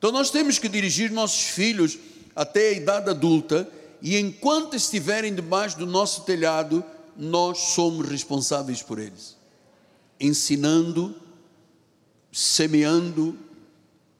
Então 0.00 0.10
nós 0.10 0.30
temos 0.30 0.58
que 0.58 0.66
dirigir 0.66 1.10
nossos 1.10 1.50
filhos 1.50 1.98
até 2.34 2.70
a 2.70 2.72
idade 2.72 3.10
adulta 3.10 3.70
e 4.00 4.16
enquanto 4.16 4.74
estiverem 4.74 5.34
debaixo 5.34 5.76
do 5.76 5.84
nosso 5.84 6.22
telhado, 6.22 6.82
nós 7.14 7.58
somos 7.74 8.08
responsáveis 8.08 8.82
por 8.82 8.98
eles, 8.98 9.36
ensinando, 10.18 11.14
semeando 12.32 13.38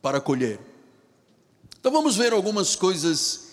para 0.03 0.21
colher. 0.21 0.61
Então 1.81 1.91
vamos 1.91 2.15
ver 2.15 2.35
algumas 2.35 2.77
coisas 2.77 3.49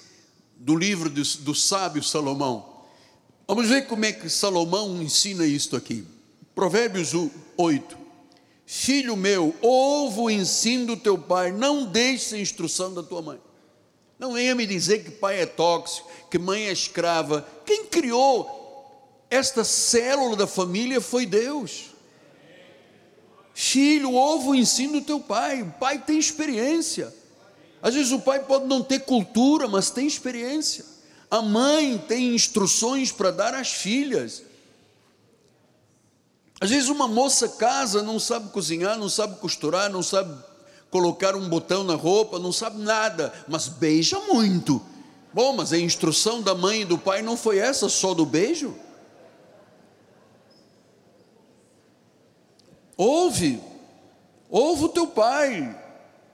do 0.58 0.76
livro 0.76 1.10
do, 1.10 1.24
do 1.24 1.56
sábio 1.56 2.04
Salomão. 2.04 2.84
Vamos 3.48 3.70
ver 3.70 3.88
como 3.88 4.04
é 4.04 4.12
que 4.12 4.28
Salomão 4.28 5.02
ensina 5.02 5.46
isto 5.46 5.78
aqui. 5.78 6.06
Provérbios 6.54 7.14
8. 7.56 8.07
Filho 8.70 9.16
meu, 9.16 9.56
ouve 9.62 10.20
o 10.20 10.30
ensino 10.30 10.88
do 10.88 10.98
teu 10.98 11.18
pai, 11.18 11.54
não 11.54 11.86
deixe 11.86 12.36
a 12.36 12.38
instrução 12.38 12.94
da 12.94 13.02
tua 13.02 13.22
mãe. 13.22 13.40
Não 14.20 14.34
venha 14.34 14.54
me 14.54 14.66
dizer 14.66 15.06
que 15.06 15.10
pai 15.10 15.40
é 15.40 15.46
tóxico, 15.46 16.10
que 16.30 16.38
mãe 16.38 16.68
é 16.68 16.74
escrava. 16.74 17.48
Quem 17.66 17.86
criou 17.86 19.24
esta 19.30 19.64
célula 19.64 20.36
da 20.36 20.46
família 20.46 21.00
foi 21.00 21.26
Deus. 21.26 21.92
Filho, 23.54 24.12
ouve 24.12 24.50
o 24.50 24.56
ensino 24.56 25.00
do 25.00 25.06
teu 25.06 25.22
pai. 25.22 25.62
O 25.62 25.72
pai 25.80 26.00
tem 26.00 26.20
experiência. 26.20 27.16
Às 27.82 27.94
vezes 27.96 28.12
o 28.12 28.20
pai 28.20 28.44
pode 28.44 28.66
não 28.66 28.84
ter 28.84 29.00
cultura, 29.00 29.70
mas 29.70 29.90
tem 29.90 30.06
experiência. 30.06 30.84
A 31.32 31.42
mãe 31.42 31.98
tem 31.98 32.36
instruções 32.36 33.14
para 33.14 33.32
dar 33.32 33.54
às 33.54 33.72
filhas. 33.72 34.44
Às 36.60 36.72
vezes 36.72 36.90
uma 36.90 37.08
moça 37.08 37.48
casa, 37.50 38.02
não 38.02 38.20
sabe 38.20 38.50
cozinhar, 38.50 38.98
não 38.98 39.10
sabe 39.10 39.40
costurar, 39.40 39.92
não 39.92 40.02
sabe 40.02 40.36
colocar 40.90 41.36
um 41.36 41.48
botão 41.48 41.84
na 41.84 41.96
roupa, 41.96 42.40
não 42.40 42.52
sabe 42.52 42.80
nada, 42.80 43.32
mas 43.48 43.68
beija 43.68 44.20
muito. 44.22 44.82
Bom, 45.34 45.54
mas 45.54 45.72
a 45.72 45.78
instrução 45.78 46.42
da 46.42 46.56
mãe 46.56 46.82
e 46.82 46.86
do 46.86 46.98
pai 46.98 47.22
não 47.22 47.38
foi 47.38 47.60
essa 47.60 47.88
só 47.90 48.14
do 48.14 48.26
beijo? 48.26 48.76
Ouve, 52.96 53.62
ouve 54.50 54.86
o 54.86 54.90
teu 54.90 55.06
pai, 55.06 55.80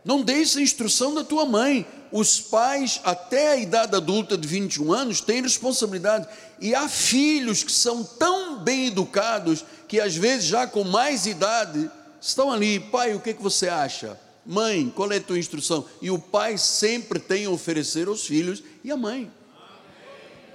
não 0.05 0.21
deixe 0.21 0.59
a 0.59 0.61
instrução 0.61 1.13
da 1.13 1.23
tua 1.23 1.45
mãe. 1.45 1.85
Os 2.13 2.39
pais, 2.39 3.01
até 3.03 3.53
a 3.53 3.57
idade 3.57 3.95
adulta 3.95 4.37
de 4.37 4.47
21 4.47 4.93
anos, 4.93 5.19
têm 5.19 5.41
responsabilidade. 5.41 6.27
E 6.61 6.75
há 6.75 6.87
filhos 6.87 7.63
que 7.63 7.71
são 7.71 8.03
tão 8.03 8.59
bem 8.59 8.85
educados 8.85 9.65
que, 9.87 9.99
às 9.99 10.15
vezes, 10.15 10.45
já 10.45 10.67
com 10.67 10.83
mais 10.83 11.25
idade, 11.25 11.89
estão 12.21 12.51
ali. 12.51 12.79
Pai, 12.79 13.15
o 13.15 13.19
que, 13.19 13.31
é 13.31 13.33
que 13.33 13.41
você 13.41 13.67
acha? 13.67 14.15
Mãe, 14.45 14.93
qual 14.95 15.11
é 15.11 15.17
a 15.17 15.21
tua 15.21 15.39
instrução? 15.39 15.87
E 16.03 16.11
o 16.11 16.19
pai 16.19 16.55
sempre 16.55 17.17
tem 17.17 17.45
a 17.45 17.49
oferecer 17.49 18.07
aos 18.07 18.27
filhos 18.27 18.61
e 18.83 18.91
a 18.91 18.95
mãe. 18.95 19.31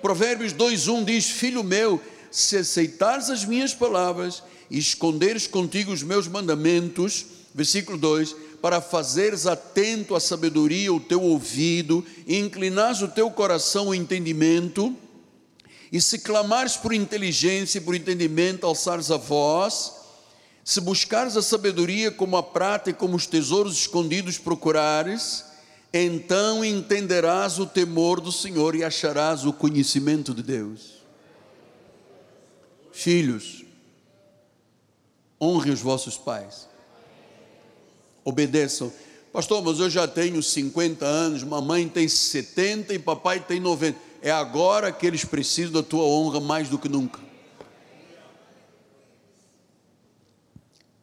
Provérbios 0.01 0.53
2,1 0.53 1.05
diz: 1.05 1.29
Filho 1.29 1.65
meu, 1.65 2.01
se 2.31 2.57
aceitares 2.57 3.31
as 3.31 3.45
minhas 3.45 3.75
palavras 3.75 4.45
e 4.71 4.79
esconderes 4.79 5.49
contigo 5.49 5.91
os 5.91 6.05
meus 6.05 6.29
mandamentos, 6.29 7.27
versículo 7.53 7.99
2 7.99 8.47
para 8.61 8.81
fazeres 8.81 9.47
atento 9.47 10.15
à 10.15 10.21
sabedoria 10.21 10.93
o 10.93 11.01
teu 11.01 11.23
ouvido, 11.23 12.05
e 12.27 12.39
inclinares 12.39 13.03
o 13.03 13.09
teu 13.09 13.31
coração 13.31 13.87
ao 13.87 13.95
entendimento, 13.95 14.95
e 15.91 16.01
se 16.01 16.19
clamares 16.19 16.77
por 16.77 16.93
inteligência 16.93 17.79
e 17.79 17.81
por 17.81 17.95
entendimento, 17.95 18.67
alçares 18.67 19.11
a 19.11 19.17
voz, 19.17 19.93
se 20.63 20.83
buscares 20.83 21.35
a 21.35 21.41
sabedoria 21.41 22.11
como 22.11 22.37
a 22.37 22.43
prata 22.43 22.91
e 22.91 22.93
como 22.93 23.17
os 23.17 23.27
tesouros 23.27 23.79
escondidos 23.79 24.37
procurares, 24.37 25.45
então 25.95 26.63
entenderás 26.63 27.59
o 27.59 27.65
temor 27.65 28.21
do 28.21 28.31
Senhor 28.31 28.75
e 28.75 28.85
acharás 28.85 29.47
o 29.47 29.53
conhecimento 29.53 30.35
de 30.35 30.43
Deus. 30.43 30.99
Filhos, 32.93 33.65
honrem 35.41 35.73
os 35.73 35.81
vossos 35.81 36.19
pais, 36.19 36.68
obedeçam. 38.29 38.93
Pastor, 39.33 39.63
mas 39.63 39.79
eu 39.79 39.89
já 39.89 40.07
tenho 40.07 40.43
50 40.43 41.05
anos, 41.05 41.43
mamãe 41.43 41.89
tem 41.89 42.07
70 42.07 42.95
e 42.95 42.99
papai 42.99 43.41
tem 43.41 43.61
90. 43.61 43.99
É 44.21 44.31
agora 44.31 44.93
que 44.93 45.07
eles 45.07 45.25
precisam 45.25 45.73
da 45.73 45.83
tua 45.83 46.05
honra 46.05 46.41
mais 46.41 46.69
do 46.69 46.79
que 46.79 46.89
nunca. 46.89 47.21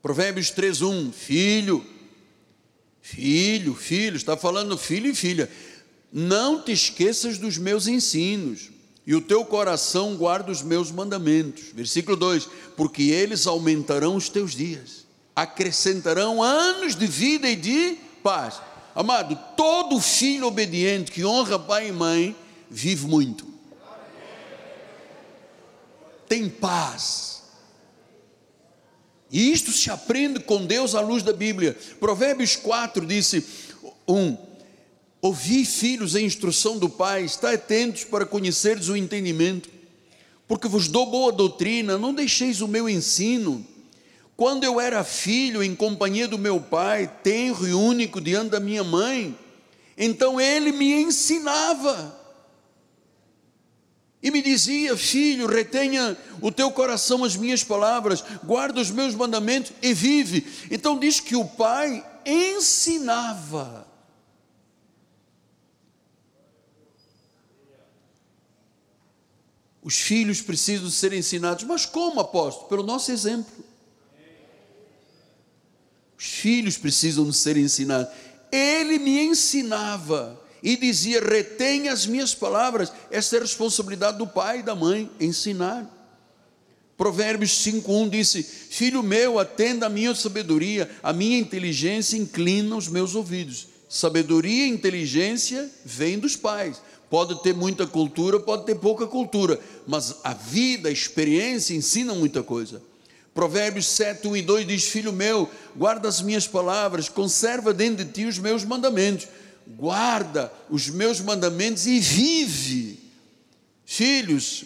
Provérbios 0.02 0.52
3:1, 0.52 1.12
filho, 1.12 1.84
filho, 3.02 3.74
filho, 3.74 4.18
está 4.18 4.38
falando 4.38 4.78
filho 4.78 5.10
e 5.10 5.16
filha. 5.16 5.50
Não 6.12 6.62
te 6.62 6.72
esqueças 6.72 7.38
dos 7.38 7.58
meus 7.58 7.88
ensinos, 7.88 8.70
e 9.08 9.16
o 9.16 9.22
teu 9.22 9.46
coração 9.46 10.16
guarda 10.16 10.52
os 10.52 10.62
meus 10.62 10.92
mandamentos. 10.92 11.66
Versículo 11.74 12.16
2: 12.18 12.48
Porque 12.76 13.04
eles 13.04 13.48
aumentarão 13.48 14.16
os 14.16 14.30
teus 14.30 14.54
dias, 14.54 15.05
acrescentarão 15.36 16.42
anos 16.42 16.96
de 16.96 17.08
vida 17.08 17.50
e 17.50 17.56
de 17.56 17.98
paz. 18.24 18.62
Amado, 18.96 19.38
todo 19.58 20.00
filho 20.00 20.48
obediente 20.48 21.12
que 21.12 21.26
honra 21.26 21.60
pai 21.60 21.90
e 21.90 21.92
mãe 21.92 22.36
vive 22.70 23.06
muito. 23.08 23.46
Tem 26.28 26.50
paz 26.50 27.36
e 29.36 29.52
isto 29.52 29.72
se 29.72 29.92
aprende 29.92 30.40
com 30.40 30.66
Deus 30.66 30.96
à 30.96 31.02
luz 31.02 31.22
da 31.22 31.34
Bíblia. 31.34 31.78
Provérbios 32.00 32.56
4 32.56 33.06
disse: 33.06 33.46
1. 34.08 34.16
Um, 34.16 34.38
Ouvi, 35.22 35.66
filhos, 35.66 36.16
a 36.16 36.22
instrução 36.22 36.78
do 36.78 36.88
Pai, 36.88 37.26
está 37.26 37.52
atentos 37.52 38.04
para 38.04 38.28
conhecerdes 38.28 38.90
o 38.90 38.96
entendimento, 38.96 39.68
porque 40.48 40.68
vos 40.68 40.88
dou 40.88 41.08
boa 41.08 41.32
doutrina, 41.32 41.98
não 41.98 42.14
deixeis 42.14 42.62
o 42.62 42.68
meu 42.68 42.88
ensino. 42.88 43.66
Quando 44.38 44.64
eu 44.66 44.82
era 44.82 45.04
filho, 45.04 45.64
em 45.64 45.76
companhia 45.76 46.28
do 46.28 46.38
meu 46.38 46.60
pai, 46.60 47.10
tenro 47.24 47.68
e 47.68 47.74
único 47.74 48.20
diante 48.20 48.50
da 48.50 48.60
minha 48.60 48.84
mãe, 48.84 49.38
então 49.98 50.42
ele 50.42 50.72
me 50.72 50.92
ensinava 50.92 52.26
e 54.26 54.32
me 54.32 54.42
dizia: 54.42 54.98
Filho, 54.98 55.46
retenha 55.46 56.18
o 56.42 56.52
teu 56.52 56.72
coração 56.72 57.24
as 57.24 57.36
minhas 57.36 57.64
palavras, 57.64 58.24
guarda 58.44 58.82
os 58.82 58.90
meus 58.90 59.14
mandamentos 59.14 59.72
e 59.84 59.94
vive. 59.94 60.46
Então 60.72 60.98
diz 60.98 61.20
que 61.20 61.36
o 61.36 61.46
pai 61.46 62.04
ensinava. 62.26 63.88
Os 69.82 69.96
filhos 70.00 70.42
precisam 70.42 70.90
ser 70.90 71.14
ensinados, 71.14 71.64
mas 71.64 71.86
como, 71.86 72.20
apóstolo? 72.20 72.68
Pelo 72.68 72.82
nosso 72.82 73.12
exemplo. 73.12 73.65
Os 76.18 76.26
filhos 76.26 76.78
precisam 76.78 77.32
ser 77.32 77.58
ensinados. 77.58 78.08
Ele 78.52 78.98
me 79.00 79.20
ensinava 79.26 80.42
e 80.64 80.76
dizia: 80.76 81.22
retenha 81.22 81.92
as 81.92 82.06
minhas 82.06 82.34
palavras. 82.34 82.92
Essa 83.12 83.36
é 83.36 83.40
a 83.40 83.42
responsabilidade 83.44 84.18
do 84.18 84.28
pai 84.28 84.60
e 84.60 84.64
da 84.64 84.74
mãe, 84.76 85.10
ensinar. 85.20 85.92
Provérbios 86.98 87.52
5,1 87.52 88.10
disse: 88.10 88.42
Filho 88.42 89.04
meu, 89.04 89.38
atenda 89.38 89.86
a 89.86 89.90
minha 89.90 90.16
sabedoria, 90.16 90.90
a 91.04 91.12
minha 91.12 91.38
inteligência 91.38 92.18
inclina 92.18 92.76
os 92.76 92.88
meus 92.88 93.16
ouvidos. 93.16 93.68
Sabedoria 93.90 94.66
e 94.66 94.70
inteligência 94.70 95.70
vêm 95.84 96.18
dos 96.18 96.36
pais. 96.36 96.82
Pode 97.10 97.42
ter 97.44 97.54
muita 97.54 97.86
cultura, 97.86 98.40
pode 98.40 98.66
ter 98.66 98.76
pouca 98.76 99.06
cultura, 99.06 99.60
mas 99.86 100.16
a 100.24 100.34
vida, 100.34 100.90
a 100.90 100.92
experiência 100.92 101.76
ensina 101.76 102.14
muita 102.14 102.42
coisa. 102.42 102.82
Provérbios 103.36 103.86
7, 103.90 104.28
1 104.28 104.38
e 104.38 104.42
2 104.42 104.68
diz: 104.68 104.86
Filho 104.86 105.14
meu, 105.14 105.48
guarda 105.76 106.08
as 106.08 106.22
minhas 106.22 106.48
palavras, 106.48 107.08
conserva 107.08 107.72
dentro 107.72 108.04
de 108.04 108.12
ti 108.12 108.26
os 108.26 108.40
meus 108.40 108.64
mandamentos 108.64 109.28
guarda 109.68 110.52
os 110.70 110.90
meus 110.90 111.20
mandamentos 111.20 111.86
e 111.88 112.00
vive. 112.00 113.00
Filhos, 113.86 114.66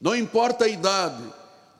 não 0.00 0.16
importa 0.16 0.64
a 0.64 0.68
idade, 0.68 1.22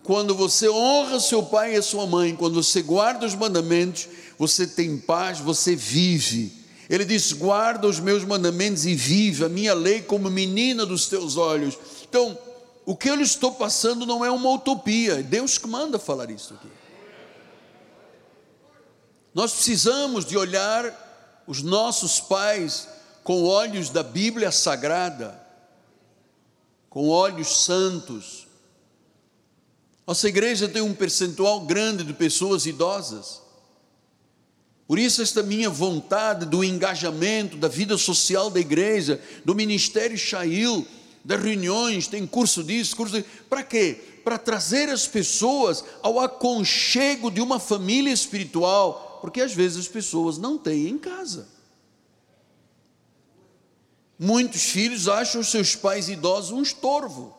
quando 0.03 0.35
você 0.35 0.69
honra 0.69 1.19
seu 1.21 1.43
pai 1.43 1.75
e 1.75 1.83
sua 1.83 2.07
mãe, 2.07 2.35
quando 2.35 2.63
você 2.63 2.83
guarda 2.83 3.27
os 3.27 3.35
mandamentos, 3.35 4.09
você 4.39 4.67
tem 4.67 4.99
paz, 4.99 5.39
você 5.39 5.75
vive. 5.75 6.53
Ele 6.89 7.05
diz: 7.05 7.33
guarda 7.33 7.87
os 7.87 7.99
meus 7.99 8.25
mandamentos 8.25 8.87
e 8.87 8.95
vive 8.95 9.45
a 9.45 9.49
minha 9.49 9.75
lei 9.75 10.03
como 10.03 10.31
menina 10.31 10.85
dos 10.85 11.07
teus 11.07 11.37
olhos. 11.37 11.79
Então, 12.09 12.37
o 12.87 12.95
que 12.95 13.09
eu 13.09 13.21
estou 13.21 13.53
passando 13.53 14.05
não 14.05 14.25
é 14.25 14.31
uma 14.31 14.51
utopia, 14.51 15.21
é 15.21 15.23
Deus 15.23 15.57
que 15.57 15.67
manda 15.67 15.99
falar 15.99 16.31
isso 16.31 16.55
aqui. 16.55 16.69
Nós 19.33 19.53
precisamos 19.53 20.25
de 20.25 20.37
olhar 20.37 21.43
os 21.47 21.63
nossos 21.63 22.21
pais 22.21 22.89
com 23.23 23.45
olhos 23.45 23.89
da 23.89 24.03
Bíblia 24.03 24.53
Sagrada, 24.53 25.43
com 26.91 27.09
olhos 27.09 27.65
santos. 27.65 28.47
Nossa 30.07 30.29
igreja 30.29 30.69
tem 30.69 30.83
um 30.83 30.95
percentual 30.95 31.63
grande 31.63 32.05
de 32.05 32.13
pessoas 32.13 32.67
idosas. 32.67 33.43
Por 34.87 34.99
isso, 34.99 35.23
esta 35.23 35.43
minha 35.43 35.71
vontade 35.71 36.45
do 36.45 36.63
engajamento, 36.63 37.57
da 37.57 37.69
vida 37.69 37.97
social 37.97 38.51
da 38.51 38.61
igreja, 38.61 39.21
do 39.43 39.55
ministério 39.55 40.17
Shail, 40.17 40.87
das 41.25 41.43
reuniões, 41.43 42.07
tem 42.07 42.27
curso 42.27 42.63
disso, 42.63 42.95
curso 42.95 43.15
disso. 43.15 43.29
Para 43.49 43.63
quê? 43.63 43.99
Para 44.23 44.37
trazer 44.37 44.91
as 44.91 45.07
pessoas 45.07 45.85
ao 46.03 46.21
aconchego 46.21 47.31
de 47.31 47.41
uma 47.41 47.59
família 47.59 48.13
espiritual, 48.13 49.19
porque 49.23 49.41
às 49.41 49.55
vezes 49.55 49.79
as 49.79 49.89
pessoas 49.89 50.37
não 50.37 50.59
têm 50.59 50.89
em 50.89 50.99
casa. 50.99 51.49
Muitos 54.19 54.65
filhos 54.65 55.09
acham 55.09 55.43
seus 55.43 55.75
pais 55.75 56.09
idosos 56.09 56.53
um 56.53 56.63
estorvo. 56.63 57.35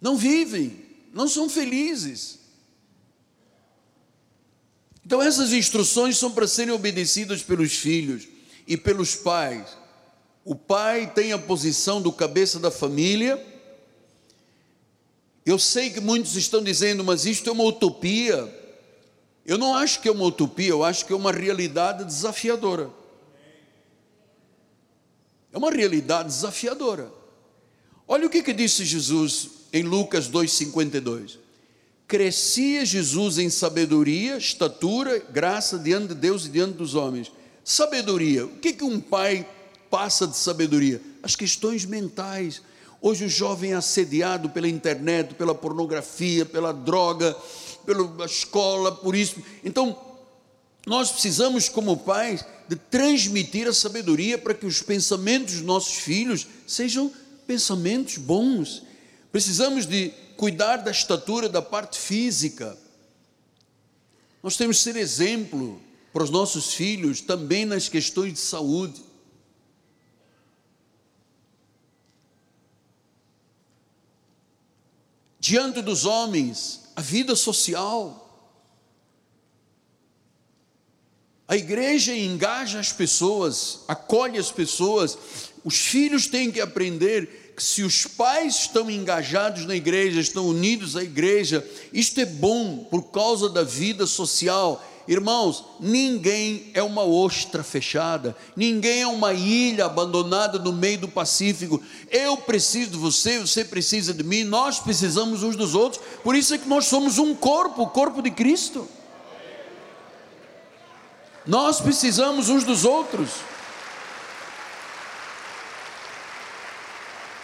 Não 0.00 0.16
vivem, 0.16 0.84
não 1.12 1.28
são 1.28 1.48
felizes. 1.48 2.38
Então, 5.04 5.22
essas 5.22 5.52
instruções 5.52 6.18
são 6.18 6.30
para 6.30 6.46
serem 6.46 6.74
obedecidas 6.74 7.42
pelos 7.42 7.72
filhos 7.72 8.28
e 8.66 8.76
pelos 8.76 9.14
pais. 9.14 9.76
O 10.48 10.54
pai 10.54 11.12
tem 11.14 11.30
a 11.30 11.38
posição 11.38 12.00
do 12.00 12.10
cabeça 12.10 12.58
da 12.58 12.70
família. 12.70 13.38
Eu 15.44 15.58
sei 15.58 15.90
que 15.90 16.00
muitos 16.00 16.36
estão 16.36 16.64
dizendo, 16.64 17.04
mas 17.04 17.26
isto 17.26 17.50
é 17.50 17.52
uma 17.52 17.64
utopia. 17.64 18.48
Eu 19.44 19.58
não 19.58 19.76
acho 19.76 20.00
que 20.00 20.08
é 20.08 20.10
uma 20.10 20.24
utopia, 20.24 20.70
eu 20.70 20.82
acho 20.82 21.04
que 21.04 21.12
é 21.12 21.16
uma 21.16 21.30
realidade 21.30 22.02
desafiadora. 22.02 22.88
É 25.52 25.58
uma 25.58 25.70
realidade 25.70 26.30
desafiadora. 26.30 27.12
Olha 28.06 28.26
o 28.26 28.30
que, 28.30 28.42
que 28.42 28.54
disse 28.54 28.86
Jesus 28.86 29.50
em 29.70 29.82
Lucas 29.82 30.30
2,52. 30.30 31.36
Crescia 32.06 32.86
Jesus 32.86 33.36
em 33.36 33.50
sabedoria, 33.50 34.38
estatura, 34.38 35.18
graça 35.18 35.78
diante 35.78 36.08
de 36.08 36.14
Deus 36.14 36.46
e 36.46 36.48
diante 36.48 36.72
dos 36.72 36.94
homens. 36.94 37.30
Sabedoria, 37.62 38.46
o 38.46 38.56
que, 38.56 38.72
que 38.72 38.82
um 38.82 38.98
pai 38.98 39.46
passa 39.90 40.26
de 40.26 40.36
sabedoria? 40.36 41.00
As 41.22 41.36
questões 41.36 41.84
mentais. 41.84 42.62
Hoje 43.00 43.24
o 43.24 43.28
jovem 43.28 43.72
é 43.72 43.76
assediado 43.76 44.50
pela 44.50 44.68
internet, 44.68 45.34
pela 45.34 45.54
pornografia, 45.54 46.44
pela 46.44 46.72
droga, 46.72 47.36
pela 47.86 48.26
escola, 48.26 48.92
por 48.92 49.14
isso. 49.14 49.36
Então, 49.64 49.96
nós 50.86 51.10
precisamos, 51.10 51.68
como 51.68 51.96
pais, 51.96 52.44
de 52.68 52.76
transmitir 52.76 53.68
a 53.68 53.72
sabedoria 53.72 54.36
para 54.36 54.54
que 54.54 54.66
os 54.66 54.82
pensamentos 54.82 55.54
dos 55.54 55.62
nossos 55.62 55.94
filhos 55.94 56.46
sejam 56.66 57.12
pensamentos 57.46 58.18
bons. 58.18 58.82
Precisamos 59.30 59.86
de 59.86 60.12
cuidar 60.36 60.78
da 60.78 60.90
estatura 60.90 61.48
da 61.48 61.62
parte 61.62 61.98
física. 61.98 62.76
Nós 64.42 64.56
temos 64.56 64.78
que 64.78 64.84
ser 64.84 64.96
exemplo 64.96 65.80
para 66.12 66.22
os 66.22 66.30
nossos 66.30 66.72
filhos 66.72 67.20
também 67.20 67.64
nas 67.64 67.88
questões 67.88 68.32
de 68.32 68.38
saúde. 68.38 69.07
Diante 75.40 75.80
dos 75.80 76.04
homens, 76.04 76.80
a 76.96 77.00
vida 77.00 77.36
social. 77.36 78.24
A 81.46 81.56
igreja 81.56 82.14
engaja 82.14 82.80
as 82.80 82.92
pessoas, 82.92 83.80
acolhe 83.88 84.38
as 84.38 84.50
pessoas. 84.50 85.16
Os 85.64 85.76
filhos 85.78 86.26
têm 86.26 86.50
que 86.50 86.60
aprender 86.60 87.54
que 87.56 87.62
se 87.62 87.82
os 87.82 88.06
pais 88.06 88.54
estão 88.54 88.88
engajados 88.88 89.64
na 89.64 89.74
igreja, 89.74 90.20
estão 90.20 90.46
unidos 90.46 90.94
à 90.96 91.02
igreja, 91.02 91.68
isto 91.92 92.20
é 92.20 92.24
bom 92.24 92.84
por 92.84 93.10
causa 93.10 93.48
da 93.48 93.64
vida 93.64 94.06
social, 94.06 94.80
Irmãos, 95.08 95.64
ninguém 95.80 96.70
é 96.74 96.82
uma 96.82 97.02
ostra 97.02 97.62
fechada, 97.62 98.36
ninguém 98.54 99.00
é 99.00 99.06
uma 99.06 99.32
ilha 99.32 99.86
abandonada 99.86 100.58
no 100.58 100.70
meio 100.70 100.98
do 100.98 101.08
Pacífico. 101.08 101.82
Eu 102.10 102.36
preciso 102.36 102.90
de 102.90 102.98
você, 102.98 103.38
você 103.38 103.64
precisa 103.64 104.12
de 104.12 104.22
mim, 104.22 104.44
nós 104.44 104.80
precisamos 104.80 105.42
uns 105.42 105.56
dos 105.56 105.74
outros, 105.74 106.02
por 106.22 106.36
isso 106.36 106.52
é 106.52 106.58
que 106.58 106.68
nós 106.68 106.84
somos 106.84 107.16
um 107.16 107.34
corpo, 107.34 107.84
o 107.84 107.88
corpo 107.88 108.20
de 108.20 108.30
Cristo. 108.30 108.86
Nós 111.46 111.80
precisamos 111.80 112.50
uns 112.50 112.62
dos 112.62 112.84
outros. 112.84 113.30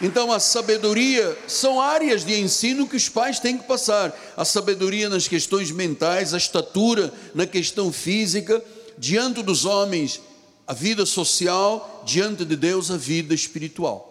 Então, 0.03 0.33
a 0.33 0.41
sabedoria 0.41 1.37
são 1.47 1.81
áreas 1.81 2.25
de 2.25 2.39
ensino 2.41 2.89
que 2.89 2.97
os 2.97 3.09
pais 3.09 3.39
têm 3.39 3.57
que 3.57 3.65
passar. 3.65 4.15
A 4.37 4.45
sabedoria 4.45 5.09
nas 5.09 5.29
questões 5.29 5.71
mentais, 5.71 6.35
a 6.35 6.39
estatura 6.39 7.13
na 7.35 7.47
questão 7.47 7.93
física, 7.93 8.63
diante 8.99 9.43
dos 9.43 9.65
homens, 9.65 10.21
a 10.67 10.73
vida 10.73 11.07
social, 11.07 12.03
diante 12.05 12.45
de 12.45 12.57
Deus, 12.57 12.91
a 12.91 12.97
vida 12.97 13.35
espiritual. 13.35 14.11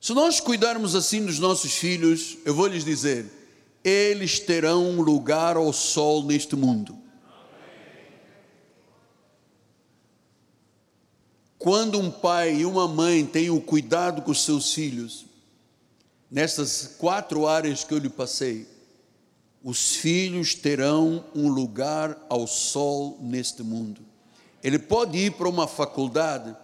Se 0.00 0.14
nós 0.14 0.38
cuidarmos 0.38 0.94
assim 0.94 1.24
dos 1.24 1.38
nossos 1.38 1.72
filhos, 1.72 2.38
eu 2.44 2.54
vou 2.54 2.68
lhes 2.68 2.84
dizer, 2.84 3.26
eles 3.82 4.38
terão 4.38 4.84
um 4.88 5.00
lugar 5.00 5.56
ao 5.56 5.72
sol 5.72 6.22
neste 6.22 6.54
mundo. 6.54 6.96
Quando 11.58 11.98
um 11.98 12.08
pai 12.08 12.58
e 12.58 12.64
uma 12.64 12.86
mãe 12.86 13.26
têm 13.26 13.50
o 13.50 13.60
cuidado 13.60 14.22
com 14.22 14.30
os 14.30 14.44
seus 14.44 14.72
filhos, 14.72 15.26
nessas 16.30 16.94
quatro 16.98 17.48
áreas 17.48 17.82
que 17.82 17.92
eu 17.92 17.98
lhe 17.98 18.08
passei, 18.08 18.66
os 19.62 19.96
filhos 19.96 20.54
terão 20.54 21.24
um 21.34 21.48
lugar 21.48 22.16
ao 22.28 22.46
sol 22.46 23.18
neste 23.20 23.64
mundo. 23.64 24.00
Ele 24.62 24.78
pode 24.78 25.18
ir 25.18 25.32
para 25.32 25.48
uma 25.48 25.66
faculdade 25.66 26.54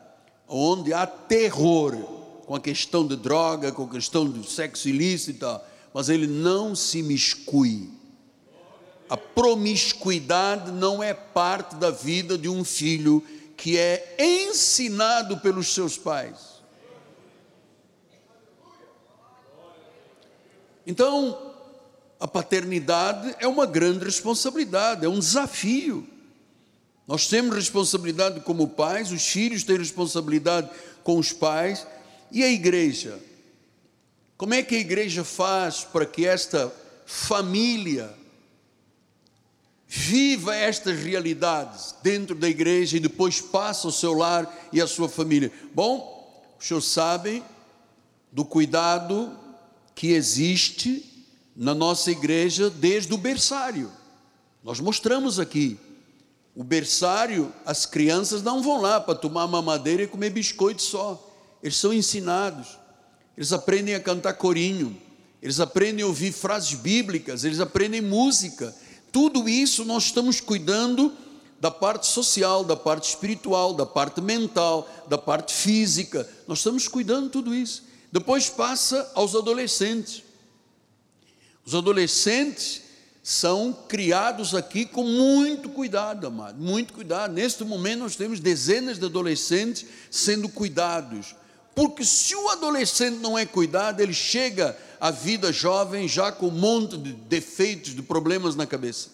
onde 0.47 0.93
há 0.93 1.07
terror 1.07 1.97
com 2.47 2.55
a 2.55 2.61
questão 2.61 3.07
de 3.07 3.17
droga, 3.17 3.73
com 3.73 3.85
a 3.85 3.89
questão 3.89 4.25
do 4.25 4.45
sexo 4.45 4.89
ilícito, 4.89 5.61
mas 5.93 6.09
ele 6.09 6.29
não 6.29 6.75
se 6.75 7.03
miscui. 7.03 7.91
A 9.09 9.17
promiscuidade 9.17 10.71
não 10.71 11.03
é 11.03 11.13
parte 11.13 11.75
da 11.77 11.91
vida 11.91 12.39
de 12.39 12.49
um 12.49 12.65
filho 12.65 13.23
que 13.57 13.79
é 13.79 14.17
ensinado 14.19 15.39
pelos 15.39 15.73
seus 15.75 15.97
pais. 15.97 16.55
Então, 20.87 21.55
a 22.21 22.29
paternidade 22.29 23.35
é 23.39 23.47
uma 23.47 23.67
grande 23.67 24.05
responsabilidade, 24.05 25.05
é 25.05 25.09
um 25.09 25.19
desafio. 25.19 26.07
Nós 27.07 27.29
temos 27.29 27.55
responsabilidade 27.55 28.41
como 28.41 28.69
pais, 28.69 29.13
os 29.13 29.27
filhos 29.27 29.63
têm 29.63 29.77
responsabilidade 29.77 30.71
com 31.03 31.19
os 31.19 31.33
pais 31.33 31.87
e 32.31 32.43
a 32.43 32.49
igreja. 32.49 33.19
Como 34.37 34.55
é 34.55 34.63
que 34.63 34.75
a 34.75 34.81
igreja 34.81 35.23
faz 35.23 35.85
para 35.85 36.07
que 36.07 36.27
esta 36.27 36.73
família 37.07 38.13
viva 39.97 40.57
estas 40.57 40.99
realidades 40.99 41.95
dentro 42.03 42.35
da 42.35 42.49
igreja 42.49 42.97
e 42.97 43.01
depois 43.01 43.41
passa 43.41 43.87
ao 43.87 43.93
seu 43.93 44.13
lar 44.13 44.53
e 44.73 44.81
à 44.81 44.89
sua 44.89 45.09
família. 45.09 45.53
Bom, 45.73 46.53
os 46.59 46.67
senhores 46.67 46.89
sabem 46.89 47.45
do 48.33 48.45
cuidado 48.45 49.39
que 49.95 50.09
existe 50.09 51.29
na 51.55 51.73
nossa 51.77 52.11
igreja 52.11 52.69
desde 52.69 53.15
o 53.15 53.17
berçário. 53.17 53.89
Nós 54.65 54.81
mostramos 54.81 55.39
aqui. 55.39 55.79
O 56.57 56.65
berçário, 56.65 57.53
as 57.65 57.87
crianças 57.87 58.43
não 58.43 58.65
vão 58.65 58.81
lá 58.81 59.01
para 59.01 59.15
tomar 59.15 59.47
mamadeira 59.47 60.03
e 60.03 60.09
comer 60.09 60.31
biscoito 60.31 60.83
só. 60.83 61.25
Eles 61.63 61.77
são 61.77 61.93
ensinados. 61.93 62.77
Eles 63.37 63.53
aprendem 63.53 63.95
a 63.95 64.01
cantar 64.01 64.35
corinho. 64.35 65.01
Eles 65.41 65.61
aprendem 65.61 66.03
a 66.03 66.09
ouvir 66.09 66.33
frases 66.33 66.75
bíblicas. 66.75 67.45
Eles 67.45 67.61
aprendem 67.61 68.01
música 68.01 68.75
tudo 69.15 69.49
isso 69.49 69.85
nós 69.85 70.07
estamos 70.07 70.41
cuidando 70.41 71.12
da 71.61 71.71
parte 71.71 72.09
social, 72.09 72.65
da 72.65 72.75
parte 72.75 73.09
espiritual, 73.11 73.73
da 73.73 73.87
parte 73.87 74.21
mental, 74.21 74.91
da 75.09 75.17
parte 75.17 75.55
física. 75.55 76.29
Nós 76.49 76.59
estamos 76.59 76.89
cuidando 76.89 77.31
tudo 77.31 77.55
isso. 77.55 77.85
Depois 78.11 78.51
passa 78.51 79.09
aos 79.15 79.37
adolescentes. 79.37 80.25
Os 81.65 81.77
adolescentes 81.77 82.83
são 83.23 83.73
criados 83.87 84.53
aqui 84.53 84.85
com 84.85 85.05
muito 85.05 85.69
cuidado, 85.69 86.27
amado, 86.27 86.61
muito 86.61 86.93
cuidado. 86.93 87.35
Neste 87.35 87.62
momento 87.62 88.01
nós 88.01 88.17
temos 88.17 88.41
dezenas 88.41 88.99
de 88.99 89.05
adolescentes 89.05 89.87
sendo 90.11 90.49
cuidados. 90.49 91.37
Porque 91.75 92.05
se 92.05 92.37
o 92.37 92.49
adolescente 92.51 93.18
não 93.18 93.37
é 93.37 93.45
cuidado, 93.45 94.01
ele 94.01 94.14
chega 94.14 94.77
à 95.01 95.11
vida 95.11 95.53
jovem 95.53 96.07
já 96.07 96.31
com 96.31 96.47
um 96.47 96.51
monte 96.51 96.97
de 96.97 97.12
defeitos, 97.12 97.95
de 97.95 98.03
problemas 98.03 98.55
na 98.55 98.66
cabeça. 98.66 99.09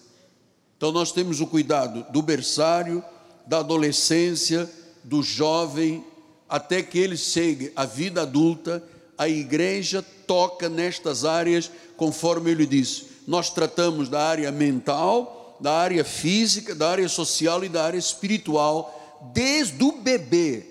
Então 0.77 0.93
nós 0.93 1.11
temos 1.13 1.41
o 1.41 1.47
cuidado 1.47 2.07
do 2.11 2.23
berçário, 2.23 3.03
da 3.47 3.59
adolescência, 3.59 4.71
do 5.03 5.23
jovem, 5.23 6.05
até 6.49 6.83
que 6.83 6.99
ele 6.99 7.17
chegue 7.17 7.73
à 7.75 7.85
vida 7.85 8.23
adulta, 8.23 8.83
a 9.17 9.29
igreja 9.29 10.03
toca 10.27 10.69
nestas 10.69 11.25
áreas, 11.25 11.71
conforme 11.97 12.51
ele 12.51 12.67
disse. 12.67 13.07
Nós 13.27 13.51
tratamos 13.51 14.09
da 14.09 14.23
área 14.23 14.51
mental, 14.51 15.57
da 15.61 15.73
área 15.73 16.05
física, 16.05 16.75
da 16.75 16.91
área 16.91 17.09
social 17.09 17.63
e 17.65 17.69
da 17.69 17.85
área 17.85 17.99
espiritual, 17.99 19.31
desde 19.35 19.83
o 19.85 19.93
bebê 19.93 20.70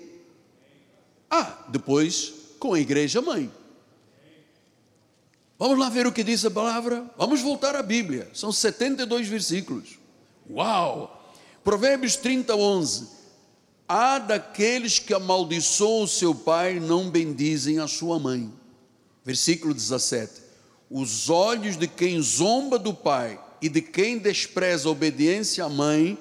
ah, 1.30 1.64
depois 1.68 2.32
com 2.58 2.74
a 2.74 2.80
igreja 2.80 3.22
mãe. 3.22 3.50
Vamos 5.58 5.78
lá 5.78 5.88
ver 5.88 6.06
o 6.06 6.12
que 6.12 6.24
diz 6.24 6.44
a 6.44 6.50
palavra? 6.50 7.04
Vamos 7.16 7.40
voltar 7.40 7.76
à 7.76 7.82
Bíblia. 7.82 8.30
São 8.34 8.50
72 8.50 9.28
versículos. 9.28 9.98
Uau! 10.50 11.32
Provérbios 11.62 12.16
30, 12.16 12.56
11. 12.56 13.08
Há 13.86 14.18
daqueles 14.18 14.98
que 14.98 15.12
amaldiçoam 15.12 16.04
o 16.04 16.08
seu 16.08 16.34
pai, 16.34 16.80
não 16.80 17.10
bendizem 17.10 17.78
a 17.78 17.86
sua 17.86 18.18
mãe. 18.18 18.50
Versículo 19.24 19.74
17. 19.74 20.32
Os 20.90 21.28
olhos 21.28 21.76
de 21.76 21.86
quem 21.86 22.20
zomba 22.20 22.78
do 22.78 22.94
pai 22.94 23.38
e 23.60 23.68
de 23.68 23.82
quem 23.82 24.18
despreza 24.18 24.88
a 24.88 24.92
obediência 24.92 25.64
à 25.64 25.68
mãe 25.68 26.18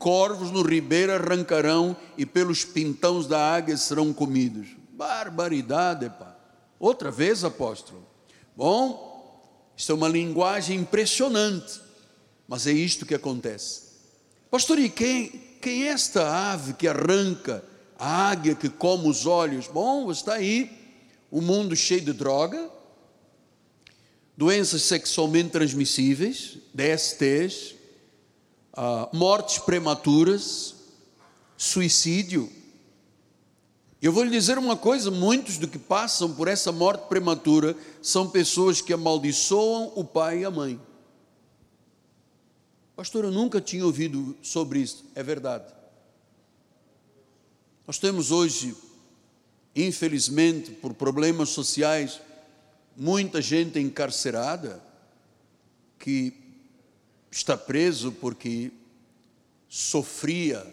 corvos 0.00 0.50
no 0.50 0.62
ribeiro 0.62 1.12
arrancarão 1.12 1.94
e 2.16 2.24
pelos 2.24 2.64
pintões 2.64 3.26
da 3.26 3.54
águia 3.54 3.76
serão 3.76 4.14
comidos. 4.14 4.68
Barbaridade, 4.92 6.08
pá. 6.08 6.34
Outra 6.78 7.10
vez, 7.10 7.44
apóstolo. 7.44 8.02
Bom, 8.56 9.70
isso 9.76 9.92
é 9.92 9.94
uma 9.94 10.08
linguagem 10.08 10.80
impressionante, 10.80 11.78
mas 12.48 12.66
é 12.66 12.72
isto 12.72 13.04
que 13.04 13.14
acontece. 13.14 13.90
Pastor, 14.50 14.78
e 14.78 14.88
quem, 14.88 15.28
quem 15.60 15.84
é 15.84 15.88
esta 15.88 16.50
ave 16.50 16.72
que 16.72 16.88
arranca, 16.88 17.62
a 17.98 18.30
águia 18.30 18.54
que 18.54 18.70
come 18.70 19.06
os 19.06 19.26
olhos? 19.26 19.68
Bom, 19.68 20.10
está 20.10 20.34
aí 20.34 20.70
um 21.30 21.42
mundo 21.42 21.76
cheio 21.76 22.00
de 22.00 22.14
droga, 22.14 22.70
doenças 24.34 24.80
sexualmente 24.82 25.50
transmissíveis, 25.50 26.56
DSTs, 26.72 27.74
ah, 28.72 29.08
mortes 29.12 29.58
prematuras, 29.58 30.74
suicídio. 31.56 32.50
Eu 34.00 34.12
vou 34.12 34.24
lhe 34.24 34.30
dizer 34.30 34.58
uma 34.58 34.76
coisa: 34.76 35.10
muitos 35.10 35.58
do 35.58 35.68
que 35.68 35.78
passam 35.78 36.34
por 36.34 36.48
essa 36.48 36.72
morte 36.72 37.08
prematura 37.08 37.76
são 38.00 38.30
pessoas 38.30 38.80
que 38.80 38.92
amaldiçoam 38.92 39.92
o 39.94 40.04
pai 40.04 40.40
e 40.40 40.44
a 40.44 40.50
mãe. 40.50 40.80
Pastor, 42.96 43.24
eu 43.24 43.30
nunca 43.30 43.60
tinha 43.60 43.84
ouvido 43.84 44.36
sobre 44.42 44.80
isso. 44.80 45.04
É 45.14 45.22
verdade. 45.22 45.72
Nós 47.86 47.98
temos 47.98 48.30
hoje, 48.30 48.76
infelizmente, 49.74 50.70
por 50.70 50.94
problemas 50.94 51.48
sociais, 51.48 52.20
muita 52.96 53.40
gente 53.40 53.80
encarcerada 53.80 54.82
que 55.98 56.49
está 57.30 57.56
preso 57.56 58.12
porque 58.12 58.72
sofria 59.68 60.66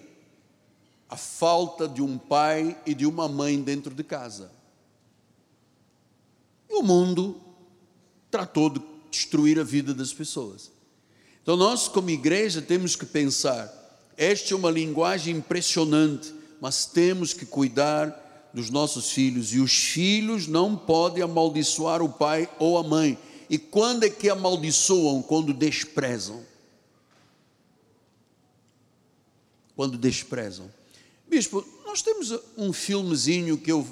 a 1.09 1.15
falta 1.15 1.87
de 1.87 2.01
um 2.01 2.17
pai 2.17 2.77
e 2.85 2.93
de 2.93 3.05
uma 3.05 3.27
mãe 3.27 3.61
dentro 3.61 3.93
de 3.93 4.03
casa. 4.03 4.51
E 6.69 6.73
o 6.75 6.83
mundo 6.83 7.39
tratou 8.29 8.69
de 8.69 8.81
destruir 9.09 9.59
a 9.59 9.63
vida 9.63 9.93
das 9.93 10.11
pessoas. 10.11 10.71
Então, 11.41 11.55
nós, 11.55 11.87
como 11.87 12.09
igreja, 12.09 12.61
temos 12.61 12.95
que 12.95 13.05
pensar: 13.05 13.71
esta 14.17 14.53
é 14.53 14.57
uma 14.57 14.69
linguagem 14.69 15.37
impressionante, 15.37 16.33
mas 16.59 16.85
temos 16.85 17.33
que 17.33 17.45
cuidar 17.45 18.49
dos 18.53 18.69
nossos 18.69 19.11
filhos, 19.11 19.53
e 19.53 19.59
os 19.59 19.73
filhos 19.73 20.47
não 20.47 20.75
podem 20.75 21.23
amaldiçoar 21.23 22.01
o 22.01 22.09
pai 22.09 22.49
ou 22.59 22.77
a 22.77 22.83
mãe, 22.83 23.17
e 23.49 23.57
quando 23.57 24.03
é 24.03 24.09
que 24.09 24.29
amaldiçoam? 24.29 25.21
Quando 25.21 25.53
desprezam. 25.53 26.43
quando 29.77 29.95
desprezam. 29.95 30.73
Bispo, 31.27 31.63
nós 31.85 32.01
temos 32.01 32.33
um 32.57 32.73
filmezinho 32.73 33.59
que, 33.59 33.71
eu, 33.71 33.87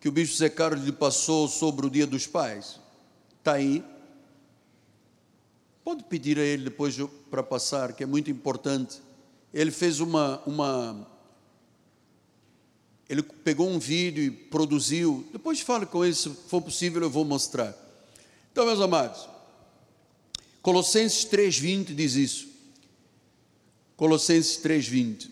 que 0.00 0.08
o 0.08 0.12
bispo 0.12 0.36
Zé 0.36 0.48
Carlos 0.48 0.84
lhe 0.84 0.92
passou 0.92 1.48
sobre 1.48 1.84
o 1.84 1.90
Dia 1.90 2.06
dos 2.06 2.24
Pais. 2.24 2.78
Está 3.40 3.54
aí. 3.54 3.84
Pode 5.82 6.04
pedir 6.04 6.38
a 6.38 6.42
ele 6.42 6.64
depois 6.64 6.96
para 7.28 7.42
passar, 7.42 7.94
que 7.94 8.04
é 8.04 8.06
muito 8.06 8.30
importante. 8.30 9.02
Ele 9.52 9.72
fez 9.72 9.98
uma, 9.98 10.40
uma. 10.46 11.04
Ele 13.08 13.22
pegou 13.22 13.68
um 13.68 13.80
vídeo 13.80 14.22
e 14.22 14.30
produziu. 14.30 15.26
Depois 15.32 15.60
fale 15.60 15.84
com 15.84 16.04
ele, 16.04 16.14
se 16.14 16.30
for 16.30 16.62
possível, 16.62 17.02
eu 17.02 17.10
vou 17.10 17.24
mostrar. 17.24 17.76
Então, 18.54 18.66
meus 18.66 18.80
amados, 18.80 19.28
Colossenses 20.62 21.24
3,20 21.24 21.92
diz 21.92 22.14
isso. 22.14 22.48
Colossenses 23.96 24.58
3,20. 24.62 25.28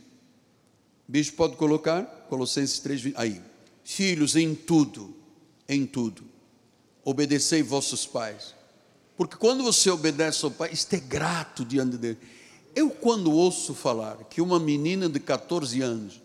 Bicho 1.06 1.32
pode 1.34 1.54
colocar? 1.54 2.02
Colossenses 2.28 2.80
3,20. 2.80 3.12
Aí. 3.14 3.40
Filhos, 3.84 4.34
em 4.34 4.56
tudo, 4.56 5.14
em 5.68 5.86
tudo, 5.86 6.24
obedecei 7.04 7.62
vossos 7.62 8.04
pais. 8.04 8.56
Porque 9.16 9.36
quando 9.36 9.62
você 9.62 9.88
obedece 9.88 10.44
ao 10.44 10.50
pai, 10.50 10.70
isto 10.72 10.92
é 10.92 10.98
grato 10.98 11.64
diante 11.64 11.96
dele. 11.96 12.18
Eu, 12.74 12.90
quando 12.90 13.30
ouço 13.30 13.72
falar 13.72 14.16
que 14.24 14.40
uma 14.40 14.58
menina 14.58 15.08
de 15.08 15.20
14 15.20 15.80
anos 15.80 16.20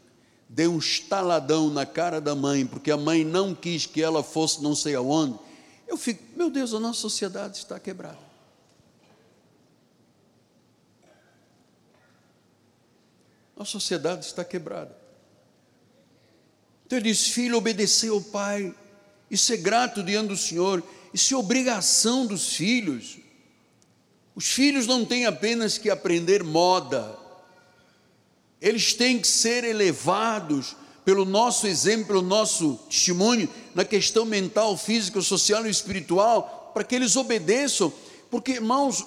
deu 0.50 0.72
um 0.72 0.80
estaladão 0.80 1.70
na 1.70 1.86
cara 1.86 2.20
da 2.20 2.34
mãe, 2.34 2.66
porque 2.66 2.90
a 2.90 2.98
mãe 2.98 3.24
não 3.24 3.54
quis 3.54 3.86
que 3.86 4.02
ela 4.02 4.24
fosse 4.24 4.64
não 4.64 4.74
sei 4.74 4.96
aonde, 4.96 5.38
eu 5.88 5.98
fico, 5.98 6.24
meu 6.36 6.50
Deus, 6.50 6.74
a 6.74 6.80
nossa 6.80 7.00
sociedade 7.00 7.58
está 7.58 7.80
quebrada. 7.80 8.28
A 13.58 13.66
sociedade 13.66 14.26
está 14.26 14.44
quebrada. 14.46 14.96
Então 16.86 17.00
ele 17.00 17.10
diz: 17.10 17.28
Filho, 17.30 17.58
obedecer 17.58 18.10
ao 18.10 18.22
pai, 18.22 18.74
isso 19.32 19.52
é 19.52 19.58
grato 19.58 20.04
diante 20.04 20.30
do 20.30 20.38
Senhor, 20.38 20.84
isso 21.14 21.34
é 21.34 21.38
obrigação 21.38 22.26
dos 22.26 22.54
filhos. 22.54 23.18
Os 24.36 24.46
filhos 24.52 24.86
não 24.86 25.04
têm 25.04 25.26
apenas 25.26 25.80
que 25.80 25.90
aprender 25.90 26.44
moda, 26.44 27.18
eles 28.62 28.94
têm 28.94 29.20
que 29.20 29.28
ser 29.28 29.64
elevados 29.64 30.76
pelo 31.04 31.26
nosso 31.26 31.66
exemplo, 31.66 32.08
pelo 32.08 32.22
nosso 32.22 32.76
testemunho 32.90 33.50
na 33.78 33.86
questão 33.86 34.26
mental, 34.26 34.76
física, 34.76 35.22
social 35.22 35.68
e 35.68 35.70
espiritual, 35.70 36.72
para 36.74 36.84
que 36.84 36.96
eles 36.96 37.16
obedeçam, 37.16 37.94
porque 38.28 38.54
irmãos, 38.54 39.06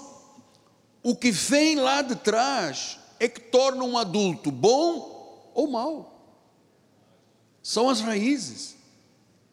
o 1.03 1.17
que 1.17 1.33
vem 1.33 1.75
lá 1.75 2.03
de 2.03 2.15
trás 2.15 2.97
é 3.19 3.27
que 3.27 3.41
torna 3.41 3.83
um 3.83 3.99
adulto 3.99 4.53
bom 4.53 5.51
ou 5.57 5.67
mau. 5.67 6.25
São 7.61 7.91
as 7.91 8.01
raízes. 8.01 8.77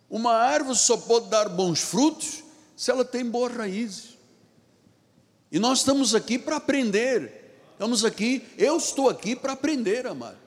Uma 0.08 0.34
árvore 0.34 0.78
só 0.78 0.96
pode 0.96 1.30
dar 1.30 1.50
bons 1.50 1.80
frutos 1.80 2.44
se 2.76 2.92
ela 2.92 3.04
tem 3.04 3.26
boas 3.26 3.56
raízes. 3.56 4.20
E 5.52 5.58
nós 5.58 5.80
estamos 5.80 6.14
aqui 6.14 6.38
para 6.38 6.58
aprender. 6.58 7.58
Estamos 7.72 8.06
aqui, 8.06 8.46
eu 8.56 8.78
estou 8.78 9.10
aqui 9.10 9.36
para 9.36 9.54
aprender, 9.54 10.06
amado. 10.06 10.38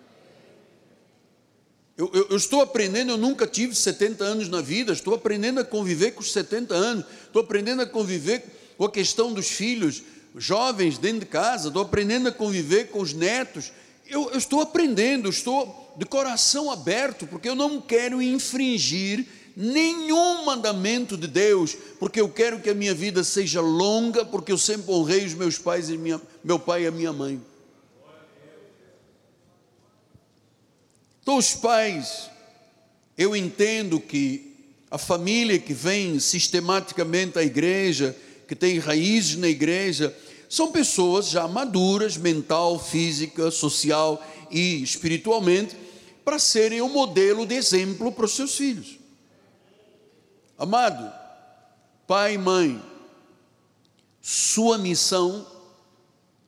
Eu, 2.01 2.11
eu, 2.15 2.29
eu, 2.31 2.37
estou 2.39 2.63
aprendendo, 2.63 3.11
eu 3.11 3.19
nunca 3.19 3.47
tive 3.47 3.75
70 3.75 4.25
anos 4.25 4.49
na 4.49 4.63
vida, 4.63 4.91
estou 4.91 5.13
aprendendo 5.13 5.61
a 5.61 5.65
conviver 5.65 6.13
com 6.13 6.23
os 6.23 6.33
70 6.33 6.75
anos, 6.75 7.05
estou 7.27 7.43
aprendendo 7.43 7.83
a 7.83 7.87
conviver 7.87 8.43
com 8.79 8.87
a 8.87 8.91
questão 8.91 9.35
dos 9.35 9.49
filhos, 9.49 10.03
jovens 10.35 10.97
dentro 10.97 11.21
de 11.21 11.27
casa, 11.27 11.69
estou 11.69 11.83
aprendendo 11.83 12.27
a 12.27 12.33
conviver 12.33 12.89
com 12.89 13.01
os 13.01 13.13
netos. 13.13 13.71
Eu, 14.09 14.31
eu 14.31 14.39
estou 14.39 14.63
aprendendo, 14.63 15.29
estou 15.29 15.95
de 15.99 16.07
coração 16.07 16.71
aberto, 16.71 17.27
porque 17.27 17.51
eu 17.51 17.55
não 17.55 17.83
quero 17.83 18.23
infringir 18.23 19.27
nenhum 19.55 20.47
mandamento 20.47 21.19
de 21.19 21.27
Deus, 21.27 21.77
porque 21.99 22.19
eu 22.19 22.31
quero 22.31 22.61
que 22.61 22.71
a 22.71 22.75
minha 22.75 22.95
vida 22.95 23.23
seja 23.23 23.61
longa, 23.61 24.25
porque 24.25 24.53
eu 24.53 24.57
sempre 24.57 24.91
honrei 24.91 25.27
os 25.27 25.35
meus 25.35 25.59
pais 25.59 25.91
e 25.91 25.99
minha, 25.99 26.19
meu 26.43 26.59
pai 26.59 26.85
e 26.85 26.87
a 26.87 26.91
minha 26.91 27.13
mãe. 27.13 27.39
Então, 31.23 31.37
os 31.37 31.55
pais, 31.55 32.31
eu 33.17 33.37
entendo 33.37 34.01
que 34.01 34.57
a 34.91 34.99
família 34.99 35.59
que 35.59 35.73
vem 35.73 36.19
sistematicamente 36.19 37.39
à 37.39 37.43
igreja, 37.43 38.17
que 38.49 38.57
tem 38.57 38.79
raízes 38.79 39.37
na 39.37 39.49
igreja, 39.49 40.17
são 40.49 40.73
pessoas 40.73 41.29
já 41.29 41.47
maduras, 41.47 42.17
mental, 42.17 42.79
física, 42.79 43.51
social 43.51 44.21
e 44.51 44.83
espiritualmente, 44.83 45.77
para 46.25 46.39
serem 46.39 46.83
um 46.83 46.89
modelo 46.89 47.47
de 47.47 47.55
exemplo 47.55 48.11
para 48.11 48.25
os 48.25 48.33
seus 48.33 48.57
filhos. 48.57 48.99
Amado, 50.59 51.13
pai 52.07 52.35
e 52.35 52.39
mãe, 52.39 52.83
sua 54.21 54.77
missão 54.77 55.47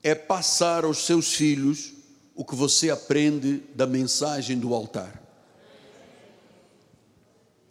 é 0.03 0.15
passar 0.15 0.85
aos 0.85 1.07
seus 1.07 1.35
filhos 1.35 1.92
o 2.35 2.45
que 2.45 2.55
você 2.55 2.91
aprende 2.91 3.63
da 3.75 3.87
mensagem 3.87 4.59
do 4.59 4.75
altar. 4.75 5.21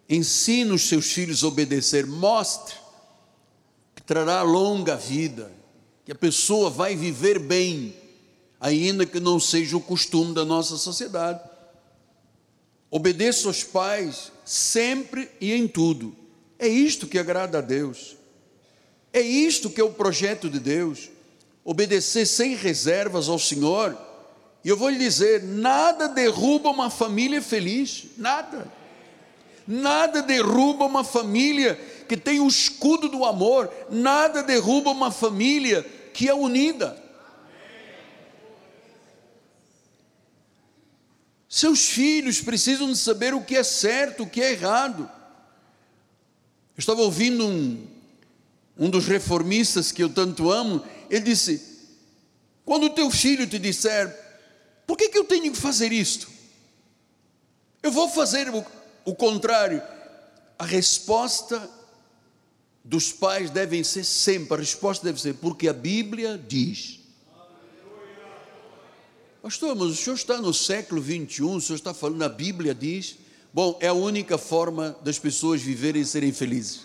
Ensine 0.10 0.72
os 0.72 0.84
seus 0.84 1.12
filhos 1.12 1.44
a 1.44 1.48
obedecer, 1.48 2.06
mostre 2.06 2.82
trará 4.12 4.42
longa 4.42 4.98
vida, 4.98 5.50
que 6.04 6.12
a 6.12 6.16
pessoa 6.16 6.70
vai 6.70 6.98
viver 6.98 7.40
bem, 7.40 7.96
ainda 8.60 9.06
que 9.06 9.22
não 9.22 9.40
seja 9.40 9.78
o 9.78 9.82
costume 9.82 10.34
da 10.34 10.44
nossa 10.44 10.76
sociedade. 10.76 11.40
Obedeça 12.90 13.48
aos 13.48 13.64
pais 13.64 14.34
sempre 14.44 15.32
e 15.40 15.54
em 15.54 15.66
tudo. 15.66 16.14
É 16.60 16.68
isto 16.68 17.08
que 17.08 17.18
agrada 17.18 17.60
a 17.60 17.62
Deus. 17.62 18.18
É 19.14 19.22
isto 19.22 19.70
que 19.70 19.80
é 19.80 19.84
o 19.86 19.94
projeto 19.94 20.50
de 20.50 20.60
Deus. 20.60 21.10
Obedecer 21.64 22.26
sem 22.26 22.54
reservas 22.54 23.30
ao 23.30 23.40
Senhor. 23.40 23.98
E 24.64 24.70
eu 24.70 24.78
vou 24.78 24.90
lhe 24.90 24.98
dizer: 24.98 25.44
nada 25.44 26.08
derruba 26.08 26.70
uma 26.70 26.90
família 26.90 27.42
feliz, 27.42 28.06
nada. 28.18 28.72
Nada 29.68 30.22
derruba 30.22 30.86
uma 30.86 31.04
família 31.04 31.76
que 32.08 32.18
tem 32.18 32.40
o 32.40 32.48
escudo 32.48 33.08
do 33.08 33.24
amor, 33.24 33.72
nada 33.90 34.44
derruba 34.44 34.92
uma 34.92 35.12
família 35.12 35.84
que 36.14 36.28
é 36.28 36.34
unida. 36.34 37.02
Seus 41.48 41.90
filhos 41.90 42.42
precisam 42.42 42.92
de 42.92 42.98
saber 42.98 43.34
o 43.34 43.42
que 43.42 43.56
é 43.56 43.64
certo, 43.64 44.24
o 44.24 44.30
que 44.30 44.42
é 44.42 44.52
errado. 44.52 45.04
Eu 46.76 46.80
estava 46.80 47.02
ouvindo 47.02 47.46
um, 47.46 47.88
um 48.78 48.90
dos 48.90 49.06
reformistas 49.06 49.92
que 49.92 50.02
eu 50.02 50.10
tanto 50.10 50.50
amo, 50.50 50.84
ele 51.10 51.26
disse: 51.26 51.62
quando 52.66 52.86
o 52.86 52.90
teu 52.90 53.12
filho 53.12 53.48
te 53.48 53.60
disser, 53.60 54.21
por 54.92 54.98
que, 54.98 55.08
que 55.08 55.18
eu 55.18 55.24
tenho 55.24 55.50
que 55.54 55.58
fazer 55.58 55.94
isto? 55.94 56.28
Eu 57.82 57.94
vou 57.94 58.10
fazer 58.10 58.50
o, 58.50 58.62
o 59.06 59.16
contrário. 59.16 59.82
A 60.60 60.66
resposta 60.66 61.72
dos 62.84 63.14
pais 63.14 63.50
devem 63.50 63.86
ser 63.86 64.04
sempre, 64.04 64.56
a 64.56 64.60
resposta 64.60 65.06
deve 65.06 65.22
ser, 65.22 65.36
porque 65.36 65.70
a 65.70 65.74
Bíblia 65.74 66.38
diz. 66.38 67.00
Pastor, 69.42 69.74
mas 69.78 69.92
o 69.92 69.96
senhor 69.96 70.16
está 70.16 70.42
no 70.42 70.54
século 70.54 71.02
21, 71.02 71.56
o 71.56 71.62
senhor 71.62 71.78
está 71.78 71.94
falando, 71.94 72.24
a 72.24 72.30
Bíblia 72.30 72.76
diz. 72.76 73.16
Bom, 73.54 73.78
é 73.80 73.88
a 73.88 73.94
única 73.94 74.38
forma 74.38 75.00
das 75.02 75.18
pessoas 75.18 75.62
viverem 75.62 76.02
e 76.02 76.06
serem 76.06 76.34
felizes. 76.34 76.82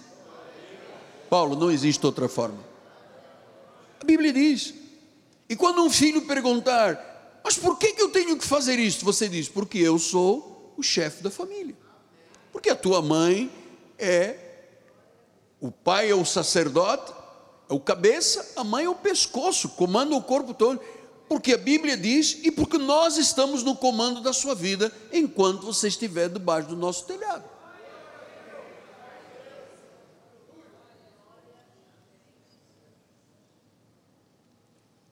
Paulo, 1.28 1.56
não 1.56 1.72
existe 1.72 2.06
outra 2.06 2.28
forma. 2.28 2.64
A 4.00 4.04
Bíblia 4.04 4.32
diz. 4.32 4.74
E 5.48 5.56
quando 5.56 5.82
um 5.82 5.90
filho 5.90 6.22
perguntar, 6.22 7.05
mas 7.46 7.56
por 7.56 7.78
que, 7.78 7.92
que 7.92 8.02
eu 8.02 8.08
tenho 8.08 8.36
que 8.36 8.44
fazer 8.44 8.76
isto? 8.76 9.04
Você 9.04 9.28
diz, 9.28 9.48
porque 9.48 9.78
eu 9.78 10.00
sou 10.00 10.74
o 10.76 10.82
chefe 10.82 11.22
da 11.22 11.30
família. 11.30 11.76
Porque 12.50 12.68
a 12.68 12.74
tua 12.74 13.00
mãe 13.00 13.48
é 13.96 14.36
o 15.60 15.70
pai 15.70 16.10
é 16.10 16.14
o 16.16 16.24
sacerdote, 16.24 17.12
é 17.70 17.72
o 17.72 17.78
cabeça, 17.78 18.54
a 18.56 18.64
mãe 18.64 18.86
é 18.86 18.88
o 18.88 18.96
pescoço, 18.96 19.68
comanda 19.68 20.12
o 20.16 20.20
corpo 20.20 20.52
todo. 20.52 20.80
Porque 21.28 21.54
a 21.54 21.56
Bíblia 21.56 21.96
diz 21.96 22.36
e 22.42 22.50
porque 22.50 22.78
nós 22.78 23.16
estamos 23.16 23.62
no 23.62 23.76
comando 23.76 24.20
da 24.20 24.32
sua 24.32 24.52
vida 24.52 24.92
enquanto 25.12 25.66
você 25.66 25.86
estiver 25.86 26.28
debaixo 26.28 26.70
do 26.70 26.76
nosso 26.76 27.04
telhado. 27.04 27.44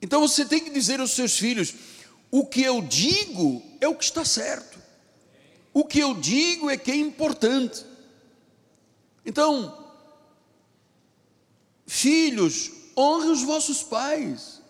Então 0.03 0.21
você 0.21 0.45
tem 0.45 0.59
que 0.59 0.71
dizer 0.71 0.99
aos 0.99 1.13
seus 1.13 1.39
filhos: 1.39 1.94
o 2.35 2.47
que 2.47 2.63
eu 2.63 2.83
digo 2.83 3.63
é 3.81 3.87
o 3.87 3.95
que 3.95 4.05
está 4.05 4.25
certo, 4.25 4.79
o 5.73 5.85
que 5.85 6.01
eu 6.01 6.15
digo 6.15 6.69
é 6.69 6.77
que 6.77 6.91
é 6.91 6.97
importante. 6.97 7.85
Então, 9.25 9.83
Filhos, 11.87 12.71
honre 12.97 13.29
os 13.29 13.43
vossos 13.43 13.83
pais. 13.83 14.63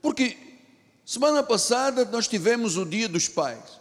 Porque 0.00 0.36
Semana 1.10 1.42
passada 1.42 2.04
nós 2.04 2.28
tivemos 2.28 2.76
o 2.76 2.84
Dia 2.84 3.08
dos 3.08 3.26
Pais. 3.26 3.80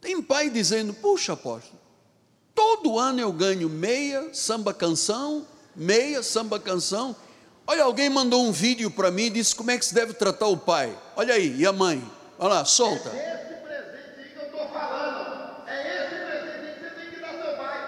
Tem 0.00 0.20
pai 0.20 0.50
dizendo: 0.50 0.92
Puxa, 0.92 1.34
apóstolo, 1.34 1.78
todo 2.52 2.98
ano 2.98 3.20
eu 3.20 3.32
ganho 3.32 3.68
meia 3.68 4.34
samba 4.34 4.74
canção, 4.74 5.46
meia 5.76 6.20
samba 6.20 6.58
canção. 6.58 7.14
Olha, 7.70 7.84
alguém 7.84 8.10
mandou 8.10 8.44
um 8.44 8.50
vídeo 8.50 8.90
para 8.90 9.12
mim 9.12 9.26
e 9.26 9.30
disse 9.30 9.54
como 9.54 9.70
é 9.70 9.78
que 9.78 9.84
se 9.84 9.94
deve 9.94 10.12
tratar 10.12 10.48
o 10.48 10.56
pai. 10.56 10.92
Olha 11.14 11.34
aí, 11.34 11.54
e 11.56 11.64
a 11.64 11.72
mãe? 11.72 12.02
Olha 12.36 12.54
lá, 12.54 12.64
solta. 12.64 13.10
É 13.10 13.34
esse 13.36 13.54
presente 13.62 14.18
aí 14.18 14.28
que 14.30 14.38
eu 14.40 14.46
estou 14.46 14.68
falando. 14.70 15.68
É 15.68 16.02
esse 16.02 16.16
presente 16.16 16.66
aí 16.66 16.74
que 16.74 16.80
você 16.80 16.90
tem 17.00 17.10
que 17.10 17.20
dar 17.20 17.28
ao 17.28 17.34
seu 17.40 17.52
pai. 17.56 17.78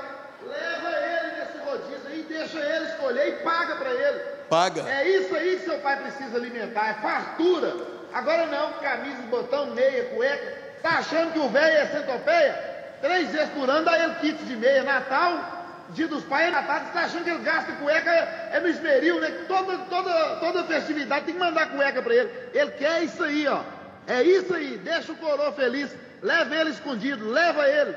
Leva 0.47 0.89
ele 0.89 1.37
nesse 1.37 1.59
rodízio 1.69 2.09
aí, 2.11 2.27
deixa 2.29 2.59
ele 2.61 2.91
escolher 2.93 3.29
e 3.29 3.33
paga 3.43 3.75
para 3.75 3.91
ele. 3.91 4.19
Paga. 4.49 4.89
É 4.89 5.09
isso 5.19 5.35
aí 5.35 5.57
que 5.57 5.65
seu 5.65 5.79
pai 5.81 6.01
precisa 6.01 6.37
alimentar, 6.37 6.91
é 6.91 6.95
fartura. 7.03 7.77
Agora 8.15 8.47
não, 8.47 8.75
camisa, 8.75 9.23
botão, 9.23 9.75
meia, 9.75 10.11
cueca. 10.15 10.59
Tá 10.81 10.91
achando 10.99 11.33
que 11.33 11.41
o 11.41 11.49
velho 11.49 11.77
é 11.79 11.87
centopeia? 11.89 12.53
Três 13.01 13.31
vezes 13.31 13.49
por 13.49 13.69
ano 13.69 13.85
dá 13.85 13.99
ele 13.99 14.15
kit 14.21 14.45
de 14.45 14.55
meia. 14.55 14.85
Natal, 14.85 15.62
dia 15.91 16.09
dos 16.09 16.25
pais 16.25 16.49
é 16.49 16.51
Natal. 16.51 16.81
Você 16.81 16.93
tá 16.93 17.01
achando 17.01 17.25
que 17.25 17.31
ele 17.31 17.43
gasta 17.43 17.73
cueca 17.73 18.11
é 18.11 18.61
no 18.61 18.69
esmeril, 18.69 19.21
né? 19.21 19.31
Toda, 19.49 19.79
toda, 19.79 20.37
toda 20.37 20.65
festividade 20.65 21.27
tem 21.27 21.35
que 21.35 21.41
mandar 21.41 21.71
cueca 21.71 22.03
para 22.03 22.15
ele. 22.15 22.31
Ele 22.53 22.71
quer 22.73 23.05
isso 23.05 23.23
aí, 23.23 23.47
ó. 23.47 23.63
É 24.07 24.23
isso 24.23 24.55
aí. 24.55 24.79
Deixa 24.79 25.13
o 25.13 25.17
coroa 25.17 25.53
feliz. 25.53 25.91
Leva 26.23 26.57
ele 26.57 26.71
escondido. 26.71 27.29
Leva 27.29 27.69
ele. 27.69 27.97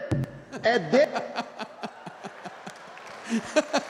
É 0.64 0.80
de... 0.80 1.08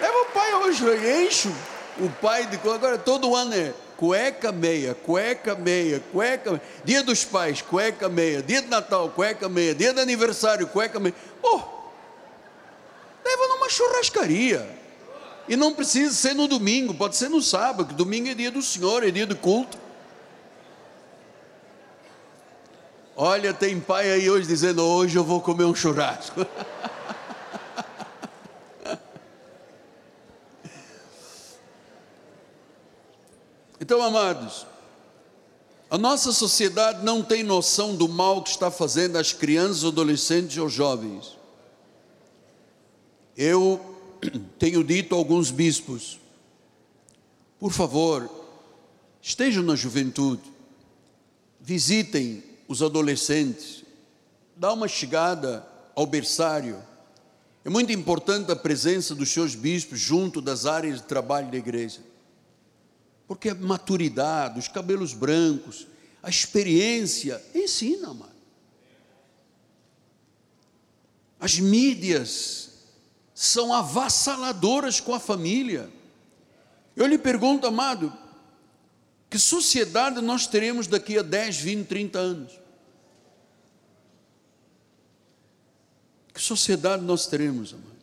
leva 0.00 0.18
o 0.18 0.26
pai 0.32 0.54
hoje, 0.54 0.84
encho 1.24 1.52
o 2.00 2.08
pai 2.08 2.46
de 2.46 2.56
agora 2.56 2.96
todo 2.96 3.34
ano 3.34 3.54
é 3.54 3.72
cueca 3.98 4.52
meia, 4.52 4.94
cueca 4.94 5.56
meia, 5.56 6.00
cueca 6.12 6.52
meia. 6.52 6.62
Dia 6.84 7.02
dos 7.02 7.24
pais, 7.24 7.60
cueca 7.60 8.08
meia. 8.08 8.40
Dia 8.40 8.62
de 8.62 8.68
Natal, 8.68 9.10
cueca 9.10 9.48
meia. 9.48 9.74
Dia 9.74 9.92
de 9.92 10.00
aniversário, 10.00 10.68
cueca 10.68 11.00
meia. 11.00 11.16
Pô, 11.42 11.56
leva 13.24 13.48
numa 13.48 13.68
churrascaria. 13.68 14.78
E 15.48 15.56
não 15.56 15.74
precisa 15.74 16.14
ser 16.14 16.34
no 16.34 16.46
domingo, 16.46 16.94
pode 16.94 17.16
ser 17.16 17.28
no 17.28 17.42
sábado, 17.42 17.86
que 17.86 17.94
domingo 17.94 18.28
é 18.28 18.34
dia 18.34 18.52
do 18.52 18.62
Senhor, 18.62 19.02
é 19.02 19.10
dia 19.10 19.26
do 19.26 19.34
culto. 19.34 19.76
Olha, 23.16 23.52
tem 23.52 23.80
pai 23.80 24.12
aí 24.12 24.30
hoje 24.30 24.46
dizendo: 24.46 24.84
hoje 24.84 25.16
eu 25.16 25.24
vou 25.24 25.40
comer 25.40 25.64
um 25.64 25.74
churrasco. 25.74 26.46
Então, 33.88 34.02
amados, 34.02 34.66
a 35.88 35.96
nossa 35.96 36.30
sociedade 36.30 37.02
não 37.02 37.22
tem 37.22 37.42
noção 37.42 37.96
do 37.96 38.06
mal 38.06 38.42
que 38.42 38.50
está 38.50 38.70
fazendo 38.70 39.16
às 39.16 39.32
crianças, 39.32 39.82
adolescentes 39.82 40.58
ou 40.58 40.68
jovens. 40.68 41.38
Eu 43.34 43.80
tenho 44.60 44.84
dito 44.84 45.14
a 45.14 45.18
alguns 45.18 45.50
bispos, 45.50 46.20
por 47.58 47.72
favor, 47.72 48.30
estejam 49.22 49.62
na 49.62 49.74
juventude, 49.74 50.42
visitem 51.58 52.44
os 52.68 52.82
adolescentes, 52.82 53.84
dá 54.54 54.70
uma 54.70 54.86
chegada 54.86 55.66
ao 55.96 56.04
berçário. 56.04 56.76
É 57.64 57.70
muito 57.70 57.90
importante 57.90 58.52
a 58.52 58.56
presença 58.56 59.14
dos 59.14 59.30
seus 59.30 59.54
bispos 59.54 59.98
junto 59.98 60.42
das 60.42 60.66
áreas 60.66 60.96
de 60.96 61.04
trabalho 61.04 61.50
da 61.50 61.56
igreja 61.56 62.02
porque 63.28 63.50
a 63.50 63.54
maturidade, 63.54 64.58
os 64.58 64.68
cabelos 64.68 65.12
brancos, 65.12 65.86
a 66.22 66.30
experiência 66.30 67.40
ensina, 67.54 68.14
mano. 68.14 68.32
As 71.38 71.60
mídias 71.60 72.70
são 73.34 73.72
avassaladoras 73.72 74.98
com 74.98 75.14
a 75.14 75.20
família. 75.20 75.88
Eu 76.96 77.06
lhe 77.06 77.18
pergunto, 77.18 77.66
amado, 77.66 78.12
que 79.30 79.38
sociedade 79.38 80.22
nós 80.22 80.46
teremos 80.46 80.86
daqui 80.86 81.18
a 81.18 81.22
10, 81.22 81.58
20, 81.58 81.86
30 81.86 82.18
anos? 82.18 82.52
Que 86.32 86.40
sociedade 86.40 87.04
nós 87.04 87.26
teremos, 87.26 87.74
amado? 87.74 87.98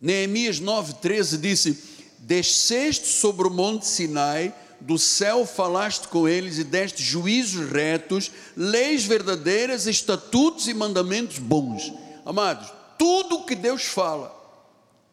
Neemias 0.00 0.60
9,13 0.60 1.40
disse: 1.40 1.93
desceste 2.24 3.06
sobre 3.06 3.46
o 3.46 3.50
monte 3.50 3.86
Sinai, 3.86 4.54
do 4.80 4.98
céu 4.98 5.46
falaste 5.46 6.08
com 6.08 6.28
eles 6.28 6.58
e 6.58 6.64
deste 6.64 7.02
juízos 7.02 7.70
retos, 7.70 8.30
leis 8.56 9.04
verdadeiras, 9.04 9.86
estatutos 9.86 10.68
e 10.68 10.74
mandamentos 10.74 11.38
bons. 11.38 11.92
Amados, 12.24 12.72
tudo 12.98 13.44
que 13.44 13.54
Deus 13.54 13.84
fala 13.84 14.34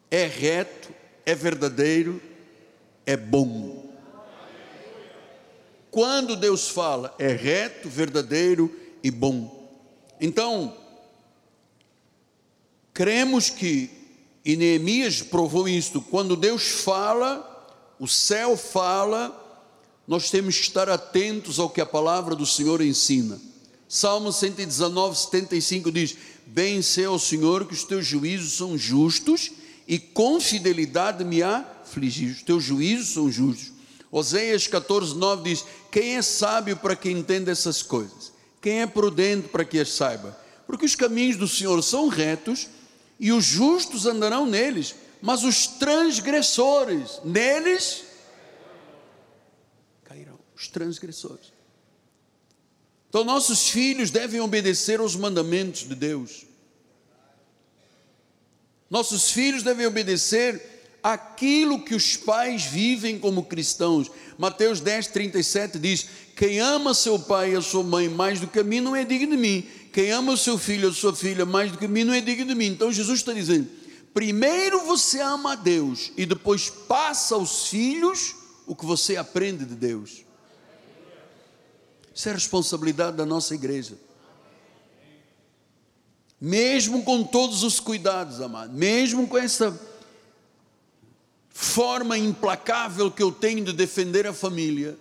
é 0.09 0.25
reto, 0.25 0.89
é 1.25 1.35
verdadeiro, 1.35 2.21
é 3.05 3.15
bom. 3.15 3.91
Quando 5.89 6.35
Deus 6.37 6.69
fala, 6.69 7.13
é 7.19 7.27
reto, 7.27 7.89
verdadeiro 7.89 8.73
e 9.03 9.11
bom. 9.11 9.69
Então, 10.19 10.77
cremos 12.93 13.49
que 13.49 14.00
e 14.43 14.55
Neemias 14.55 15.21
provou 15.21 15.67
isto. 15.67 16.01
Quando 16.01 16.35
Deus 16.35 16.63
fala, 16.63 17.47
o 17.99 18.07
céu 18.07 18.57
fala, 18.57 19.37
nós 20.07 20.29
temos 20.29 20.57
que 20.57 20.63
estar 20.63 20.89
atentos 20.89 21.59
ao 21.59 21.69
que 21.69 21.81
a 21.81 21.85
palavra 21.85 22.35
do 22.35 22.45
Senhor 22.45 22.81
ensina. 22.81 23.39
Salmo 23.87 24.31
119, 24.31 25.17
75 25.17 25.91
diz: 25.91 26.15
Bem 26.47 26.81
sei 26.81 27.05
ao 27.05 27.19
Senhor 27.19 27.65
que 27.65 27.73
os 27.73 27.83
teus 27.83 28.05
juízos 28.05 28.53
são 28.53 28.77
justos 28.77 29.51
e 29.87 29.99
com 29.99 30.39
fidelidade 30.39 31.23
me 31.23 31.43
afligir. 31.43 32.31
Os 32.31 32.41
teus 32.41 32.63
juízos 32.63 33.13
são 33.13 33.31
justos. 33.31 33.71
Oséias 34.11 34.65
14, 34.65 35.15
9 35.15 35.43
diz: 35.43 35.65
Quem 35.91 36.15
é 36.15 36.21
sábio 36.21 36.77
para 36.77 36.95
que 36.95 37.11
entenda 37.11 37.51
essas 37.51 37.83
coisas? 37.83 38.31
Quem 38.61 38.81
é 38.81 38.87
prudente 38.87 39.49
para 39.49 39.65
que 39.65 39.79
as 39.79 39.89
saiba? 39.89 40.37
Porque 40.65 40.85
os 40.85 40.95
caminhos 40.95 41.37
do 41.37 41.47
Senhor 41.47 41.81
são 41.83 42.07
retos 42.07 42.67
e 43.21 43.31
os 43.31 43.45
justos 43.45 44.07
andarão 44.07 44.47
neles, 44.47 44.95
mas 45.21 45.43
os 45.43 45.67
transgressores 45.67 47.21
neles 47.23 48.03
cairão. 50.03 50.39
Os 50.55 50.67
transgressores. 50.67 51.53
Então, 53.07 53.23
nossos 53.23 53.69
filhos 53.69 54.09
devem 54.09 54.41
obedecer 54.41 54.99
aos 54.99 55.15
mandamentos 55.15 55.87
de 55.87 55.93
Deus. 55.93 56.47
Nossos 58.89 59.29
filhos 59.29 59.61
devem 59.61 59.85
obedecer 59.85 60.59
aquilo 61.03 61.83
que 61.83 61.93
os 61.93 62.17
pais 62.17 62.63
vivem 62.63 63.19
como 63.19 63.45
cristãos. 63.45 64.09
Mateus 64.35 64.79
10, 64.79 65.07
37 65.07 65.77
diz: 65.77 66.07
Quem 66.35 66.59
ama 66.59 66.95
seu 66.95 67.19
pai 67.19 67.51
e 67.51 67.55
a 67.55 67.61
sua 67.61 67.83
mãe 67.83 68.09
mais 68.09 68.39
do 68.39 68.47
que 68.47 68.57
a 68.57 68.63
mim 68.63 68.81
não 68.81 68.95
é 68.95 69.05
digno 69.05 69.35
de 69.35 69.37
mim 69.37 69.69
quem 69.91 70.11
ama 70.11 70.31
o 70.31 70.37
seu 70.37 70.57
filho 70.57 70.87
ou 70.87 70.93
sua 70.93 71.15
filha 71.15 71.45
mais 71.45 71.71
do 71.71 71.77
que 71.77 71.87
mim 71.87 72.03
não 72.03 72.13
é 72.13 72.21
digno 72.21 72.45
de 72.45 72.55
mim. 72.55 72.67
Então 72.67 72.91
Jesus 72.91 73.19
está 73.19 73.33
dizendo: 73.33 73.69
primeiro 74.13 74.85
você 74.85 75.19
ama 75.19 75.53
a 75.53 75.55
Deus 75.55 76.11
e 76.15 76.25
depois 76.25 76.69
passa 76.69 77.35
aos 77.35 77.67
filhos 77.67 78.35
o 78.65 78.75
que 78.75 78.85
você 78.85 79.17
aprende 79.17 79.65
de 79.65 79.75
Deus. 79.75 80.23
Isso 82.13 82.29
é 82.29 82.33
responsabilidade 82.33 83.17
da 83.17 83.25
nossa 83.25 83.53
igreja. 83.53 83.97
Mesmo 86.39 87.03
com 87.03 87.23
todos 87.23 87.63
os 87.63 87.79
cuidados, 87.79 88.41
amado, 88.41 88.73
mesmo 88.73 89.27
com 89.27 89.37
essa 89.37 89.79
forma 91.49 92.17
implacável 92.17 93.11
que 93.11 93.21
eu 93.21 93.31
tenho 93.31 93.63
de 93.63 93.73
defender 93.73 94.25
a 94.25 94.33
família, 94.33 94.97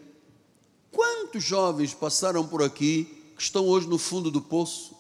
quantos 0.91 1.43
jovens 1.43 1.95
passaram 1.95 2.47
por 2.47 2.62
aqui 2.62 3.20
que 3.41 3.45
estão 3.45 3.66
hoje 3.66 3.88
no 3.88 3.97
fundo 3.97 4.30
do 4.30 4.43
poço, 4.43 4.95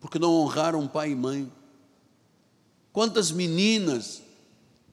porque 0.00 0.18
não 0.18 0.32
honraram 0.32 0.88
pai 0.88 1.12
e 1.12 1.14
mãe. 1.14 1.48
Quantas 2.92 3.30
meninas 3.30 4.20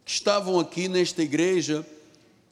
que 0.05 0.11
estavam 0.11 0.59
aqui 0.59 0.87
nesta 0.87 1.23
igreja, 1.23 1.83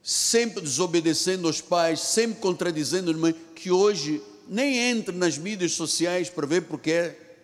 sempre 0.01 0.63
desobedecendo 0.63 1.45
aos 1.45 1.61
pais, 1.61 1.99
sempre 1.99 2.39
contradizendo 2.39 3.11
a 3.11 3.13
mãe, 3.13 3.35
que 3.55 3.69
hoje 3.69 4.19
nem 4.47 4.89
entram 4.89 5.15
nas 5.15 5.37
mídias 5.37 5.73
sociais 5.73 6.27
para 6.27 6.47
ver 6.47 6.63
porque 6.63 6.91
é, 6.91 7.37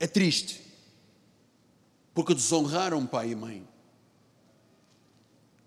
é 0.00 0.06
triste, 0.06 0.62
porque 2.14 2.32
desonraram 2.32 3.04
pai 3.04 3.32
e 3.32 3.34
mãe. 3.34 3.68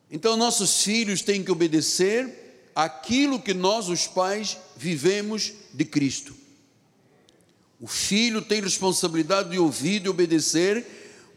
Então, 0.09 0.35
nossos 0.35 0.81
filhos 0.81 1.21
têm 1.21 1.43
que 1.43 1.51
obedecer 1.51 2.48
aquilo 2.75 3.39
que 3.39 3.53
nós, 3.53 3.89
os 3.89 4.07
pais, 4.07 4.57
vivemos 4.75 5.53
de 5.73 5.85
Cristo. 5.85 6.35
O 7.79 7.87
filho 7.87 8.41
tem 8.41 8.61
responsabilidade 8.61 9.49
de 9.49 9.59
ouvir 9.59 10.05
e 10.05 10.09
obedecer, 10.09 10.85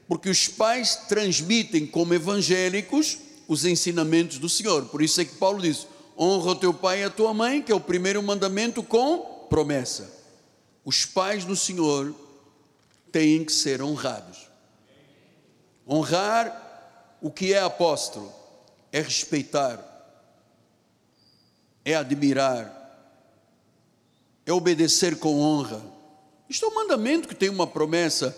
Porque 0.09 0.29
os 0.29 0.47
pais 0.47 0.97
transmitem 1.09 1.87
como 1.87 2.13
evangélicos 2.13 3.17
os 3.49 3.65
ensinamentos 3.65 4.39
do 4.39 4.49
Senhor. 4.49 4.87
Por 4.87 5.01
isso 5.01 5.21
é 5.21 5.25
que 5.25 5.37
Paulo 5.37 5.63
diz: 5.63 5.87
honra 6.19 6.51
o 6.51 6.57
teu 6.57 6.75
pai 6.75 7.01
e 7.01 7.05
a 7.05 7.11
tua 7.11 7.33
mãe, 7.33 7.63
que 7.63 7.73
é 7.73 7.75
o 7.75 7.81
primeiro 7.81 8.23
mandamento 8.23 8.83
com 8.83 9.47
promessa. 9.49 10.13
Os 10.85 11.07
pais 11.07 11.45
do 11.45 11.57
Senhor 11.57 12.15
têm 13.11 13.45
que 13.45 13.53
ser 13.53 13.81
honrados. 13.81 14.51
Honrar 15.89 17.19
o 17.21 17.31
que 17.31 17.53
é 17.53 17.61
apóstolo 17.61 18.33
é 18.91 19.01
respeitar, 19.01 19.79
é 21.85 21.95
admirar, 21.95 22.79
é 24.47 24.53
obedecer 24.53 25.19
com 25.19 25.41
honra. 25.41 25.83
Isto 26.49 26.67
é 26.67 26.69
um 26.69 26.75
mandamento 26.75 27.29
que 27.29 27.35
tem 27.35 27.49
uma 27.49 27.67
promessa. 27.67 28.37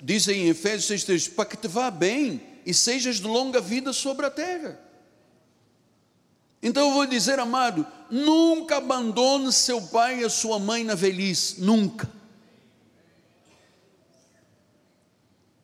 Dizem 0.00 0.46
em 0.46 0.48
Efésios 0.48 1.04
6,3: 1.04 1.34
para 1.34 1.46
que 1.46 1.56
te 1.56 1.68
vá 1.68 1.90
bem 1.90 2.40
e 2.64 2.72
sejas 2.72 3.16
de 3.16 3.26
longa 3.26 3.60
vida 3.60 3.92
sobre 3.92 4.26
a 4.26 4.30
terra. 4.30 4.78
Então 6.62 6.88
eu 6.88 6.94
vou 6.94 7.06
dizer, 7.06 7.38
amado, 7.38 7.86
nunca 8.10 8.78
abandone 8.78 9.52
seu 9.52 9.80
pai 9.80 10.20
e 10.20 10.24
a 10.24 10.30
sua 10.30 10.58
mãe 10.58 10.82
na 10.82 10.94
velhice, 10.94 11.60
nunca. 11.60 12.10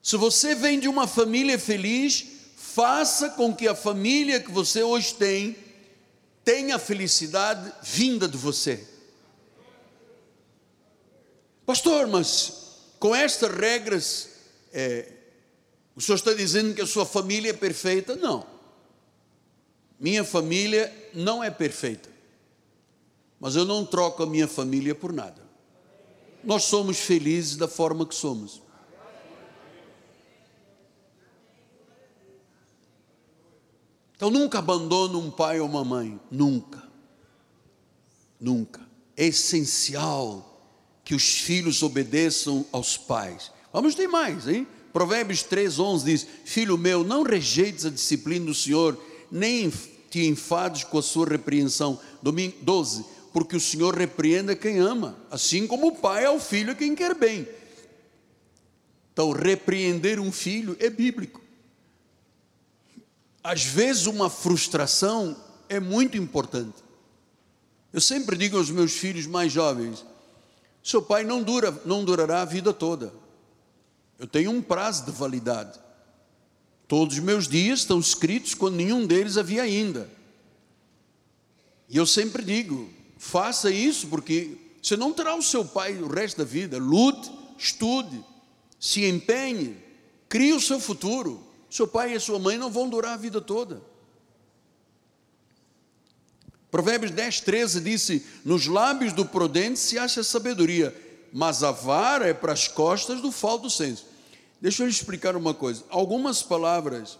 Se 0.02 0.16
você 0.16 0.54
vem 0.54 0.78
de 0.78 0.86
uma 0.86 1.06
família 1.06 1.58
feliz, 1.58 2.26
faça 2.56 3.30
com 3.30 3.54
que 3.54 3.66
a 3.66 3.74
família 3.74 4.38
que 4.38 4.50
você 4.50 4.82
hoje 4.82 5.14
tem 5.14 5.56
tenha 6.44 6.78
felicidade 6.78 7.72
vinda 7.82 8.28
de 8.28 8.36
você. 8.36 8.86
Pastor, 11.64 12.06
mas 12.06 12.64
com 12.98 13.14
estas 13.14 13.50
regras, 13.50 14.28
é, 14.72 15.10
o 15.96 16.00
senhor 16.00 16.16
está 16.16 16.34
dizendo 16.34 16.74
que 16.74 16.82
a 16.82 16.86
sua 16.86 17.06
família 17.06 17.50
é 17.50 17.54
perfeita? 17.54 18.14
Não. 18.16 18.46
Minha 19.98 20.24
família 20.24 20.92
não 21.14 21.42
é 21.42 21.50
perfeita. 21.50 22.10
Mas 23.40 23.56
eu 23.56 23.64
não 23.64 23.84
troco 23.84 24.22
a 24.22 24.26
minha 24.26 24.48
família 24.48 24.94
por 24.94 25.12
nada. 25.12 25.42
Nós 26.42 26.64
somos 26.64 26.98
felizes 26.98 27.56
da 27.56 27.68
forma 27.68 28.06
que 28.06 28.14
somos. 28.14 28.60
Então 34.16 34.30
nunca 34.30 34.58
abandone 34.58 35.16
um 35.16 35.30
pai 35.30 35.60
ou 35.60 35.68
uma 35.68 35.84
mãe, 35.84 36.20
nunca. 36.30 36.82
Nunca. 38.40 38.80
É 39.16 39.26
essencial 39.26 40.50
que 41.04 41.14
os 41.14 41.38
filhos 41.38 41.82
obedeçam 41.82 42.64
aos 42.72 42.96
pais. 42.96 43.50
Vamos 43.72 43.94
ter 43.94 44.06
mais, 44.06 44.48
hein? 44.48 44.66
Provérbios 44.92 45.42
3:11 45.42 46.04
diz: 46.04 46.26
Filho 46.44 46.78
meu, 46.78 47.02
não 47.02 47.22
rejeites 47.22 47.84
a 47.84 47.90
disciplina 47.90 48.46
do 48.46 48.54
Senhor, 48.54 48.98
nem 49.30 49.72
te 50.08 50.24
enfades 50.26 50.84
com 50.84 50.98
a 50.98 51.02
sua 51.02 51.26
repreensão. 51.26 51.98
12, 52.22 53.04
porque 53.32 53.56
o 53.56 53.60
Senhor 53.60 53.94
repreenda 53.94 54.54
quem 54.54 54.78
ama, 54.78 55.18
assim 55.30 55.66
como 55.66 55.88
o 55.88 55.96
pai 55.96 56.24
ao 56.24 56.38
filho 56.38 56.70
a 56.72 56.74
quem 56.76 56.94
quer 56.94 57.14
bem. 57.14 57.46
Então, 59.12 59.32
repreender 59.32 60.20
um 60.20 60.30
filho 60.32 60.76
é 60.80 60.88
bíblico. 60.88 61.43
Às 63.44 63.62
vezes, 63.62 64.06
uma 64.06 64.30
frustração 64.30 65.36
é 65.68 65.78
muito 65.78 66.16
importante. 66.16 66.82
Eu 67.92 68.00
sempre 68.00 68.38
digo 68.38 68.56
aos 68.56 68.70
meus 68.70 68.94
filhos 68.94 69.26
mais 69.26 69.52
jovens: 69.52 70.02
seu 70.82 71.02
pai 71.02 71.24
não 71.24 71.42
dura, 71.42 71.70
não 71.84 72.02
durará 72.02 72.40
a 72.40 72.46
vida 72.46 72.72
toda. 72.72 73.12
Eu 74.18 74.26
tenho 74.26 74.50
um 74.50 74.62
prazo 74.62 75.04
de 75.04 75.10
validade. 75.10 75.78
Todos 76.88 77.18
os 77.18 77.22
meus 77.22 77.46
dias 77.46 77.80
estão 77.80 78.00
escritos 78.00 78.54
quando 78.54 78.76
nenhum 78.76 79.06
deles 79.06 79.36
havia 79.36 79.62
ainda. 79.62 80.10
E 81.88 81.98
eu 81.98 82.06
sempre 82.06 82.42
digo: 82.42 82.88
faça 83.18 83.70
isso, 83.70 84.06
porque 84.08 84.56
você 84.82 84.96
não 84.96 85.12
terá 85.12 85.34
o 85.34 85.42
seu 85.42 85.66
pai 85.66 85.94
o 85.98 86.08
resto 86.08 86.38
da 86.38 86.44
vida. 86.44 86.78
Lute, 86.78 87.30
estude, 87.58 88.24
se 88.80 89.04
empenhe, 89.04 89.76
crie 90.30 90.54
o 90.54 90.60
seu 90.60 90.80
futuro. 90.80 91.52
Seu 91.74 91.88
pai 91.88 92.14
e 92.14 92.20
sua 92.20 92.38
mãe 92.38 92.56
não 92.56 92.70
vão 92.70 92.88
durar 92.88 93.14
a 93.14 93.16
vida 93.16 93.40
toda. 93.40 93.82
Provérbios 96.70 97.10
10, 97.10 97.40
13 97.40 97.80
disse: 97.80 98.24
Nos 98.44 98.68
lábios 98.68 99.12
do 99.12 99.26
prudente 99.26 99.80
se 99.80 99.98
acha 99.98 100.22
sabedoria, 100.22 100.94
mas 101.32 101.64
a 101.64 101.72
vara 101.72 102.28
é 102.28 102.32
para 102.32 102.52
as 102.52 102.68
costas 102.68 103.20
do 103.20 103.32
falto 103.32 103.68
senso. 103.68 104.06
Deixa 104.60 104.84
eu 104.84 104.86
lhe 104.86 104.92
explicar 104.92 105.34
uma 105.34 105.52
coisa. 105.52 105.82
Algumas 105.88 106.44
palavras 106.44 107.18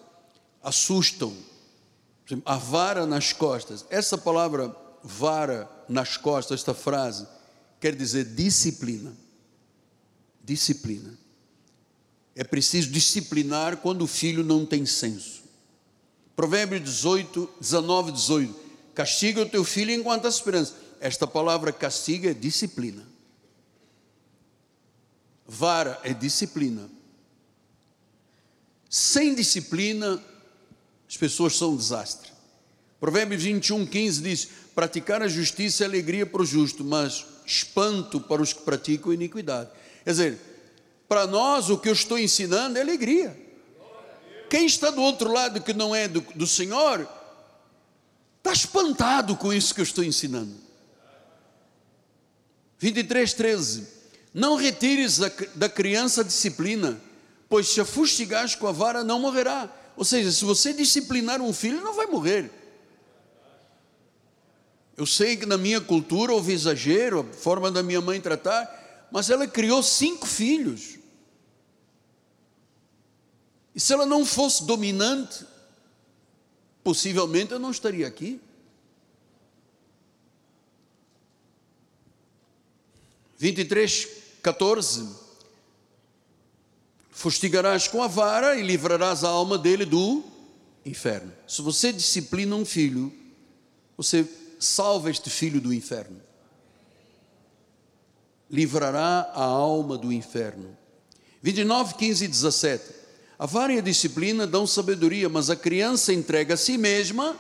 assustam. 0.63 1.37
A 2.45 2.57
vara 2.57 3.07
nas 3.07 3.33
costas. 3.33 3.85
Essa 3.91 4.17
palavra 4.17 4.73
vara 5.03 5.69
nas 5.89 6.17
costas, 6.17 6.61
esta 6.61 6.75
frase, 6.75 7.27
quer 7.81 7.97
dizer 7.97 8.25
disciplina. 8.25 9.17
Disciplina. 10.45 11.24
É 12.37 12.43
preciso 12.43 12.91
disciplinar 12.91 13.77
quando 13.77 14.03
o 14.03 14.07
filho 14.07 14.43
não 14.43 14.67
tem 14.67 14.85
senso. 14.85 15.45
Provérbios 16.35 16.83
18, 16.83 17.49
19, 17.61 18.13
18. 18.13 18.55
Castiga 18.95 19.43
o 19.43 19.49
teu 19.49 19.65
filho 19.65 19.93
enquanto 19.93 20.27
há 20.27 20.29
esperança. 20.29 20.75
Esta 21.01 21.27
palavra 21.27 21.73
castiga 21.73 22.31
é 22.31 22.35
disciplina. 22.35 23.07
Vara 25.47 26.01
é 26.03 26.13
disciplina. 26.13 26.89
Sem 28.89 29.35
disciplina, 29.35 30.23
as 31.09 31.17
pessoas 31.17 31.57
são 31.57 31.73
um 31.73 31.77
desastre. 31.77 32.33
Provérbios 32.99 33.43
21, 33.43 33.87
15 33.87 34.23
diz: 34.23 34.49
Praticar 34.75 35.23
a 35.23 35.29
justiça 35.29 35.85
é 35.85 35.87
alegria 35.87 36.25
para 36.25 36.43
o 36.43 36.47
justo, 36.47 36.85
mas 36.85 37.27
espanto 37.47 38.21
para 38.21 38.41
os 38.41 38.53
que 38.53 38.63
praticam 38.63 39.13
iniquidade. 39.13 39.71
Quer 40.05 40.11
dizer, 40.11 40.54
para 41.15 41.29
nós, 41.29 41.71
o 41.71 41.79
que 41.79 41.89
eu 41.89 41.93
estou 41.93 42.19
ensinando 42.19 42.77
é 42.77 42.81
alegria. 42.81 43.41
Quem 44.51 44.67
está 44.67 44.91
do 44.91 45.01
outro 45.01 45.33
lado 45.33 45.61
que 45.61 45.73
não 45.73 45.95
é 45.95 46.09
do, 46.09 46.21
do 46.35 46.45
Senhor, 46.45 47.09
está 48.39 48.53
espantado 48.53 49.37
com 49.37 49.53
isso 49.53 49.73
que 49.73 49.81
eu 49.81 49.85
estou 49.85 50.03
ensinando. 50.03 50.53
23, 52.81 53.33
13. 53.33 53.87
Não 54.35 54.57
retires 54.57 55.21
da 55.55 55.69
criança 55.69 56.23
a 56.23 56.25
disciplina, 56.25 57.01
pois 57.49 57.69
se 57.69 57.81
a 57.81 57.85
fustigares 57.85 58.57
com 58.57 58.67
a 58.67 58.73
vara, 58.73 59.05
não 59.05 59.21
morrerá. 59.21 59.73
Ou 59.97 60.05
seja, 60.05 60.33
se 60.33 60.45
você 60.45 60.73
disciplinar 60.73 61.41
um 61.41 61.53
filho, 61.53 61.81
não 61.81 61.95
vai 61.95 62.07
morrer. 62.07 62.51
Eu 64.97 65.07
sei 65.07 65.37
que 65.37 65.47
na 65.47 65.57
minha 65.57 65.81
cultura 65.81 66.33
houve 66.33 66.53
exagero, 66.53 67.21
a 67.21 67.37
forma 67.37 67.71
da 67.71 67.85
minha 67.85 68.01
mãe 68.01 68.21
tratar, 68.21 69.09
mas 69.13 69.31
ela 69.31 69.47
criou 69.47 69.81
cinco 69.81 70.27
filhos. 70.27 71.04
E 73.75 73.81
se 73.81 73.93
ela 73.93 74.07
não 74.07 74.25
fosse 74.25 74.65
dominante, 74.65 75.45
possivelmente 76.83 77.53
eu 77.53 77.59
não 77.59 77.71
estaria 77.71 78.07
aqui. 78.07 78.41
Vinte 83.37 83.61
e 83.61 83.65
três, 83.65 84.07
14. 84.43 85.09
Fustigarás 87.11 87.89
com 87.89 88.03
a 88.03 88.07
vara 88.07 88.55
e 88.57 88.63
livrarás 88.63 89.25
a 89.25 89.29
alma 89.29 89.59
dele 89.59 89.85
do 89.85 90.23
inferno. 90.87 91.33
Se 91.47 91.61
você 91.61 91.93
disciplina 91.93 92.55
um 92.55 92.65
filho, 92.65 93.13
você 93.97 94.29
salva 94.59 95.11
este 95.11 95.31
filho 95.31 95.61
do 95.61 95.75
inferno. 95.75 96.21
Livrará 98.51 99.31
a 99.35 99.43
alma 99.43 99.99
do 99.99 100.13
inferno. 100.13 100.77
29, 101.43 101.95
15 101.95 102.25
e 102.25 102.29
17. 102.29 103.04
A 103.45 103.47
vara 103.47 103.75
e 103.75 103.79
a 103.79 103.83
disciplina 103.83 104.47
dão 104.47 104.67
sabedoria, 104.67 105.29
mas 105.29 105.51
a 105.51 105.55
criança 105.55 106.15
entrega 106.15 106.55
a 106.55 106.57
si 106.57 106.79
mesma, 106.79 107.39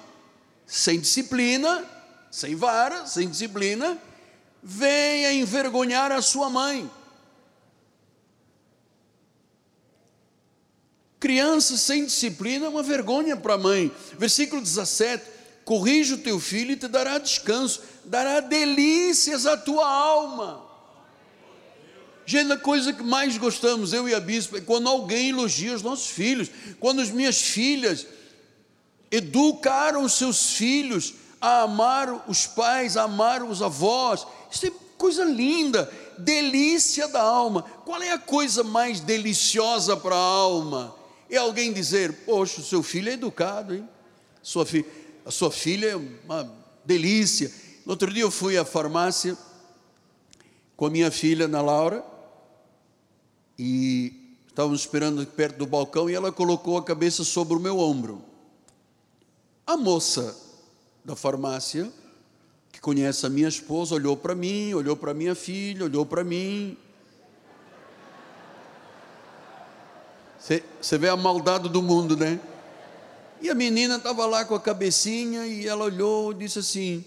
sem 0.66 1.00
disciplina, 1.00 1.82
sem 2.30 2.54
vara, 2.54 3.06
sem 3.06 3.26
disciplina, 3.26 3.96
vem 4.62 5.24
a 5.24 5.32
envergonhar 5.32 6.12
a 6.12 6.20
sua 6.20 6.50
mãe. 6.50 6.90
Criança 11.18 11.78
sem 11.78 12.04
disciplina 12.04 12.66
é 12.66 12.68
uma 12.68 12.82
vergonha 12.82 13.34
para 13.34 13.54
a 13.54 13.58
mãe. 13.58 13.90
Versículo 14.18 14.60
17: 14.60 15.24
Corrige 15.64 16.12
o 16.12 16.18
teu 16.18 16.38
filho 16.38 16.72
e 16.72 16.76
te 16.76 16.86
dará 16.86 17.16
descanso, 17.16 17.80
dará 18.04 18.40
delícias 18.40 19.46
à 19.46 19.56
tua 19.56 19.88
alma. 19.88 20.63
Gente, 22.26 22.52
a 22.52 22.56
coisa 22.56 22.92
que 22.92 23.02
mais 23.02 23.36
gostamos, 23.36 23.92
eu 23.92 24.08
e 24.08 24.14
a 24.14 24.20
bispa, 24.20 24.58
é 24.58 24.60
quando 24.60 24.88
alguém 24.88 25.30
elogia 25.30 25.74
os 25.74 25.82
nossos 25.82 26.08
filhos, 26.08 26.50
quando 26.80 27.00
as 27.00 27.10
minhas 27.10 27.40
filhas 27.40 28.06
educaram 29.10 30.02
os 30.02 30.14
seus 30.14 30.52
filhos 30.52 31.14
a 31.40 31.62
amar 31.62 32.24
os 32.28 32.46
pais, 32.46 32.96
a 32.96 33.02
amar 33.02 33.42
os 33.42 33.60
avós. 33.60 34.26
Isso 34.50 34.66
é 34.66 34.72
coisa 34.96 35.24
linda. 35.24 35.90
delícia 36.16 37.08
da 37.08 37.20
alma. 37.20 37.62
Qual 37.84 38.00
é 38.00 38.12
a 38.12 38.18
coisa 38.18 38.62
mais 38.62 39.00
deliciosa 39.00 39.96
para 39.96 40.14
a 40.14 40.18
alma? 40.18 40.94
É 41.28 41.36
alguém 41.36 41.72
dizer: 41.72 42.24
Poxa, 42.24 42.60
o 42.60 42.64
seu 42.64 42.82
filho 42.82 43.10
é 43.10 43.12
educado, 43.12 43.74
hein? 43.74 43.88
Sua 44.42 44.64
fi, 44.64 44.84
a 45.26 45.30
sua 45.30 45.50
filha 45.50 45.88
é 45.88 45.96
uma 45.96 46.50
delícia. 46.84 47.52
No 47.84 47.92
outro 47.92 48.12
dia 48.12 48.22
eu 48.22 48.30
fui 48.30 48.56
à 48.56 48.64
farmácia 48.64 49.36
com 50.76 50.86
a 50.86 50.90
minha 50.90 51.10
filha, 51.10 51.44
Ana 51.44 51.60
Laura, 51.60 52.04
e 53.58 54.36
estávamos 54.48 54.80
esperando 54.80 55.26
perto 55.26 55.58
do 55.58 55.66
balcão 55.66 56.08
e 56.08 56.14
ela 56.14 56.30
colocou 56.30 56.76
a 56.78 56.82
cabeça 56.84 57.24
sobre 57.24 57.54
o 57.54 57.60
meu 57.60 57.78
ombro. 57.78 58.22
A 59.66 59.76
moça 59.76 60.36
da 61.04 61.16
farmácia, 61.16 61.90
que 62.70 62.80
conhece 62.80 63.24
a 63.26 63.30
minha 63.30 63.48
esposa, 63.48 63.94
olhou 63.94 64.16
para 64.16 64.34
mim, 64.34 64.74
olhou 64.74 64.96
para 64.96 65.14
minha 65.14 65.34
filha, 65.34 65.84
olhou 65.84 66.04
para 66.04 66.22
mim. 66.22 66.76
Você 70.80 70.98
vê 70.98 71.08
a 71.08 71.16
maldade 71.16 71.68
do 71.68 71.82
mundo, 71.82 72.16
né? 72.16 72.38
E 73.40 73.48
a 73.48 73.54
menina 73.54 73.96
estava 73.96 74.26
lá 74.26 74.44
com 74.44 74.54
a 74.54 74.60
cabecinha 74.60 75.46
e 75.46 75.66
ela 75.66 75.84
olhou 75.84 76.32
e 76.32 76.34
disse 76.34 76.58
assim: 76.58 77.04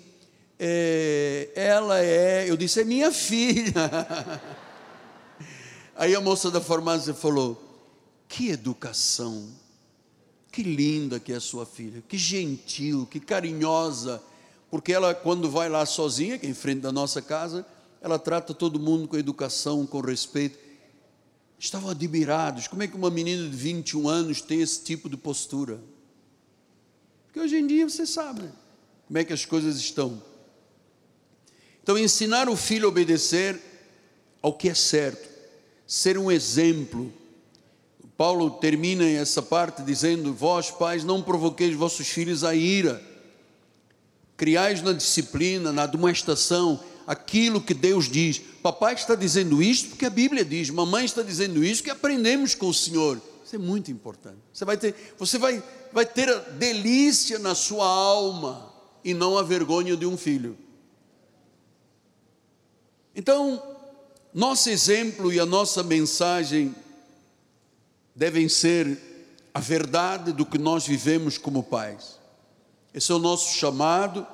é, 0.59 1.49
Ela 1.55 2.03
é, 2.03 2.49
eu 2.49 2.57
disse, 2.57 2.81
é 2.81 2.83
minha 2.83 3.11
filha. 3.11 3.71
Aí 5.97 6.13
a 6.13 6.21
moça 6.21 6.51
da 6.51 6.61
farmácia 6.61 7.13
falou: 7.13 7.59
Que 8.29 8.49
educação, 8.49 9.49
que 10.51 10.61
linda 10.61 11.19
que 11.19 11.33
é 11.33 11.37
a 11.37 11.41
sua 11.41 11.65
filha, 11.65 12.03
que 12.07 12.17
gentil, 12.17 13.07
que 13.09 13.19
carinhosa, 13.19 14.21
porque 14.69 14.93
ela, 14.93 15.15
quando 15.15 15.49
vai 15.49 15.67
lá 15.67 15.85
sozinha, 15.87 16.37
que 16.37 16.45
é 16.45 16.49
em 16.49 16.53
frente 16.53 16.81
da 16.81 16.91
nossa 16.91 17.19
casa, 17.19 17.65
ela 17.99 18.19
trata 18.19 18.53
todo 18.53 18.79
mundo 18.79 19.07
com 19.07 19.17
educação, 19.17 19.87
com 19.87 19.99
respeito. 19.99 20.59
Estavam 21.57 21.89
admirados, 21.89 22.67
como 22.67 22.83
é 22.83 22.87
que 22.87 22.95
uma 22.95 23.09
menina 23.09 23.49
de 23.49 23.55
21 23.55 24.07
anos 24.07 24.41
tem 24.41 24.61
esse 24.61 24.83
tipo 24.83 25.09
de 25.09 25.17
postura? 25.17 25.79
Porque 27.25 27.39
hoje 27.39 27.57
em 27.57 27.65
dia 27.65 27.89
você 27.89 28.05
sabe 28.05 28.43
né? 28.43 28.51
como 29.07 29.17
é 29.17 29.23
que 29.23 29.33
as 29.33 29.45
coisas 29.45 29.77
estão. 29.77 30.21
Então, 31.81 31.97
ensinar 31.97 32.47
o 32.49 32.55
filho 32.55 32.85
a 32.85 32.89
obedecer 32.89 33.59
ao 34.41 34.53
que 34.53 34.69
é 34.69 34.75
certo, 34.75 35.36
ser 35.88 36.17
um 36.17 36.29
exemplo. 36.29 37.11
Paulo 38.17 38.51
termina 38.51 39.07
essa 39.07 39.41
parte 39.41 39.81
dizendo: 39.81 40.33
Vós, 40.33 40.69
pais, 40.69 41.03
não 41.03 41.23
provoqueis 41.23 41.73
vossos 41.73 42.07
filhos 42.07 42.43
a 42.43 42.53
ira, 42.53 43.01
criais 44.35 44.81
na 44.81 44.91
disciplina, 44.91 45.71
na 45.71 45.83
admoestação, 45.83 46.79
aquilo 47.07 47.61
que 47.61 47.73
Deus 47.73 48.09
diz. 48.09 48.39
Papai 48.61 48.93
está 48.93 49.15
dizendo 49.15 49.63
isto 49.63 49.89
porque 49.89 50.05
a 50.05 50.09
Bíblia 50.09 50.43
diz, 50.43 50.69
mamãe 50.69 51.05
está 51.05 51.21
dizendo 51.21 51.63
isso 51.63 51.81
que 51.81 51.89
aprendemos 51.89 52.53
com 52.53 52.67
o 52.67 52.73
Senhor. 52.73 53.21
Isso 53.43 53.55
é 53.55 53.59
muito 53.59 53.89
importante. 53.89 54.38
Você 54.53 54.65
vai 54.65 54.75
ter, 54.75 54.93
você 55.17 55.38
vai, 55.38 55.63
vai 55.93 56.05
ter 56.05 56.29
a 56.29 56.39
delícia 56.39 57.39
na 57.39 57.55
sua 57.55 57.88
alma 57.88 58.73
e 59.05 59.13
não 59.13 59.38
a 59.38 59.43
vergonha 59.43 59.95
de 59.95 60.05
um 60.05 60.17
filho. 60.17 60.57
Então, 63.15 63.76
nosso 64.38 64.69
exemplo 64.69 65.33
e 65.33 65.39
a 65.39 65.47
nossa 65.47 65.81
mensagem 65.81 66.75
devem 68.15 68.47
ser 68.47 68.95
a 69.51 69.59
verdade 69.59 70.31
do 70.31 70.45
que 70.45 70.59
nós 70.59 70.85
vivemos 70.85 71.39
como 71.39 71.63
pais. 71.63 72.19
Esse 72.93 73.11
é 73.11 73.15
o 73.15 73.19
nosso 73.19 73.57
chamado, 73.57 74.27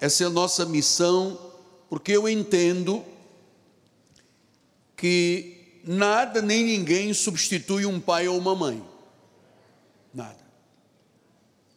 essa 0.00 0.24
é 0.24 0.26
a 0.26 0.30
nossa 0.30 0.64
missão, 0.64 1.38
porque 1.90 2.12
eu 2.12 2.26
entendo 2.26 3.04
que 4.96 5.82
nada 5.84 6.40
nem 6.40 6.64
ninguém 6.64 7.12
substitui 7.12 7.84
um 7.84 8.00
pai 8.00 8.28
ou 8.28 8.38
uma 8.38 8.54
mãe. 8.54 8.82
Nada. 10.14 10.40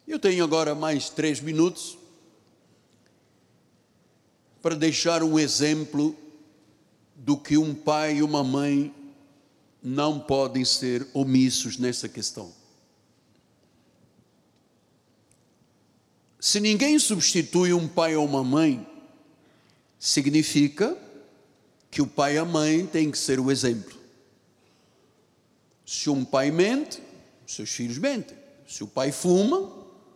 Eu 0.08 0.18
tenho 0.18 0.42
agora 0.42 0.74
mais 0.74 1.10
três 1.10 1.38
minutos 1.38 1.98
para 4.62 4.74
deixar 4.74 5.22
um 5.22 5.38
exemplo 5.38 6.23
do 7.16 7.36
que 7.36 7.56
um 7.56 7.74
pai 7.74 8.16
e 8.16 8.22
uma 8.22 8.42
mãe 8.42 8.94
não 9.82 10.18
podem 10.18 10.64
ser 10.64 11.06
omissos 11.12 11.76
nessa 11.78 12.08
questão. 12.08 12.52
Se 16.40 16.60
ninguém 16.60 16.98
substitui 16.98 17.72
um 17.72 17.88
pai 17.88 18.16
ou 18.16 18.24
uma 18.24 18.44
mãe, 18.44 18.86
significa 19.98 20.96
que 21.90 22.02
o 22.02 22.06
pai 22.06 22.34
e 22.34 22.38
a 22.38 22.44
mãe 22.44 22.86
têm 22.86 23.10
que 23.10 23.16
ser 23.16 23.40
o 23.40 23.50
exemplo. 23.50 23.94
Se 25.86 26.10
um 26.10 26.24
pai 26.24 26.50
mente, 26.50 27.00
seus 27.46 27.70
filhos 27.70 27.98
mentem. 27.98 28.36
Se 28.66 28.82
o 28.82 28.86
pai 28.86 29.12
fuma, 29.12 29.70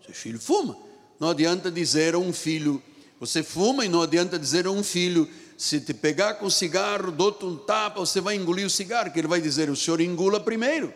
seu 0.05 0.15
filho 0.15 0.39
fuma. 0.39 0.77
Não 1.21 1.31
adianta 1.31 1.71
dizer 1.71 2.15
a 2.15 2.19
um 2.19 2.33
filho, 2.33 2.83
você 3.21 3.43
fuma, 3.43 3.85
e 3.85 3.89
não 3.89 4.03
adianta 4.03 4.39
dizer 4.39 4.67
a 4.67 4.71
um 4.71 4.83
filho, 4.83 5.29
se 5.59 5.81
te 5.81 5.93
pegar 5.93 6.35
com 6.35 6.49
cigarro, 6.49 7.11
dou-te 7.11 7.45
um 7.45 7.57
tapa, 7.57 7.99
você 7.99 8.21
vai 8.21 8.37
engolir 8.37 8.65
o 8.65 8.71
cigarro, 8.71 9.11
que 9.11 9.19
ele 9.19 9.27
vai 9.27 9.41
dizer, 9.41 9.69
o 9.69 9.75
senhor 9.75 10.01
engula 10.01 10.39
primeiro. 10.39 10.95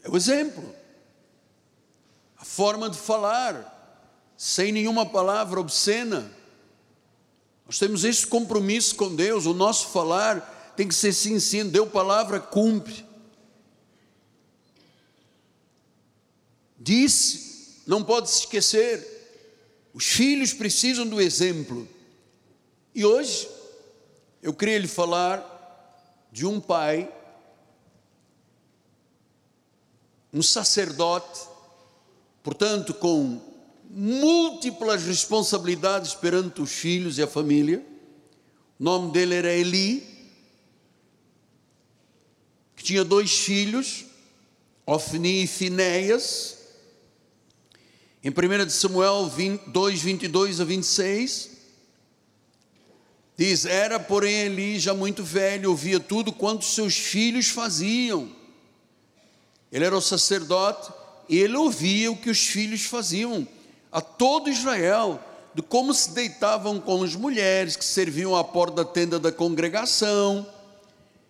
É 0.00 0.08
o 0.08 0.16
exemplo. 0.16 0.72
A 2.38 2.44
forma 2.44 2.88
de 2.88 2.96
falar, 2.96 4.32
sem 4.36 4.70
nenhuma 4.70 5.04
palavra 5.04 5.58
obscena. 5.58 6.30
Nós 7.66 7.76
temos 7.76 8.04
esse 8.04 8.24
compromisso 8.24 8.94
com 8.94 9.12
Deus, 9.12 9.44
o 9.44 9.52
nosso 9.52 9.88
falar 9.88 10.74
tem 10.76 10.86
que 10.86 10.94
ser 10.94 11.12
sim, 11.12 11.68
deu 11.68 11.84
palavra, 11.84 12.38
cumpre. 12.38 13.04
Disse, 16.78 17.82
não 17.88 18.04
pode 18.04 18.30
se 18.30 18.40
esquecer. 18.40 19.15
Os 19.96 20.04
filhos 20.04 20.52
precisam 20.52 21.08
do 21.08 21.18
exemplo. 21.18 21.88
E 22.94 23.02
hoje, 23.02 23.48
eu 24.42 24.52
queria 24.52 24.78
lhe 24.78 24.86
falar 24.86 25.42
de 26.30 26.44
um 26.44 26.60
pai, 26.60 27.10
um 30.30 30.42
sacerdote, 30.42 31.40
portanto, 32.42 32.92
com 32.92 33.40
múltiplas 33.88 35.02
responsabilidades 35.02 36.12
perante 36.12 36.60
os 36.60 36.72
filhos 36.72 37.16
e 37.16 37.22
a 37.22 37.26
família. 37.26 37.82
O 38.78 38.84
nome 38.84 39.12
dele 39.12 39.34
era 39.34 39.50
Eli, 39.50 40.06
que 42.76 42.84
tinha 42.84 43.02
dois 43.02 43.30
filhos, 43.30 44.04
Ofni 44.84 45.44
e 45.44 45.46
Finéias. 45.46 46.55
Em 48.26 48.30
1 48.30 48.68
Samuel 48.70 49.30
2, 49.68 50.02
22 50.02 50.60
a 50.60 50.64
26, 50.64 51.48
diz: 53.36 53.64
Era, 53.64 54.00
porém, 54.00 54.46
Eli 54.46 54.80
já 54.80 54.92
muito 54.92 55.22
velho, 55.22 55.70
ouvia 55.70 56.00
tudo 56.00 56.32
quanto 56.32 56.64
seus 56.64 56.96
filhos 56.96 57.50
faziam. 57.50 58.28
Ele 59.70 59.84
era 59.84 59.96
o 59.96 60.00
sacerdote, 60.00 60.92
e 61.28 61.38
ele 61.38 61.56
ouvia 61.56 62.10
o 62.10 62.16
que 62.16 62.28
os 62.28 62.40
filhos 62.40 62.82
faziam, 62.86 63.46
a 63.92 64.00
todo 64.00 64.50
Israel, 64.50 65.20
de 65.54 65.62
como 65.62 65.94
se 65.94 66.10
deitavam 66.10 66.80
com 66.80 67.04
as 67.04 67.14
mulheres 67.14 67.76
que 67.76 67.84
serviam 67.84 68.34
à 68.34 68.42
porta 68.42 68.82
da 68.82 68.84
tenda 68.84 69.20
da 69.20 69.30
congregação, 69.30 70.44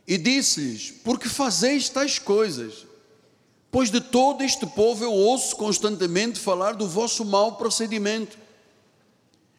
e 0.08 0.16
disse-lhes: 0.16 0.92
Por 1.04 1.20
que 1.20 1.28
fazeis 1.28 1.90
tais 1.90 2.18
coisas? 2.18 2.85
Pois 3.70 3.90
de 3.90 4.00
todo 4.00 4.42
este 4.42 4.66
povo 4.66 5.04
eu 5.04 5.12
ouço 5.12 5.56
constantemente 5.56 6.38
falar 6.38 6.74
do 6.74 6.88
vosso 6.88 7.24
mau 7.24 7.56
procedimento. 7.56 8.38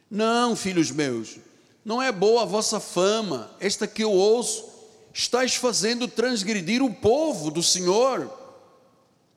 Não, 0.09 0.55
filhos 0.55 0.89
meus, 0.89 1.37
não 1.83 2.01
é 2.01 2.11
boa 2.11 2.43
a 2.43 2.45
vossa 2.45 2.79
fama, 2.79 3.51
esta 3.59 3.85
que 3.85 4.03
eu 4.03 4.11
ouço, 4.11 4.65
estáis 5.13 5.55
fazendo 5.55 6.07
transgredir 6.07 6.81
o 6.81 6.93
povo 6.93 7.51
do 7.51 7.61
Senhor. 7.61 8.31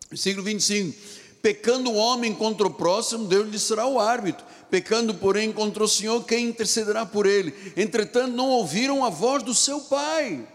Versículo 0.09 0.45
25: 0.45 0.97
Pecando 1.43 1.91
o 1.91 1.97
homem 1.97 2.35
contra 2.35 2.67
o 2.67 2.73
próximo, 2.73 3.27
Deus 3.27 3.49
lhe 3.49 3.59
será 3.59 3.87
o 3.87 3.99
árbitro. 3.99 4.45
Pecando, 4.71 5.13
porém, 5.15 5.53
contra 5.53 5.83
o 5.83 5.89
Senhor, 5.89 6.25
quem 6.25 6.47
intercederá 6.47 7.05
por 7.05 7.27
ele? 7.27 7.53
Entretanto, 7.77 8.37
não 8.37 8.49
ouviram 8.49 9.05
a 9.05 9.11
voz 9.11 9.43
do 9.43 9.55
seu 9.55 9.81
pai 9.81 10.47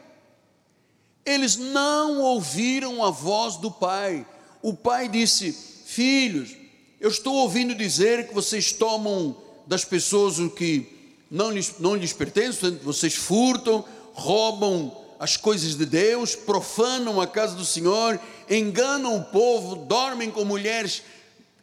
eles 1.25 1.55
não 1.55 2.21
ouviram 2.21 3.03
a 3.03 3.09
voz 3.09 3.57
do 3.57 3.71
pai. 3.71 4.25
O 4.61 4.73
pai 4.73 5.09
disse: 5.09 5.51
Filhos, 5.85 6.55
eu 6.99 7.09
estou 7.09 7.33
ouvindo 7.35 7.73
dizer 7.73 8.27
que 8.27 8.33
vocês 8.33 8.71
tomam 8.71 9.35
das 9.65 9.83
pessoas 9.83 10.39
o 10.39 10.49
que 10.49 11.15
não 11.29 11.51
lhes, 11.51 11.75
não 11.79 11.95
lhes 11.95 12.13
pertence, 12.13 12.69
vocês 12.83 13.15
furtam, 13.15 13.83
roubam 14.13 14.95
as 15.19 15.37
coisas 15.37 15.75
de 15.75 15.85
Deus, 15.85 16.35
profanam 16.35 17.19
a 17.19 17.27
casa 17.27 17.55
do 17.55 17.65
Senhor, 17.65 18.19
enganam 18.49 19.17
o 19.17 19.23
povo, 19.23 19.75
dormem 19.75 20.29
com 20.29 20.45
mulheres 20.45 21.01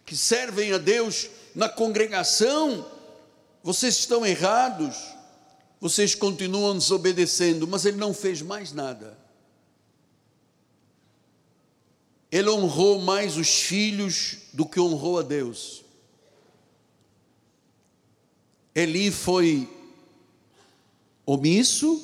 que 0.05 0.17
servem 0.17 0.73
a 0.73 0.79
Deus 0.79 1.29
na 1.55 1.69
congregação. 1.69 2.85
vocês 3.63 3.97
estão 3.97 4.27
errados, 4.27 4.97
vocês 5.81 6.15
continuam 6.15 6.77
desobedecendo, 6.77 7.67
mas 7.67 7.85
ele 7.85 7.97
não 7.97 8.13
fez 8.13 8.43
mais 8.43 8.73
nada. 8.73 9.22
Ele 12.33 12.49
honrou 12.49 12.99
mais 12.99 13.37
os 13.37 13.61
filhos 13.61 14.39
do 14.55 14.65
que 14.65 14.81
honrou 14.81 15.19
a 15.19 15.23
Deus. 15.23 15.85
Eli 18.75 19.11
foi 19.11 19.69
omisso, 21.27 22.03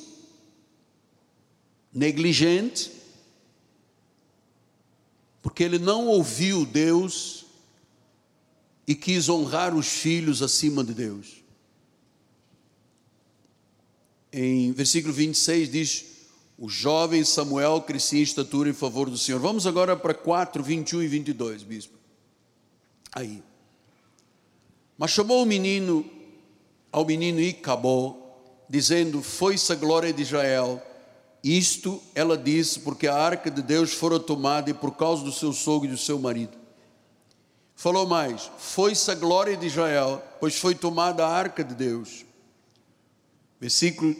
negligente, 1.91 2.91
porque 5.41 5.63
ele 5.63 5.79
não 5.79 6.05
ouviu 6.05 6.63
Deus 6.63 7.47
e 8.85 8.93
quis 8.93 9.29
honrar 9.29 9.75
os 9.75 9.87
filhos 9.87 10.43
acima 10.43 10.83
de 10.83 10.93
Deus. 10.93 11.43
Em 14.31 14.71
versículo 14.73 15.11
26 15.11 15.71
diz: 15.71 16.05
O 16.59 16.67
jovem 16.67 17.23
Samuel 17.23 17.81
crescia 17.81 18.19
em 18.19 18.23
estatura 18.23 18.69
em 18.69 18.73
favor 18.73 19.09
do 19.09 19.17
Senhor. 19.17 19.39
Vamos 19.39 19.65
agora 19.65 19.95
para 19.95 20.13
4, 20.13 20.61
21 20.61 21.03
e 21.03 21.07
22, 21.07 21.63
bispo. 21.63 21.97
Aí. 23.13 23.41
Mas 24.97 25.11
chamou 25.11 25.41
o 25.41 25.45
menino, 25.45 26.05
ao 26.91 27.05
menino 27.05 27.39
e 27.39 27.51
acabou, 27.51 28.65
dizendo: 28.69 29.21
Foi-se 29.21 29.71
a 29.71 29.75
glória 29.75 30.11
de 30.11 30.21
Israel 30.21 30.83
isto 31.43 32.01
ela 32.13 32.37
disse 32.37 32.81
porque 32.81 33.07
a 33.07 33.15
arca 33.15 33.49
de 33.49 33.61
Deus 33.61 33.93
fora 33.93 34.19
tomada 34.19 34.69
e 34.69 34.73
por 34.73 34.97
causa 34.97 35.23
do 35.23 35.31
seu 35.31 35.53
sogro 35.53 35.87
e 35.87 35.91
do 35.91 35.97
seu 35.97 36.19
marido. 36.19 36.57
Falou 37.73 38.05
mais: 38.05 38.51
Foi-se 38.57 39.09
a 39.09 39.15
glória 39.15 39.55
de 39.55 39.65
Israel, 39.65 40.21
pois 40.39 40.59
foi 40.59 40.75
tomada 40.75 41.25
a 41.25 41.29
arca 41.29 41.63
de 41.63 41.73
Deus. 41.73 42.25
Versículo. 43.59 44.13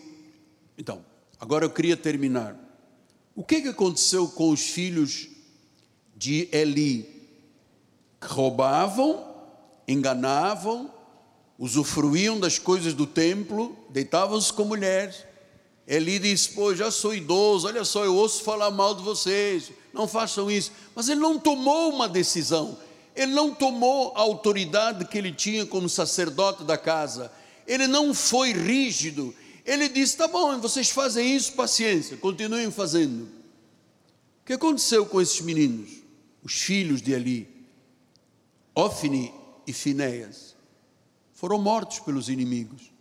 Então, 0.77 1.03
agora 1.39 1.65
eu 1.65 1.69
queria 1.69 1.95
terminar. 1.95 2.55
O 3.35 3.43
que, 3.43 3.61
que 3.61 3.69
aconteceu 3.69 4.27
com 4.27 4.49
os 4.51 4.61
filhos 4.61 5.27
de 6.15 6.49
Eli? 6.51 7.07
Roubavam, 8.21 9.25
enganavam, 9.87 10.93
usufruíam 11.57 12.39
das 12.39 12.59
coisas 12.59 12.93
do 12.93 13.07
templo, 13.07 13.77
deitavam-se 13.89 14.51
com 14.51 14.65
mulheres 14.65 15.29
Eli 15.89 16.19
disse: 16.19 16.49
Pô, 16.49 16.75
já 16.75 16.91
sou 16.91 17.15
idoso, 17.15 17.65
olha 17.65 17.83
só, 17.83 18.05
eu 18.05 18.15
ouço 18.15 18.43
falar 18.43 18.69
mal 18.69 18.93
de 18.93 19.01
vocês, 19.01 19.71
não 19.91 20.07
façam 20.07 20.49
isso. 20.49 20.71
Mas 20.93 21.09
ele 21.09 21.19
não 21.19 21.39
tomou 21.39 21.89
uma 21.91 22.07
decisão, 22.07 22.77
ele 23.15 23.33
não 23.33 23.55
tomou 23.55 24.13
a 24.15 24.19
autoridade 24.19 25.05
que 25.05 25.17
ele 25.17 25.31
tinha 25.31 25.65
como 25.65 25.89
sacerdote 25.89 26.63
da 26.63 26.77
casa, 26.77 27.31
ele 27.65 27.87
não 27.87 28.13
foi 28.13 28.53
rígido. 28.53 29.33
Ele 29.69 29.87
disse: 29.87 30.17
Tá 30.17 30.27
bom, 30.27 30.59
vocês 30.59 30.89
fazem 30.89 31.35
isso, 31.35 31.53
paciência, 31.53 32.17
continuem 32.17 32.71
fazendo. 32.71 33.25
O 34.41 34.45
que 34.45 34.53
aconteceu 34.53 35.05
com 35.05 35.21
esses 35.21 35.41
meninos, 35.41 35.91
os 36.43 36.53
filhos 36.53 37.03
de 37.03 37.11
Eli, 37.11 37.47
Ofni 38.73 39.31
e 39.67 39.71
Finéias? 39.71 40.55
Foram 41.33 41.61
mortos 41.61 41.99
pelos 41.99 42.29
inimigos. 42.29 42.91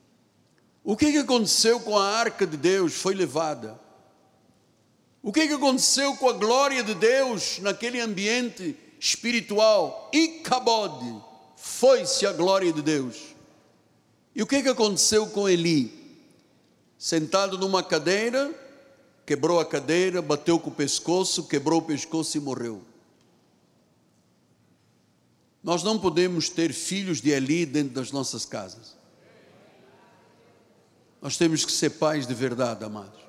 O 0.85 0.95
que, 0.95 1.11
que 1.11 1.16
aconteceu 1.16 1.81
com 1.81 1.97
a 1.97 2.07
arca 2.07 2.47
de 2.47 2.59
Deus? 2.59 2.93
Foi 2.93 3.14
levada. 3.14 3.81
O 5.23 5.33
que, 5.33 5.49
que 5.49 5.55
aconteceu 5.55 6.14
com 6.16 6.29
a 6.29 6.35
glória 6.35 6.83
de 6.83 6.95
Deus 6.95 7.61
naquele 7.61 7.99
ambiente 7.99 8.77
espiritual? 9.01 10.11
Icabode, 10.12 11.19
foi-se 11.57 12.27
a 12.27 12.33
glória 12.35 12.75
de 12.75 12.83
Deus. 12.83 13.35
E 14.35 14.43
o 14.43 14.47
que, 14.47 14.62
que 14.62 14.69
aconteceu 14.69 15.27
com 15.29 15.49
Eli? 15.49 15.97
Sentado 16.99 17.57
numa 17.57 17.80
cadeira, 17.80 18.53
quebrou 19.24 19.61
a 19.61 19.64
cadeira, 19.64 20.20
bateu 20.20 20.59
com 20.59 20.68
o 20.68 20.74
pescoço, 20.74 21.44
quebrou 21.44 21.78
o 21.78 21.84
pescoço 21.84 22.36
e 22.36 22.40
morreu. 22.40 22.82
Nós 25.62 25.84
não 25.84 25.96
podemos 25.96 26.49
ter 26.49 26.72
filhos 26.72 27.20
de 27.20 27.30
Eli 27.30 27.64
dentro 27.64 27.94
das 27.94 28.11
nossas 28.11 28.44
casas. 28.44 28.96
Nós 31.22 31.36
temos 31.36 31.64
que 31.64 31.70
ser 31.70 31.90
pais 31.90 32.26
de 32.26 32.34
verdade, 32.34 32.84
amados. 32.84 33.20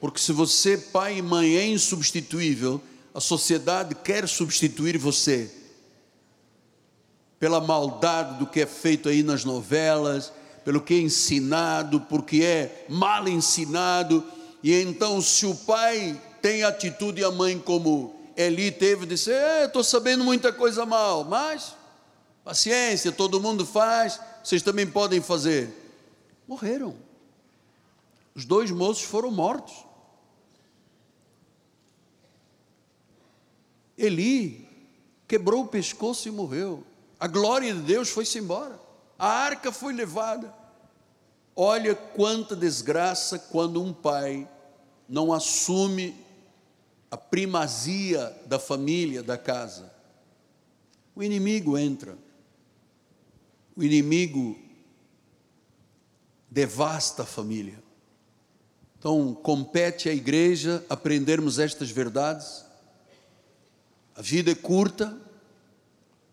Porque 0.00 0.20
se 0.20 0.32
você, 0.32 0.76
pai 0.76 1.18
e 1.18 1.22
mãe, 1.22 1.56
é 1.56 1.66
insubstituível, 1.66 2.82
a 3.14 3.20
sociedade 3.20 3.94
quer 3.94 4.28
substituir 4.28 4.98
você 4.98 5.50
pela 7.38 7.60
maldade 7.60 8.38
do 8.38 8.46
que 8.46 8.60
é 8.60 8.66
feito 8.66 9.08
aí 9.08 9.22
nas 9.22 9.44
novelas, 9.44 10.32
pelo 10.64 10.80
que 10.80 10.94
é 10.94 10.98
ensinado, 10.98 12.00
porque 12.02 12.42
é 12.42 12.86
mal 12.88 13.28
ensinado. 13.28 14.24
E 14.62 14.72
então, 14.74 15.20
se 15.20 15.46
o 15.46 15.54
pai 15.54 16.20
tem 16.40 16.62
atitude 16.62 17.20
e 17.20 17.24
a 17.24 17.30
mãe 17.30 17.58
como 17.58 18.14
Eli 18.36 18.70
teve, 18.70 19.06
de 19.06 19.14
dizer: 19.14 19.34
é, 19.34 19.64
estou 19.64 19.84
sabendo 19.84 20.24
muita 20.24 20.52
coisa 20.52 20.86
mal, 20.86 21.24
mas 21.24 21.74
paciência, 22.44 23.12
todo 23.12 23.40
mundo 23.40 23.64
faz, 23.64 24.18
vocês 24.42 24.62
também 24.62 24.86
podem 24.86 25.20
fazer 25.20 25.82
morreram. 26.52 26.94
Os 28.34 28.44
dois 28.44 28.70
moços 28.70 29.04
foram 29.04 29.30
mortos. 29.30 29.74
Eli 33.96 34.68
quebrou 35.26 35.62
o 35.62 35.68
pescoço 35.68 36.28
e 36.28 36.30
morreu. 36.30 36.84
A 37.18 37.26
glória 37.26 37.72
de 37.72 37.80
Deus 37.80 38.10
foi-se 38.10 38.38
embora. 38.38 38.78
A 39.22 39.28
arca 39.28 39.70
foi 39.70 39.92
levada. 39.92 40.52
Olha 41.54 41.94
quanta 41.94 42.56
desgraça 42.56 43.38
quando 43.38 43.80
um 43.80 43.92
pai 43.92 44.48
não 45.08 45.32
assume 45.32 46.16
a 47.08 47.16
primazia 47.16 48.36
da 48.46 48.58
família, 48.58 49.22
da 49.22 49.38
casa. 49.38 49.92
O 51.14 51.22
inimigo 51.22 51.78
entra. 51.78 52.18
O 53.76 53.84
inimigo 53.84 54.58
devasta 56.50 57.22
a 57.22 57.26
família. 57.26 57.80
Então, 58.98 59.32
compete 59.34 60.08
à 60.08 60.12
igreja 60.12 60.84
aprendermos 60.90 61.60
estas 61.60 61.92
verdades. 61.92 62.64
A 64.16 64.20
vida 64.20 64.50
é 64.50 64.56
curta, 64.56 65.16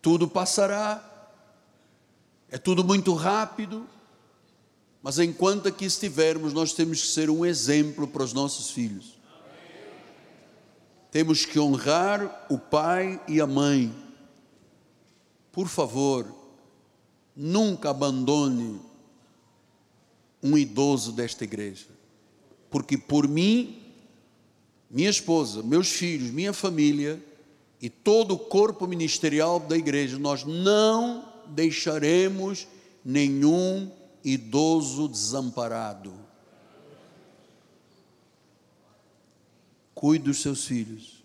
tudo 0.02 0.26
passará, 0.26 1.09
é 2.50 2.58
tudo 2.58 2.82
muito 2.82 3.14
rápido, 3.14 3.86
mas 5.02 5.18
enquanto 5.18 5.68
aqui 5.68 5.84
estivermos, 5.84 6.52
nós 6.52 6.72
temos 6.72 7.00
que 7.00 7.06
ser 7.06 7.30
um 7.30 7.46
exemplo 7.46 8.08
para 8.08 8.24
os 8.24 8.32
nossos 8.32 8.70
filhos. 8.70 9.18
Temos 11.10 11.44
que 11.44 11.58
honrar 11.58 12.46
o 12.50 12.58
pai 12.58 13.20
e 13.26 13.40
a 13.40 13.46
mãe. 13.46 13.94
Por 15.52 15.68
favor, 15.68 16.26
nunca 17.34 17.90
abandone 17.90 18.80
um 20.42 20.58
idoso 20.58 21.12
desta 21.12 21.44
igreja. 21.44 21.86
Porque 22.68 22.98
por 22.98 23.26
mim, 23.26 23.80
minha 24.90 25.10
esposa, 25.10 25.62
meus 25.62 25.88
filhos, 25.88 26.30
minha 26.30 26.52
família 26.52 27.22
e 27.80 27.88
todo 27.88 28.34
o 28.34 28.38
corpo 28.38 28.86
ministerial 28.86 29.58
da 29.58 29.76
igreja, 29.76 30.18
nós 30.18 30.44
não 30.44 31.29
deixaremos 31.50 32.66
nenhum 33.04 33.90
idoso 34.24 35.08
desamparado. 35.08 36.12
Cuide 39.94 40.24
dos 40.24 40.40
seus 40.40 40.64
filhos. 40.64 41.22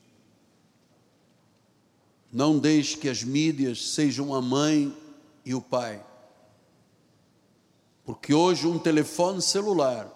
Não 2.32 2.60
deixe 2.60 2.98
que 2.98 3.08
as 3.08 3.24
mídias 3.24 3.94
sejam 3.94 4.34
a 4.34 4.42
mãe 4.42 4.96
e 5.46 5.56
o 5.56 5.62
pai. 5.62 6.04
Porque 8.04 8.34
hoje 8.34 8.68
um 8.68 8.78
telefone 8.78 9.42
celular 9.42 10.12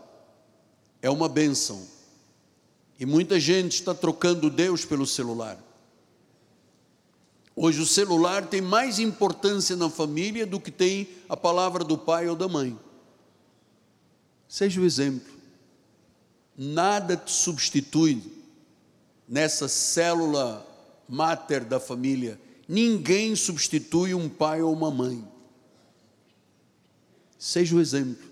é 1.02 1.10
uma 1.10 1.30
benção. 1.30 1.88
E 3.00 3.06
muita 3.06 3.40
gente 3.40 3.76
está 3.76 3.94
trocando 3.94 4.50
Deus 4.50 4.84
pelo 4.84 5.08
celular. 5.08 5.58
Hoje 7.62 7.82
o 7.82 7.86
celular 7.86 8.48
tem 8.48 8.62
mais 8.62 9.00
importância 9.00 9.76
na 9.76 9.90
família 9.90 10.46
do 10.46 10.62
que 10.62 10.72
tem 10.72 11.10
a 11.28 11.36
palavra 11.36 11.84
do 11.84 11.98
pai 11.98 12.26
ou 12.30 12.34
da 12.34 12.48
mãe. 12.48 12.80
Seja 14.48 14.80
o 14.80 14.86
exemplo. 14.86 15.34
Nada 16.58 17.18
te 17.18 17.30
substitui 17.30 18.24
nessa 19.28 19.68
célula 19.68 20.66
máter 21.06 21.66
da 21.66 21.82
família. 21.82 22.40
Ninguém 22.66 23.36
substitui 23.36 24.14
um 24.14 24.30
pai 24.30 24.62
ou 24.62 24.72
uma 24.72 24.90
mãe. 24.90 25.22
Seja 27.38 27.76
o 27.76 27.82
exemplo. 27.82 28.26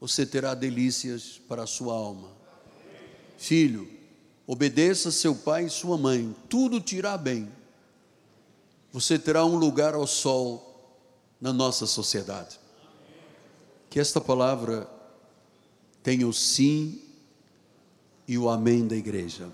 Você 0.00 0.26
terá 0.26 0.54
delícias 0.54 1.40
para 1.46 1.62
a 1.62 1.68
sua 1.68 1.94
alma. 1.94 2.32
Filho, 3.36 3.88
obedeça 4.48 5.10
seu 5.10 5.34
pai 5.34 5.66
e 5.66 5.70
sua 5.70 5.98
mãe, 5.98 6.34
tudo 6.48 6.80
te 6.80 6.96
irá 6.96 7.18
bem. 7.18 7.52
Você 8.90 9.18
terá 9.18 9.44
um 9.44 9.56
lugar 9.56 9.92
ao 9.92 10.06
sol 10.06 10.96
na 11.38 11.52
nossa 11.52 11.86
sociedade. 11.86 12.58
Que 13.90 14.00
esta 14.00 14.22
palavra 14.22 14.88
tenha 16.02 16.26
o 16.26 16.32
sim 16.32 17.02
e 18.26 18.38
o 18.38 18.48
amém 18.48 18.86
da 18.86 18.96
igreja. 18.96 19.50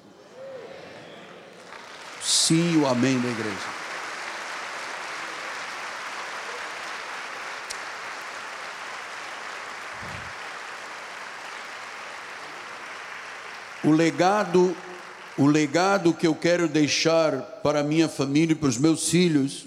Sim 2.23 2.75
e 2.75 2.77
o 2.77 2.87
amém 2.87 3.21
da 3.21 3.29
igreja. 3.29 3.85
O 13.83 13.91
legado, 13.91 14.75
o 15.37 15.47
legado 15.47 16.15
que 16.15 16.27
eu 16.27 16.35
quero 16.35 16.69
deixar 16.69 17.41
para 17.63 17.81
a 17.81 17.85
minha 17.85 18.09
família 18.09 18.53
e 18.53 18.57
para 18.57 18.69
os 18.69 18.79
meus 18.79 19.09
filhos 19.09 19.67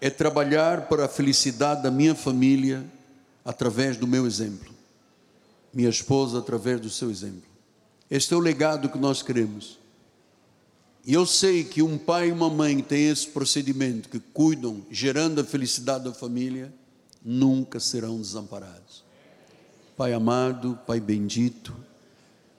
é 0.00 0.08
trabalhar 0.10 0.88
para 0.88 1.06
a 1.06 1.08
felicidade 1.08 1.82
da 1.82 1.90
minha 1.90 2.14
família 2.14 2.84
através 3.44 3.96
do 3.96 4.06
meu 4.06 4.26
exemplo. 4.26 4.72
Minha 5.72 5.88
esposa 5.88 6.38
através 6.38 6.80
do 6.80 6.88
seu 6.88 7.10
exemplo. 7.10 7.42
Este 8.10 8.32
é 8.32 8.36
o 8.36 8.40
legado 8.40 8.88
que 8.88 8.98
nós 8.98 9.22
queremos. 9.22 9.78
E 11.04 11.12
eu 11.12 11.26
sei 11.26 11.64
que 11.64 11.82
um 11.82 11.98
pai 11.98 12.28
e 12.28 12.32
uma 12.32 12.48
mãe 12.48 12.80
têm 12.80 13.08
esse 13.08 13.26
procedimento, 13.26 14.08
que 14.08 14.20
cuidam, 14.20 14.82
gerando 14.90 15.40
a 15.40 15.44
felicidade 15.44 16.04
da 16.04 16.12
família, 16.12 16.72
nunca 17.24 17.80
serão 17.80 18.18
desamparados. 18.18 19.02
Pai 19.96 20.12
amado, 20.12 20.78
Pai 20.86 21.00
bendito, 21.00 21.74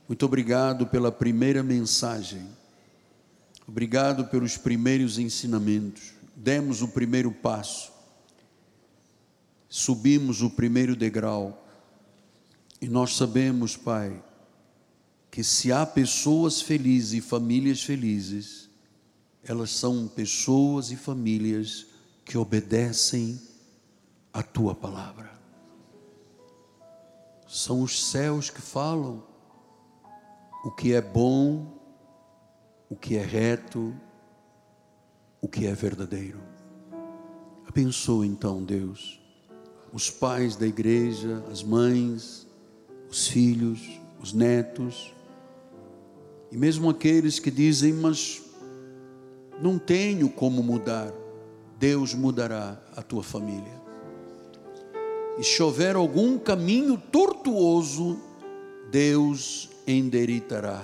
muito 0.08 0.24
obrigado 0.24 0.86
pela 0.86 1.12
primeira 1.12 1.64
mensagem. 1.64 2.48
Obrigado 3.68 4.26
pelos 4.26 4.56
primeiros 4.56 5.18
ensinamentos. 5.18 6.14
Demos 6.36 6.84
o 6.84 6.90
primeiro 6.90 7.32
passo. 7.32 7.92
Subimos 9.68 10.44
o 10.44 10.50
primeiro 10.52 10.96
degrau. 10.96 11.68
E 12.80 12.88
nós 12.88 13.16
sabemos, 13.16 13.76
Pai, 13.76 14.24
que 15.32 15.44
se 15.44 15.72
há 15.72 15.84
pessoas 15.86 16.62
felizes 16.62 17.14
e 17.14 17.22
famílias 17.22 17.82
felizes, 17.82 18.70
elas 19.44 19.72
são 19.72 20.08
pessoas 20.08 20.92
e 20.92 20.96
famílias 20.96 21.88
que 22.24 22.38
obedecem 22.38 23.42
a 24.32 24.44
tua 24.44 24.76
palavra. 24.76 25.34
São 27.48 27.82
os 27.82 28.06
céus 28.06 28.52
que 28.52 28.62
falam 28.62 29.35
o 30.66 30.72
que 30.72 30.96
é 30.96 31.02
bom, 31.02 31.64
o 32.90 32.96
que 32.96 33.16
é 33.16 33.22
reto, 33.22 33.96
o 35.40 35.48
que 35.48 35.68
é 35.68 35.74
verdadeiro. 35.76 36.40
Abençoa 37.68 38.26
então, 38.26 38.64
Deus, 38.64 39.22
os 39.94 40.10
pais 40.10 40.56
da 40.56 40.66
igreja, 40.66 41.46
as 41.52 41.62
mães, 41.62 42.48
os 43.08 43.28
filhos, 43.28 43.80
os 44.20 44.34
netos, 44.34 45.14
e 46.52 46.58
mesmo 46.58 46.90
aqueles 46.90 47.38
que 47.38 47.52
dizem, 47.52 47.94
mas 47.94 48.42
não 49.62 49.78
tenho 49.78 50.28
como 50.30 50.64
mudar, 50.64 51.14
Deus 51.78 52.16
mudará 52.16 52.82
a 52.96 53.04
tua 53.04 53.22
família. 53.22 53.86
E 55.38 55.44
se 55.44 55.62
houver 55.62 55.96
algum 55.96 56.40
caminho 56.40 56.98
tortuoso, 56.98 58.20
Deus 58.90 59.75
endireitará. 59.88 60.84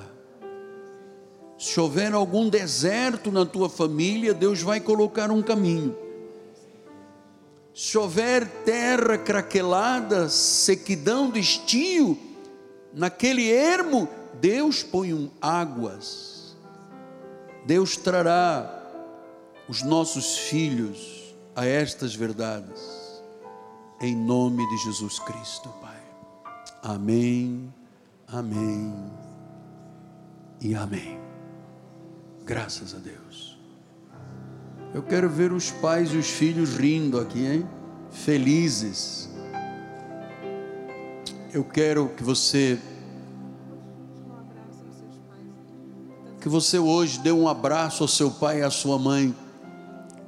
Se 1.57 1.79
houver 1.79 2.13
algum 2.13 2.49
deserto 2.49 3.31
na 3.31 3.45
tua 3.45 3.69
família, 3.69 4.33
Deus 4.33 4.61
vai 4.61 4.79
colocar 4.79 5.29
um 5.29 5.41
caminho. 5.43 5.95
Se 7.73 7.97
houver 7.97 8.47
terra 8.63 9.17
craquelada, 9.17 10.27
sequidão 10.27 11.29
de 11.29 11.39
estio, 11.39 12.17
naquele 12.93 13.49
ermo, 13.49 14.09
Deus 14.39 14.83
põe 14.83 15.13
um 15.13 15.29
águas. 15.39 16.57
Deus 17.65 17.95
trará 17.95 18.79
os 19.69 19.83
nossos 19.83 20.37
filhos 20.37 21.35
a 21.55 21.65
estas 21.65 22.15
verdades. 22.15 22.81
Em 24.01 24.15
nome 24.15 24.67
de 24.67 24.77
Jesus 24.77 25.19
Cristo, 25.19 25.69
Pai. 25.79 26.01
Amém. 26.81 27.71
Amém 28.33 28.93
e 30.61 30.73
amém. 30.73 31.19
Graças 32.45 32.95
a 32.95 32.97
Deus. 32.97 33.59
Eu 34.93 35.03
quero 35.03 35.29
ver 35.29 35.51
os 35.51 35.69
pais 35.69 36.13
e 36.13 36.17
os 36.17 36.29
filhos 36.29 36.77
rindo 36.77 37.19
aqui, 37.19 37.45
hein? 37.45 37.67
Felizes. 38.09 39.29
Eu 41.53 41.65
quero 41.65 42.07
que 42.15 42.23
você 42.23 42.79
que 46.39 46.47
você 46.47 46.79
hoje 46.79 47.19
dê 47.19 47.33
um 47.33 47.49
abraço 47.49 48.01
ao 48.01 48.07
seu 48.07 48.31
pai 48.31 48.59
e 48.59 48.63
à 48.63 48.71
sua 48.71 48.97
mãe. 48.97 49.35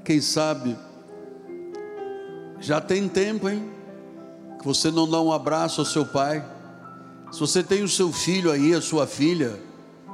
Quem 0.03 0.19
sabe 0.19 0.77
já 2.59 2.81
tem 2.81 3.07
tempo, 3.07 3.47
hein? 3.47 3.71
Que 4.59 4.65
você 4.65 4.91
não 4.91 5.09
dá 5.09 5.21
um 5.21 5.31
abraço 5.31 5.79
ao 5.79 5.85
seu 5.85 6.05
pai. 6.05 6.52
Se 7.33 7.39
você 7.39 7.63
tem 7.63 7.81
o 7.81 7.89
seu 7.89 8.13
filho 8.13 8.51
aí, 8.51 8.75
a 8.75 8.79
sua 8.79 9.07
filha, 9.07 9.59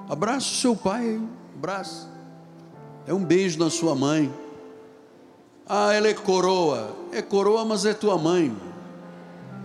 abraça 0.08 0.54
o 0.54 0.56
seu 0.56 0.74
pai, 0.74 1.22
abraça. 1.54 2.08
É 3.06 3.14
um 3.14 3.26
beijo 3.26 3.60
na 3.60 3.70
sua 3.70 3.94
mãe. 3.94 4.34
Ah, 5.68 5.94
ela 5.94 6.08
é 6.08 6.14
coroa. 6.14 6.96
É 7.12 7.22
coroa, 7.22 7.66
mas 7.66 7.84
é 7.84 7.94
tua 7.94 8.18
mãe. 8.18 8.56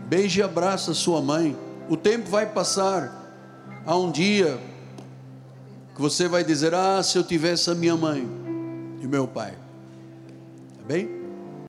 Beije 0.08 0.40
e 0.40 0.42
abraça 0.42 0.90
a 0.90 0.94
sua 0.94 1.22
mãe. 1.22 1.56
O 1.88 1.96
tempo 1.96 2.28
vai 2.28 2.44
passar. 2.44 3.22
Há 3.86 3.96
um 3.96 4.10
dia 4.10 4.58
que 5.94 6.02
você 6.02 6.26
vai 6.26 6.42
dizer: 6.42 6.74
Ah, 6.74 7.00
se 7.04 7.16
eu 7.16 7.22
tivesse 7.22 7.70
a 7.70 7.74
minha 7.76 7.96
mãe 7.96 8.28
e 9.00 9.06
meu 9.06 9.28
pai. 9.28 9.52
Tá 9.52 10.84
bem? 10.88 11.23